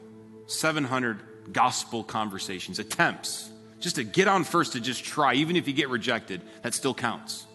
700 0.47 1.19
gospel 1.53 2.05
conversations, 2.05 2.79
attempts, 2.79 3.51
just 3.81 3.97
to 3.97 4.05
get 4.05 4.29
on 4.29 4.45
first 4.45 4.73
to 4.73 4.81
just 4.81 5.05
try. 5.05 5.35
Even 5.35 5.57
if 5.57 5.67
you 5.67 5.73
get 5.73 5.89
rejected, 5.89 6.43
that 6.63 6.75
still 6.75 6.95
counts. 6.95 7.47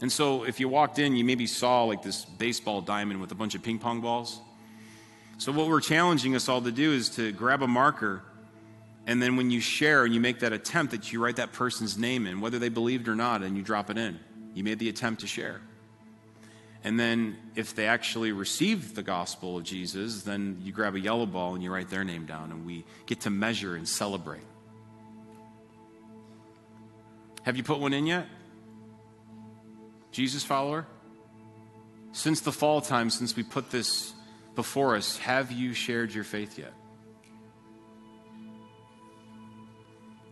And 0.00 0.10
so 0.10 0.44
if 0.44 0.60
you 0.60 0.68
walked 0.68 0.98
in, 0.98 1.14
you 1.14 1.24
maybe 1.24 1.46
saw 1.46 1.84
like 1.84 2.02
this 2.02 2.24
baseball 2.24 2.80
diamond 2.80 3.20
with 3.20 3.32
a 3.32 3.34
bunch 3.34 3.54
of 3.54 3.62
ping 3.62 3.78
pong 3.78 4.00
balls. 4.00 4.40
So, 5.38 5.52
what 5.52 5.68
we're 5.68 5.80
challenging 5.80 6.36
us 6.36 6.50
all 6.50 6.60
to 6.60 6.70
do 6.70 6.92
is 6.92 7.08
to 7.10 7.32
grab 7.32 7.62
a 7.62 7.66
marker, 7.66 8.22
and 9.06 9.22
then 9.22 9.36
when 9.36 9.50
you 9.50 9.60
share 9.60 10.04
and 10.04 10.14
you 10.14 10.20
make 10.20 10.40
that 10.40 10.52
attempt, 10.52 10.92
that 10.92 11.14
you 11.14 11.24
write 11.24 11.36
that 11.36 11.52
person's 11.52 11.96
name 11.96 12.26
in, 12.26 12.42
whether 12.42 12.58
they 12.58 12.68
believed 12.68 13.08
or 13.08 13.14
not, 13.14 13.42
and 13.42 13.56
you 13.56 13.62
drop 13.62 13.88
it 13.88 13.96
in. 13.96 14.20
You 14.52 14.64
made 14.64 14.78
the 14.78 14.90
attempt 14.90 15.22
to 15.22 15.26
share. 15.26 15.62
And 16.82 16.98
then, 16.98 17.36
if 17.54 17.74
they 17.74 17.86
actually 17.86 18.32
receive 18.32 18.94
the 18.94 19.02
gospel 19.02 19.58
of 19.58 19.64
Jesus, 19.64 20.22
then 20.22 20.58
you 20.62 20.72
grab 20.72 20.94
a 20.94 21.00
yellow 21.00 21.26
ball 21.26 21.54
and 21.54 21.62
you 21.62 21.70
write 21.70 21.90
their 21.90 22.04
name 22.04 22.24
down, 22.24 22.50
and 22.50 22.64
we 22.64 22.84
get 23.04 23.20
to 23.22 23.30
measure 23.30 23.76
and 23.76 23.86
celebrate. 23.86 24.40
Have 27.42 27.56
you 27.56 27.62
put 27.62 27.80
one 27.80 27.92
in 27.92 28.06
yet? 28.06 28.26
Jesus 30.10 30.42
follower? 30.42 30.86
Since 32.12 32.40
the 32.40 32.52
fall 32.52 32.80
time, 32.80 33.10
since 33.10 33.36
we 33.36 33.42
put 33.42 33.70
this 33.70 34.14
before 34.54 34.96
us, 34.96 35.18
have 35.18 35.52
you 35.52 35.74
shared 35.74 36.12
your 36.12 36.24
faith 36.24 36.58
yet? 36.58 36.72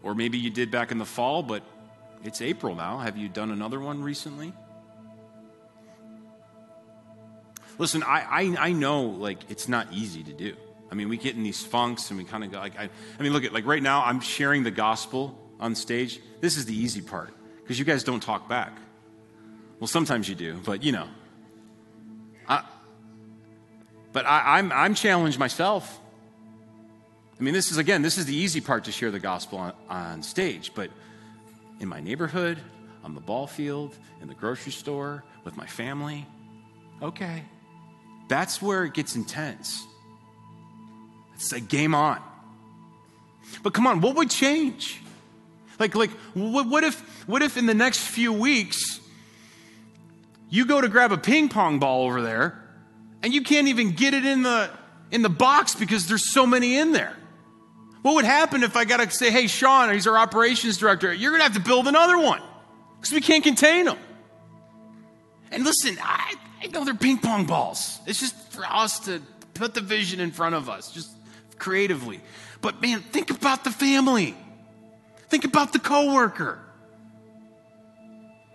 Or 0.02 0.14
maybe 0.14 0.38
you 0.38 0.50
did 0.50 0.70
back 0.70 0.90
in 0.92 0.98
the 0.98 1.04
fall, 1.04 1.42
but 1.42 1.62
it's 2.24 2.40
April 2.40 2.74
now. 2.74 2.98
Have 2.98 3.16
you 3.16 3.28
done 3.28 3.50
another 3.50 3.80
one 3.80 4.02
recently? 4.02 4.52
Listen, 7.78 8.02
I, 8.02 8.26
I, 8.28 8.68
I 8.68 8.72
know 8.72 9.02
like 9.02 9.50
it's 9.50 9.68
not 9.68 9.92
easy 9.92 10.22
to 10.24 10.32
do. 10.32 10.56
I 10.90 10.94
mean, 10.94 11.08
we 11.08 11.16
get 11.16 11.36
in 11.36 11.42
these 11.42 11.64
funks 11.64 12.10
and 12.10 12.18
we 12.18 12.24
kind 12.24 12.44
of 12.44 12.50
go 12.50 12.58
like 12.58 12.78
I, 12.78 12.90
I 13.18 13.22
mean, 13.22 13.33
look 13.33 13.44
at 13.44 13.52
like 13.52 13.66
right 13.66 13.83
now 13.83 14.04
I'm 14.04 14.20
sharing 14.20 14.62
the 14.62 14.70
gospel 14.70 15.38
on 15.60 15.74
stage. 15.74 16.20
This 16.40 16.56
is 16.56 16.66
the 16.66 16.74
easy 16.74 17.00
part 17.00 17.33
because 17.62 17.79
you 17.79 17.85
guys 17.85 18.04
don't 18.04 18.22
talk 18.22 18.48
back. 18.48 18.72
Well, 19.81 19.88
sometimes 19.88 20.29
you 20.29 20.35
do, 20.35 20.60
but 20.64 20.83
you 20.83 20.92
know. 20.92 21.08
I, 22.48 22.64
but 24.12 24.26
I, 24.26 24.58
I'm, 24.58 24.72
I'm 24.72 24.94
challenged 24.94 25.38
myself. 25.38 26.00
I 27.38 27.42
mean, 27.42 27.54
this 27.54 27.70
is, 27.70 27.79
again, 27.79 28.02
this 28.02 28.18
is 28.18 28.26
the 28.26 28.35
easy 28.35 28.60
part 28.60 28.85
to 28.85 28.92
share 28.92 29.10
the 29.10 29.20
gospel 29.20 29.58
on, 29.58 29.72
on 29.88 30.22
stage, 30.22 30.72
but 30.74 30.90
in 31.79 31.88
my 31.88 32.00
neighborhood, 32.00 32.58
on 33.04 33.14
the 33.14 33.20
ball 33.20 33.46
field, 33.46 33.96
in 34.20 34.26
the 34.26 34.35
grocery 34.35 34.72
store, 34.72 35.22
with 35.44 35.56
my 35.56 35.66
family, 35.66 36.26
okay. 37.00 37.44
That's 38.29 38.60
where 38.60 38.85
it 38.85 38.94
gets 38.94 39.16
intense. 39.16 39.87
It's 41.35 41.52
like 41.52 41.68
game 41.68 41.94
on. 41.94 42.22
But 43.62 43.72
come 43.72 43.87
on, 43.87 44.00
what 44.00 44.16
would 44.16 44.31
change? 44.31 45.00
Like, 45.79 45.94
like 45.94 46.10
what, 46.35 46.85
if, 46.85 47.00
what 47.29 47.42
if 47.42 47.56
in 47.56 47.66
the 47.66 47.74
next 47.74 48.00
few 48.00 48.33
weeks 48.33 49.00
you 50.50 50.66
go 50.66 50.81
to 50.81 50.88
grab 50.88 51.12
a 51.12 51.18
ping 51.18 51.48
pong 51.48 51.79
ball 51.79 52.04
over 52.04 52.20
there 52.20 52.62
and 53.22 53.33
you 53.33 53.42
can't 53.42 53.68
even 53.68 53.92
get 53.92 54.14
it 54.14 54.24
in 54.24 54.42
the 54.42 54.70
in 55.10 55.22
the 55.22 55.31
box 55.31 55.74
because 55.74 56.06
there's 56.06 56.31
so 56.31 56.46
many 56.46 56.76
in 56.76 56.92
there? 56.92 57.16
What 58.02 58.14
would 58.16 58.24
happen 58.24 58.62
if 58.62 58.76
I 58.76 58.85
got 58.85 58.98
to 58.98 59.10
say, 59.10 59.31
hey, 59.31 59.46
Sean, 59.46 59.92
he's 59.92 60.06
our 60.06 60.16
operations 60.16 60.76
director, 60.76 61.12
you're 61.12 61.31
going 61.31 61.40
to 61.40 61.44
have 61.44 61.54
to 61.54 61.60
build 61.60 61.88
another 61.88 62.18
one 62.18 62.42
because 62.96 63.12
we 63.12 63.20
can't 63.20 63.42
contain 63.42 63.87
them. 63.87 63.98
And 65.50 65.64
listen, 65.64 65.96
I, 66.02 66.35
I 66.63 66.67
know 66.67 66.85
they're 66.85 66.94
ping 66.94 67.19
pong 67.19 67.46
balls. 67.46 68.00
It's 68.06 68.21
just 68.21 68.35
for 68.52 68.65
us 68.65 69.00
to 69.00 69.23
put 69.54 69.75
the 69.75 69.81
vision 69.81 70.21
in 70.21 70.31
front 70.31 70.54
of 70.54 70.69
us, 70.69 70.90
just 70.90 71.11
creatively. 71.59 72.21
But 72.61 72.81
man, 72.81 73.00
think 73.00 73.31
about 73.31 73.65
the 73.65 73.71
family. 73.71 74.37
Think 75.29 75.44
about 75.44 75.73
the 75.73 75.79
coworker. 75.79 76.59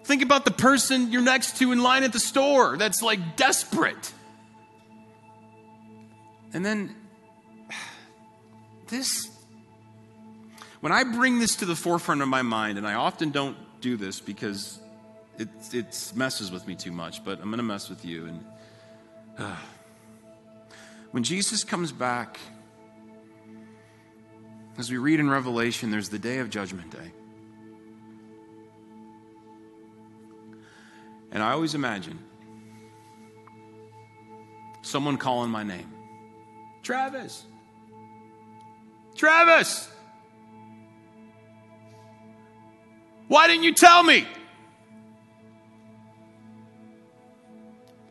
Think 0.06 0.22
about 0.22 0.44
the 0.44 0.52
person 0.52 1.12
you're 1.12 1.22
next 1.22 1.58
to 1.58 1.72
in 1.72 1.82
line 1.82 2.04
at 2.04 2.12
the 2.12 2.20
store 2.20 2.76
that's 2.78 3.02
like 3.02 3.38
desperate. 3.38 4.12
And 6.54 6.66
then 6.66 6.96
this 8.88 9.30
when 10.82 10.92
I 10.92 11.06
bring 11.06 11.40
this 11.40 11.56
to 11.58 11.66
the 11.66 11.78
forefront 11.78 12.22
of 12.22 12.28
my 12.28 12.42
mind, 12.42 12.78
and 12.78 12.86
I 12.86 12.96
often 12.96 13.32
don't 13.32 13.56
do 13.80 13.96
this 13.96 14.20
because 14.20 14.82
it, 15.38 15.50
it 15.74 16.12
messes 16.16 16.52
with 16.52 16.68
me 16.68 16.76
too 16.76 16.92
much, 16.92 17.24
but 17.24 17.40
I'm 17.40 17.46
going 17.46 17.58
to 17.58 17.64
mess 17.64 17.90
with 17.90 18.06
you. 18.06 18.28
And 18.28 18.46
uh, 19.38 19.56
when 21.12 21.24
Jesus 21.24 21.64
comes 21.64 21.92
back, 21.92 22.40
as 24.78 24.90
we 24.90 24.98
read 24.98 25.20
in 25.20 25.30
Revelation, 25.30 25.92
there's 25.92 26.10
the 26.10 26.20
day 26.20 26.40
of 26.40 26.50
Judgment 26.50 26.92
Day. 26.92 27.12
And 31.32 31.42
I 31.42 31.52
always 31.52 31.74
imagine 31.74 32.20
someone 34.82 35.18
calling 35.18 35.50
my 35.50 35.64
name 35.64 35.92
Travis. 36.84 37.46
Travis! 39.16 39.90
Why 43.28 43.48
didn't 43.48 43.64
you 43.64 43.74
tell 43.74 44.04
me? 44.04 44.28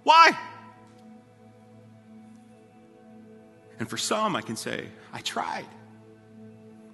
Why? 0.03 0.37
And 3.79 3.89
for 3.89 3.97
some, 3.97 4.37
I 4.37 4.43
can 4.43 4.57
say, 4.57 4.87
I 5.13 5.21
tried. 5.21 5.67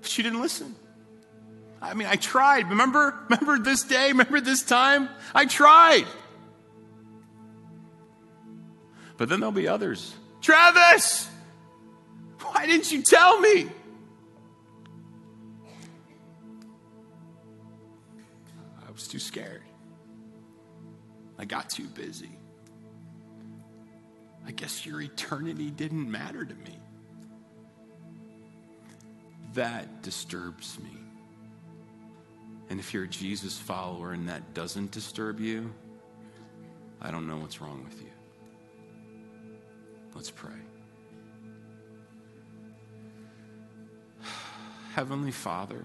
But 0.00 0.10
she 0.10 0.22
didn't 0.22 0.40
listen. 0.40 0.74
I 1.80 1.94
mean, 1.94 2.08
I 2.08 2.16
tried. 2.16 2.70
Remember? 2.70 3.14
Remember 3.28 3.58
this 3.58 3.84
day? 3.84 4.08
Remember 4.08 4.40
this 4.40 4.62
time? 4.62 5.08
I 5.34 5.46
tried. 5.46 6.06
But 9.16 9.28
then 9.28 9.40
there'll 9.40 9.52
be 9.52 9.68
others. 9.68 10.14
Travis! 10.40 11.28
Why 12.40 12.66
didn't 12.66 12.90
you 12.92 13.02
tell 13.02 13.38
me? 13.40 13.68
I 18.86 18.90
was 18.92 19.08
too 19.08 19.18
scared. 19.18 19.62
I 21.36 21.44
got 21.44 21.68
too 21.68 21.86
busy. 21.88 22.37
I 24.48 24.52
guess 24.52 24.86
your 24.86 25.02
eternity 25.02 25.70
didn't 25.70 26.10
matter 26.10 26.42
to 26.42 26.54
me. 26.54 26.80
That 29.52 30.02
disturbs 30.02 30.78
me. 30.78 30.96
And 32.70 32.80
if 32.80 32.94
you're 32.94 33.04
a 33.04 33.08
Jesus 33.08 33.58
follower 33.58 34.12
and 34.12 34.30
that 34.30 34.54
doesn't 34.54 34.90
disturb 34.90 35.38
you, 35.38 35.70
I 36.98 37.10
don't 37.10 37.28
know 37.28 37.36
what's 37.36 37.60
wrong 37.60 37.84
with 37.84 38.00
you. 38.00 38.08
Let's 40.14 40.30
pray. 40.30 40.50
Heavenly 44.94 45.30
Father, 45.30 45.84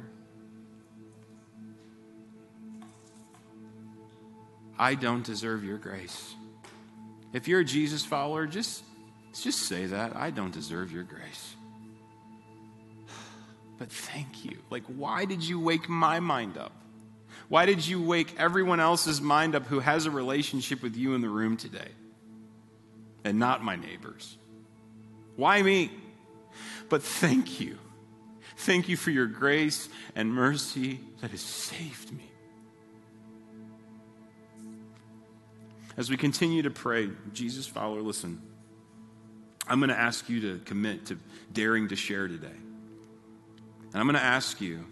I 4.80 4.95
don't 4.95 5.26
deserve 5.26 5.66
your 5.66 5.78
grace. 5.78 6.36
If 7.34 7.47
you're 7.47 7.61
a 7.61 7.65
Jesus 7.65 8.05
follower, 8.05 8.45
just, 8.45 8.84
just 9.34 9.63
say 9.63 9.88
that. 9.88 10.15
I 10.15 10.29
don't 10.29 10.53
deserve 10.53 10.91
your 10.91 11.03
grace. 11.03 11.55
But 13.79 13.91
thank 13.91 14.45
you. 14.45 14.57
Like, 14.69 14.84
why 14.86 15.25
did 15.25 15.43
you 15.43 15.59
wake 15.59 15.89
my 15.89 16.19
mind 16.19 16.57
up? 16.57 16.71
Why 17.49 17.65
did 17.65 17.86
you 17.86 18.01
wake 18.01 18.36
everyone 18.39 18.79
else's 18.79 19.19
mind 19.19 19.55
up 19.55 19.65
who 19.65 19.79
has 19.79 20.05
a 20.05 20.11
relationship 20.11 20.81
with 20.81 20.95
you 20.95 21.15
in 21.15 21.21
the 21.21 21.29
room 21.29 21.57
today? 21.57 21.89
And 23.23 23.39
not 23.39 23.63
my 23.63 23.75
neighbors. 23.75 24.38
Why 25.36 25.61
me? 25.61 25.91
But 26.89 27.03
thank 27.03 27.59
you. 27.59 27.77
Thank 28.57 28.88
you 28.88 28.95
for 28.95 29.09
your 29.09 29.25
grace 29.25 29.89
and 30.15 30.31
mercy 30.31 30.99
that 31.21 31.31
has 31.31 31.41
saved 31.41 32.11
me. 32.13 32.32
As 35.95 36.09
we 36.09 36.17
continue 36.17 36.63
to 36.63 36.71
pray, 36.71 37.09
Jesus 37.33 37.67
follower, 37.67 38.01
listen. 38.01 38.41
I'm 39.67 39.79
going 39.79 39.89
to 39.89 39.99
ask 39.99 40.27
you 40.27 40.41
to 40.41 40.59
commit 40.65 41.05
to 41.07 41.17
daring 41.51 41.87
to 41.89 41.95
share 41.95 42.27
today. 42.27 42.47
And 42.47 43.95
I'm 43.95 44.05
going 44.05 44.15
to 44.15 44.23
ask 44.23 44.59
you, 44.59 44.85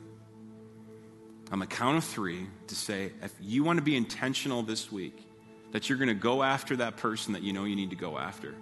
on 1.51 1.59
the 1.59 1.65
count 1.65 1.97
of 1.97 2.03
three, 2.03 2.47
to 2.67 2.75
say, 2.75 3.11
if 3.21 3.33
you 3.41 3.63
want 3.63 3.77
to 3.77 3.83
be 3.83 3.97
intentional 3.97 4.63
this 4.63 4.91
week, 4.91 5.27
that 5.71 5.89
you're 5.89 5.97
going 5.97 6.07
to 6.07 6.13
go 6.13 6.43
after 6.43 6.77
that 6.77 6.97
person 6.97 7.33
that 7.33 7.41
you 7.41 7.51
know 7.51 7.65
you 7.65 7.75
need 7.75 7.89
to 7.89 7.95
go 7.95 8.17
after. 8.17 8.53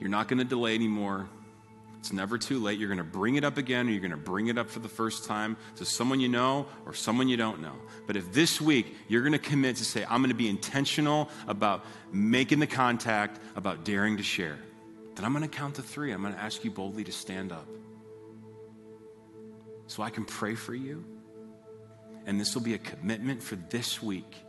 You're 0.00 0.10
not 0.10 0.26
going 0.26 0.38
to 0.38 0.44
delay 0.44 0.74
anymore. 0.74 1.28
It's 2.02 2.12
never 2.12 2.36
too 2.36 2.58
late. 2.58 2.80
You're 2.80 2.88
going 2.88 2.98
to 2.98 3.04
bring 3.04 3.36
it 3.36 3.44
up 3.44 3.58
again, 3.58 3.86
or 3.86 3.92
you're 3.92 4.00
going 4.00 4.10
to 4.10 4.16
bring 4.16 4.48
it 4.48 4.58
up 4.58 4.68
for 4.68 4.80
the 4.80 4.88
first 4.88 5.24
time 5.24 5.56
to 5.76 5.84
someone 5.84 6.18
you 6.18 6.28
know 6.28 6.66
or 6.84 6.94
someone 6.94 7.28
you 7.28 7.36
don't 7.36 7.62
know. 7.62 7.76
But 8.08 8.16
if 8.16 8.32
this 8.32 8.60
week 8.60 8.96
you're 9.06 9.22
going 9.22 9.34
to 9.34 9.38
commit 9.38 9.76
to 9.76 9.84
say, 9.84 10.02
I'm 10.10 10.20
going 10.20 10.30
to 10.30 10.34
be 10.34 10.48
intentional 10.48 11.30
about 11.46 11.84
making 12.10 12.58
the 12.58 12.66
contact, 12.66 13.38
about 13.54 13.84
daring 13.84 14.16
to 14.16 14.24
share, 14.24 14.58
then 15.14 15.24
I'm 15.24 15.32
going 15.32 15.48
to 15.48 15.56
count 15.56 15.76
to 15.76 15.82
three. 15.82 16.10
I'm 16.10 16.22
going 16.22 16.34
to 16.34 16.40
ask 16.40 16.64
you 16.64 16.72
boldly 16.72 17.04
to 17.04 17.12
stand 17.12 17.52
up 17.52 17.68
so 19.86 20.02
I 20.02 20.10
can 20.10 20.24
pray 20.24 20.56
for 20.56 20.74
you. 20.74 21.04
And 22.26 22.40
this 22.40 22.56
will 22.56 22.62
be 22.62 22.74
a 22.74 22.78
commitment 22.78 23.44
for 23.44 23.54
this 23.54 24.02
week 24.02 24.41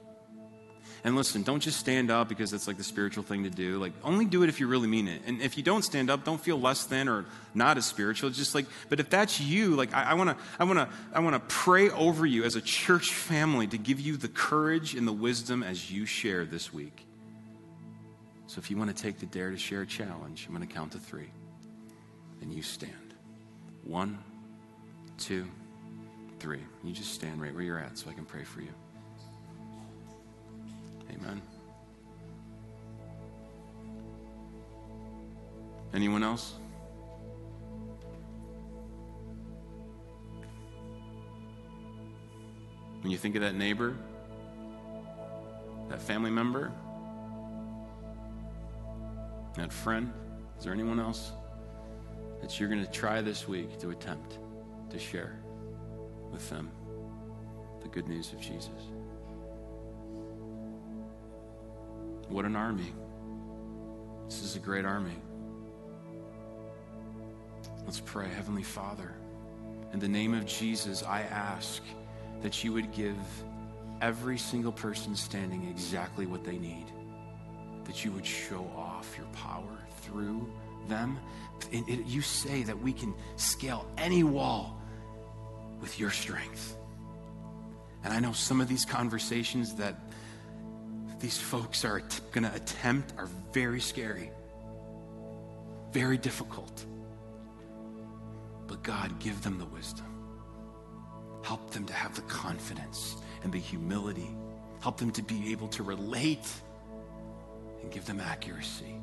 and 1.06 1.18
listen, 1.18 1.43
don't 1.43 1.60
just 1.60 1.80
stand 1.80 2.10
up 2.10 2.30
because 2.30 2.54
it's 2.54 2.66
like 2.66 2.78
the 2.78 2.84
spiritual 2.84 3.24
thing 3.24 3.43
to 3.43 3.49
do. 3.49 3.78
Like, 3.78 3.91
only 4.04 4.24
do 4.24 4.43
it 4.43 4.49
if 4.49 4.62
you 4.62 4.68
really 4.68 4.88
mean 4.88 5.10
it. 5.10 5.22
And 5.26 5.41
if 5.41 5.58
you 5.58 5.64
don't 5.64 5.82
stand 5.82 6.10
up, 6.10 6.24
don't 6.24 6.39
feel 6.39 6.58
less 6.60 6.86
than 6.86 7.10
or 7.10 7.26
not 7.54 7.78
as 7.78 7.86
spiritual. 7.86 8.30
It's 8.30 8.38
just 8.38 8.56
like, 8.56 8.68
but 8.88 9.01
if 9.01 9.10
that's 9.10 9.41
you, 9.41 9.76
like, 9.76 9.93
I 9.93 10.14
want 10.14 10.30
to, 10.30 10.38
I 10.58 10.64
want 10.64 10.80
to, 10.80 10.88
I 11.14 11.20
want 11.20 11.36
to 11.36 11.41
pray 11.54 11.89
over 11.89 12.26
you 12.26 12.45
as 12.45 12.56
a 12.56 12.62
church 12.62 13.14
family 13.14 13.68
to 13.68 13.78
give 13.78 13.99
you 13.99 14.16
the 14.16 14.30
courage 14.30 14.95
and 14.95 15.06
the 15.06 15.14
wisdom 15.14 15.62
as 15.62 15.91
you 15.91 16.06
share 16.06 16.45
this 16.45 16.74
week. 16.74 17.06
So 18.47 18.60
if 18.60 18.72
you 18.72 18.78
want 18.78 18.95
to 18.95 19.01
take 19.04 19.20
the 19.20 19.26
Dare 19.26 19.51
to 19.51 19.58
Share 19.58 19.84
challenge, 19.84 20.45
I'm 20.47 20.56
going 20.56 20.66
to 20.66 20.74
count 20.74 20.93
to 20.93 20.99
three. 20.99 21.32
And 22.41 22.54
you 22.54 22.62
stand. 22.62 22.93
One, 23.84 24.20
two, 25.18 25.47
three. 26.39 26.62
You 26.84 26.93
just 26.93 27.14
stand 27.14 27.41
right 27.41 27.54
where 27.54 27.64
you're 27.64 27.80
at 27.80 27.97
so 27.97 28.10
I 28.10 28.14
can 28.14 28.26
pray 28.26 28.43
for 28.43 28.62
you. 28.62 28.70
Amen. 31.14 31.41
Anyone 35.93 36.24
else? 36.24 36.55
When 43.01 43.11
you 43.11 43.18
think 43.18 43.36
of 43.36 43.41
that 43.41 43.55
neighbor, 43.55 43.95
that 45.89 46.01
family 46.01 46.32
member, 46.32 46.72
that 49.55 49.72
friend, 49.72 50.11
is 50.57 50.64
there 50.64 50.74
anyone 50.74 50.99
else 50.99 51.32
that 52.41 52.59
you're 52.59 52.70
going 52.70 52.84
to 52.84 52.91
try 52.91 53.22
this 53.22 53.47
week 53.47 53.78
to 53.80 53.89
attempt 53.91 54.39
to 54.89 54.97
share 54.97 55.38
with 56.32 56.49
them 56.49 56.72
the 57.82 57.89
good 57.89 58.07
news 58.07 58.32
of 58.34 58.39
Jesus? 58.39 58.93
What 62.34 62.46
an 62.46 62.56
army. 62.56 62.92
This 64.26 64.42
is 64.42 64.56
a 64.56 64.60
great 64.60 64.86
army. 64.86 65.14
Let's 67.86 68.00
pray. 68.00 68.28
Heavenly 68.28 68.64
Father, 68.64 69.14
in 69.94 70.00
the 70.00 70.08
name 70.08 70.34
of 70.34 70.48
Jesus, 70.48 71.04
I 71.04 71.22
ask 71.22 71.84
that 72.42 72.64
you 72.64 72.74
would 72.74 72.92
give 72.92 73.16
every 74.02 74.40
single 74.40 74.72
person 74.72 75.16
standing 75.16 75.68
exactly 75.70 76.26
what 76.26 76.44
they 76.44 76.58
need. 76.58 76.88
That 77.84 78.04
you 78.04 78.12
would 78.14 78.26
show 78.26 78.68
off 78.76 79.14
your 79.16 79.28
power 79.28 79.78
through 80.02 80.52
them. 80.88 81.20
It, 81.72 82.08
you 82.08 82.22
say 82.22 82.64
that 82.64 82.82
we 82.82 82.94
can 82.94 83.14
scale 83.36 83.86
any 83.96 84.24
wall 84.24 84.82
with 85.82 86.00
your 86.00 86.10
strength. 86.10 86.78
And 88.04 88.12
I 88.12 88.20
know 88.20 88.32
some 88.32 88.60
of 88.60 88.68
these 88.68 88.86
conversations 88.86 89.76
that 89.76 90.00
these 91.24 91.38
folks 91.38 91.86
are 91.86 92.01
t- 92.01 92.19
going 92.34 92.43
to 92.43 92.53
attempt 92.53 93.13
are 93.17 93.30
very 93.53 93.80
scary, 93.80 94.30
very 95.93 96.17
difficult. 96.17 96.86
But 98.67 98.84
God, 98.84 99.19
give 99.21 99.41
them 99.41 99.57
the 99.57 99.65
wisdom. 99.65 100.05
Help 101.41 101.71
them 101.71 101.86
to 101.86 101.93
have 101.93 102.13
the 102.13 102.24
confidence 102.24 103.15
and 103.41 103.53
the 103.53 103.57
humility. 103.57 104.36
Help 104.82 104.97
them 104.97 105.11
to 105.11 105.21
be 105.21 105.53
able 105.53 105.69
to 105.69 105.84
relate 105.84 106.45
and 107.82 107.89
give 107.89 108.05
them 108.05 108.19
accuracy. 108.19 108.93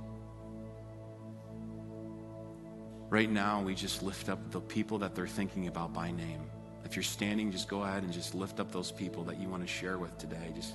Right 3.08 3.30
now, 3.30 3.62
we 3.62 3.74
just 3.74 4.02
lift 4.02 4.28
up 4.28 4.50
the 4.50 4.60
people 4.60 4.98
that 4.98 5.14
they're 5.14 5.26
thinking 5.26 5.68
about 5.68 5.94
by 5.94 6.10
name. 6.10 6.42
If 6.84 6.96
you're 6.96 7.02
standing, 7.02 7.50
just 7.50 7.66
go 7.66 7.82
ahead 7.82 8.02
and 8.02 8.12
just 8.12 8.34
lift 8.34 8.60
up 8.60 8.72
those 8.72 8.92
people 8.92 9.24
that 9.24 9.40
you 9.40 9.48
want 9.48 9.62
to 9.62 9.66
share 9.66 9.96
with 9.96 10.18
today. 10.18 10.52
Just 10.54 10.74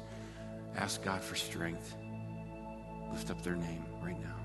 ask 0.78 1.04
God 1.04 1.22
for 1.22 1.36
strength. 1.36 1.96
Lift 3.12 3.32
up 3.32 3.42
their 3.44 3.56
name 3.56 3.86
right 4.02 4.20
now. 4.22 4.36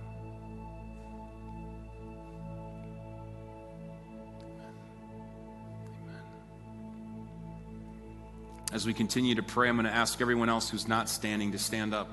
As 8.72 8.86
we 8.86 8.94
continue 8.94 9.34
to 9.34 9.42
pray, 9.42 9.68
I'm 9.68 9.74
going 9.74 9.86
to 9.86 9.92
ask 9.92 10.20
everyone 10.20 10.48
else 10.48 10.70
who's 10.70 10.86
not 10.86 11.08
standing 11.08 11.52
to 11.52 11.58
stand 11.58 11.92
up. 11.92 12.08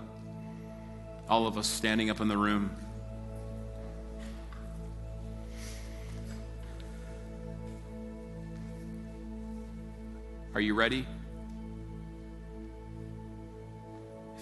All 1.29 1.45
of 1.45 1.57
us 1.57 1.67
standing 1.67 2.09
up 2.09 2.19
in 2.19 2.27
the 2.27 2.37
room. 2.37 2.75
Are 10.55 10.61
you 10.61 10.73
ready? 10.73 11.05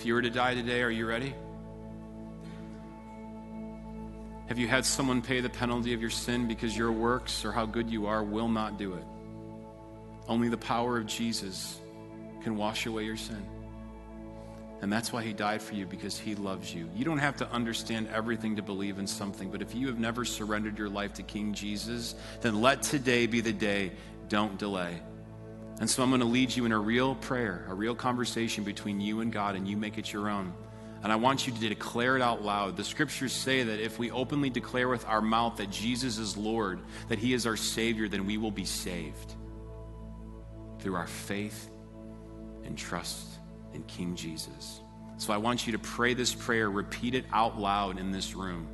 If 0.06 0.10
you 0.10 0.14
were 0.14 0.22
to 0.22 0.30
die 0.30 0.54
today, 0.54 0.84
are 0.84 0.92
you 0.92 1.08
ready? 1.08 1.34
Have 4.46 4.60
you 4.60 4.68
had 4.68 4.86
someone 4.86 5.24
pay 5.24 5.42
the 5.42 5.50
penalty 5.50 5.96
of 5.96 6.02
your 6.02 6.12
sin 6.12 6.48
because 6.48 6.78
your 6.78 6.92
works 6.92 7.44
or 7.44 7.52
how 7.52 7.66
good 7.66 7.90
you 7.90 8.06
are 8.06 8.24
will 8.24 8.48
not 8.48 8.78
do 8.78 8.94
it? 8.94 9.04
Only 10.28 10.48
the 10.48 10.60
power 10.60 11.00
of 11.00 11.08
Jesus 11.08 11.80
can 12.44 12.56
wash 12.56 12.86
away 12.86 13.06
your 13.06 13.18
sin. 13.18 13.44
And 14.84 14.94
that's 14.94 15.12
why 15.12 15.24
he 15.24 15.34
died 15.34 15.64
for 15.64 15.74
you, 15.74 15.88
because 15.88 16.20
he 16.20 16.36
loves 16.36 16.72
you. 16.72 16.88
You 16.96 17.04
don't 17.04 17.18
have 17.18 17.38
to 17.38 17.52
understand 17.52 18.08
everything 18.14 18.58
to 18.58 18.62
believe 18.62 19.00
in 19.00 19.08
something, 19.08 19.50
but 19.50 19.64
if 19.64 19.74
you 19.74 19.88
have 19.88 19.98
never 19.98 20.24
surrendered 20.24 20.78
your 20.78 20.90
life 20.90 21.14
to 21.14 21.24
King 21.24 21.56
Jesus, 21.56 22.14
then 22.42 22.62
let 22.62 22.84
today 22.84 23.26
be 23.26 23.42
the 23.42 23.54
day. 23.54 23.92
Don't 24.30 24.60
delay. 24.60 25.02
And 25.80 25.90
so 25.90 26.04
I'm 26.04 26.10
going 26.10 26.22
to 26.22 26.28
lead 26.28 26.56
you 26.56 26.66
in 26.66 26.72
a 26.72 26.80
real 26.80 27.16
prayer, 27.16 27.66
a 27.70 27.74
real 27.74 27.96
conversation 27.96 28.64
between 28.64 29.02
you 29.02 29.20
and 29.20 29.32
God, 29.32 29.56
and 29.56 29.68
you 29.68 29.76
make 29.76 29.98
it 29.98 30.12
your 30.12 30.30
own. 30.30 30.54
And 31.04 31.12
I 31.12 31.18
want 31.18 31.46
you 31.46 31.54
to 31.54 31.60
declare 31.60 32.16
it 32.16 32.22
out 32.22 32.44
loud. 32.44 32.78
The 32.78 32.84
scriptures 32.84 33.34
say 33.34 33.62
that 33.64 33.80
if 33.80 34.00
we 34.00 34.10
openly 34.10 34.50
declare 34.50 34.88
with 34.88 35.06
our 35.06 35.22
mouth 35.22 35.58
that 35.58 35.70
Jesus 35.70 36.18
is 36.18 36.38
Lord, 36.38 36.80
that 37.10 37.20
He 37.20 37.34
is 37.34 37.46
our 37.46 37.58
Savior, 37.58 38.08
then 38.08 38.26
we 38.26 38.38
will 38.38 38.52
be 38.52 38.66
saved 38.66 39.36
through 40.80 40.96
our 40.96 41.08
faith 41.08 41.70
and 42.64 42.78
trust 42.78 43.28
in 43.74 43.84
King 43.84 44.16
Jesus. 44.16 44.80
So 45.18 45.34
I 45.34 45.38
want 45.38 45.68
you 45.68 45.74
to 45.74 45.80
pray 45.80 46.14
this 46.14 46.34
prayer, 46.34 46.70
repeat 46.70 47.16
it 47.16 47.26
out 47.32 47.60
loud 47.60 48.00
in 48.00 48.12
this 48.12 48.34
room. 48.34 48.68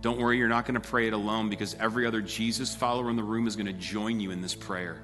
Don't 0.00 0.18
worry, 0.18 0.38
you're 0.38 0.48
not 0.48 0.66
going 0.66 0.80
to 0.80 0.88
pray 0.88 1.06
it 1.06 1.12
alone 1.12 1.48
because 1.48 1.74
every 1.74 2.06
other 2.06 2.20
Jesus 2.20 2.74
follower 2.74 3.10
in 3.10 3.16
the 3.16 3.22
room 3.22 3.46
is 3.46 3.56
going 3.56 3.66
to 3.66 3.72
join 3.72 4.20
you 4.20 4.30
in 4.30 4.40
this 4.42 4.54
prayer. 4.54 5.02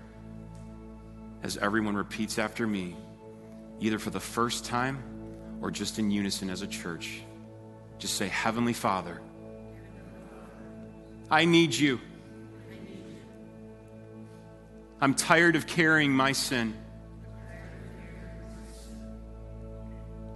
As 1.42 1.56
everyone 1.56 1.96
repeats 1.96 2.38
after 2.38 2.66
me, 2.66 2.96
either 3.80 3.98
for 3.98 4.10
the 4.10 4.20
first 4.20 4.64
time 4.64 5.02
or 5.60 5.70
just 5.70 5.98
in 5.98 6.10
unison 6.10 6.50
as 6.50 6.62
a 6.62 6.66
church, 6.66 7.22
just 7.98 8.14
say, 8.14 8.28
Heavenly 8.28 8.72
Father, 8.72 9.20
I 11.30 11.44
need 11.44 11.74
you. 11.74 12.00
I'm 15.00 15.14
tired 15.14 15.56
of 15.56 15.66
carrying 15.66 16.12
my 16.12 16.32
sin. 16.32 16.74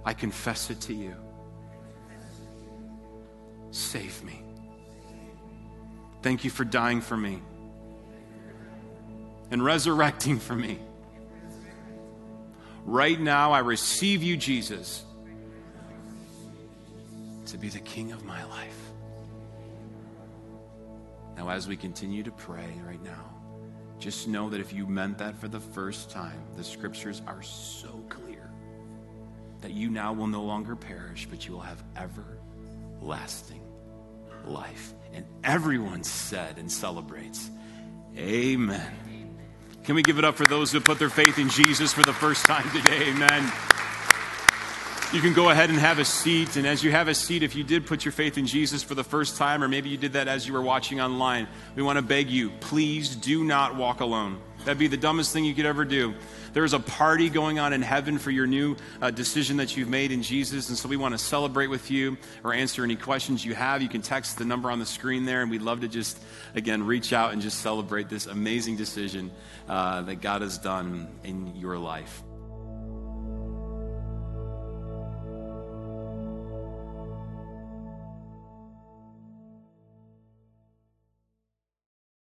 I 0.03 0.13
confess 0.13 0.69
it 0.69 0.81
to 0.81 0.93
you. 0.93 1.15
Save 3.71 4.23
me. 4.23 4.41
Thank 6.21 6.43
you 6.43 6.49
for 6.49 6.65
dying 6.65 6.99
for 6.99 7.15
me 7.15 7.41
and 9.51 9.63
resurrecting 9.63 10.39
for 10.39 10.55
me. 10.55 10.79
Right 12.87 13.19
now, 13.19 13.51
I 13.51 13.59
receive 13.59 14.23
you, 14.23 14.37
Jesus, 14.37 15.03
to 17.47 17.57
be 17.57 17.67
the 17.67 17.81
King 17.81 18.13
of 18.13 18.23
my 18.23 18.45
life. 18.45 18.79
Now, 21.35 21.49
as 21.49 21.67
we 21.67 21.75
continue 21.75 22.23
to 22.23 22.31
pray 22.31 22.73
right 22.87 23.03
now, 23.03 23.25
just 23.99 24.29
know 24.29 24.49
that 24.51 24.61
if 24.61 24.71
you 24.71 24.87
meant 24.87 25.17
that 25.17 25.35
for 25.35 25.49
the 25.49 25.59
first 25.59 26.11
time, 26.11 26.41
the 26.55 26.63
scriptures 26.63 27.21
are 27.27 27.41
so 27.41 27.89
clear 28.07 28.49
that 29.59 29.73
you 29.73 29.89
now 29.89 30.13
will 30.13 30.27
no 30.27 30.43
longer 30.43 30.77
perish, 30.77 31.27
but 31.29 31.45
you 31.45 31.51
will 31.51 31.59
have 31.59 31.83
everlasting 31.97 33.63
life. 34.45 34.93
And 35.13 35.25
everyone 35.43 36.05
said 36.05 36.57
and 36.57 36.71
celebrates, 36.71 37.51
Amen. 38.15 39.06
Can 39.87 39.95
we 39.95 40.03
give 40.03 40.19
it 40.19 40.25
up 40.25 40.35
for 40.35 40.45
those 40.45 40.69
who 40.69 40.81
put 40.81 40.99
their 40.99 41.09
faith 41.09 41.39
in 41.39 41.47
Jesus 41.47 41.93
for 41.93 42.03
the 42.03 42.11
first 42.11 42.45
time 42.45 42.69
today? 42.71 43.07
Amen. 43.07 43.49
You 45.13 45.21
can 45.21 45.31
go 45.31 45.49
ahead 45.49 45.69
and 45.69 45.79
have 45.79 45.97
a 45.97 46.03
seat. 46.03 46.57
And 46.57 46.67
as 46.67 46.83
you 46.83 46.91
have 46.91 47.07
a 47.07 47.15
seat, 47.15 47.41
if 47.41 47.55
you 47.55 47.63
did 47.63 47.85
put 47.85 48.03
your 48.03 48.11
faith 48.11 48.37
in 48.37 48.45
Jesus 48.45 48.83
for 48.83 48.95
the 48.95 49.03
first 49.05 49.37
time, 49.37 49.63
or 49.63 49.69
maybe 49.69 49.87
you 49.87 49.95
did 49.95 50.11
that 50.11 50.27
as 50.27 50.45
you 50.45 50.51
were 50.51 50.61
watching 50.61 50.99
online, 50.99 51.47
we 51.77 51.83
want 51.83 51.95
to 51.95 52.01
beg 52.01 52.29
you 52.29 52.49
please 52.59 53.15
do 53.15 53.45
not 53.45 53.77
walk 53.77 54.01
alone. 54.01 54.41
That'd 54.65 54.77
be 54.77 54.87
the 54.87 54.97
dumbest 54.97 55.31
thing 55.31 55.45
you 55.45 55.55
could 55.55 55.65
ever 55.65 55.85
do. 55.85 56.15
There's 56.57 56.73
a 56.73 56.79
party 56.79 57.29
going 57.29 57.59
on 57.59 57.71
in 57.71 57.83
heaven 57.83 58.17
for 58.17 58.31
your 58.31 58.47
new 58.47 58.77
uh, 58.99 59.11
decision 59.11 59.57
that 59.57 59.77
you've 59.77 59.89
made 59.89 60.11
in 60.11 60.23
Jesus. 60.23 60.69
And 60.69 60.75
so 60.75 60.89
we 60.89 60.97
want 60.97 61.13
to 61.13 61.19
celebrate 61.19 61.67
with 61.67 61.91
you 61.91 62.17
or 62.43 62.51
answer 62.51 62.83
any 62.83 62.95
questions 62.95 63.45
you 63.45 63.53
have. 63.53 63.83
You 63.83 63.89
can 63.89 64.01
text 64.01 64.39
the 64.39 64.43
number 64.43 64.71
on 64.71 64.79
the 64.79 64.85
screen 64.87 65.23
there. 65.23 65.43
And 65.43 65.51
we'd 65.51 65.61
love 65.61 65.81
to 65.81 65.87
just, 65.87 66.17
again, 66.55 66.83
reach 66.83 67.13
out 67.13 67.31
and 67.31 67.43
just 67.43 67.59
celebrate 67.59 68.09
this 68.09 68.25
amazing 68.25 68.75
decision 68.75 69.29
uh, 69.69 70.01
that 70.01 70.19
God 70.21 70.41
has 70.41 70.57
done 70.57 71.07
in 71.23 71.55
your 71.55 71.77
life. 71.77 72.23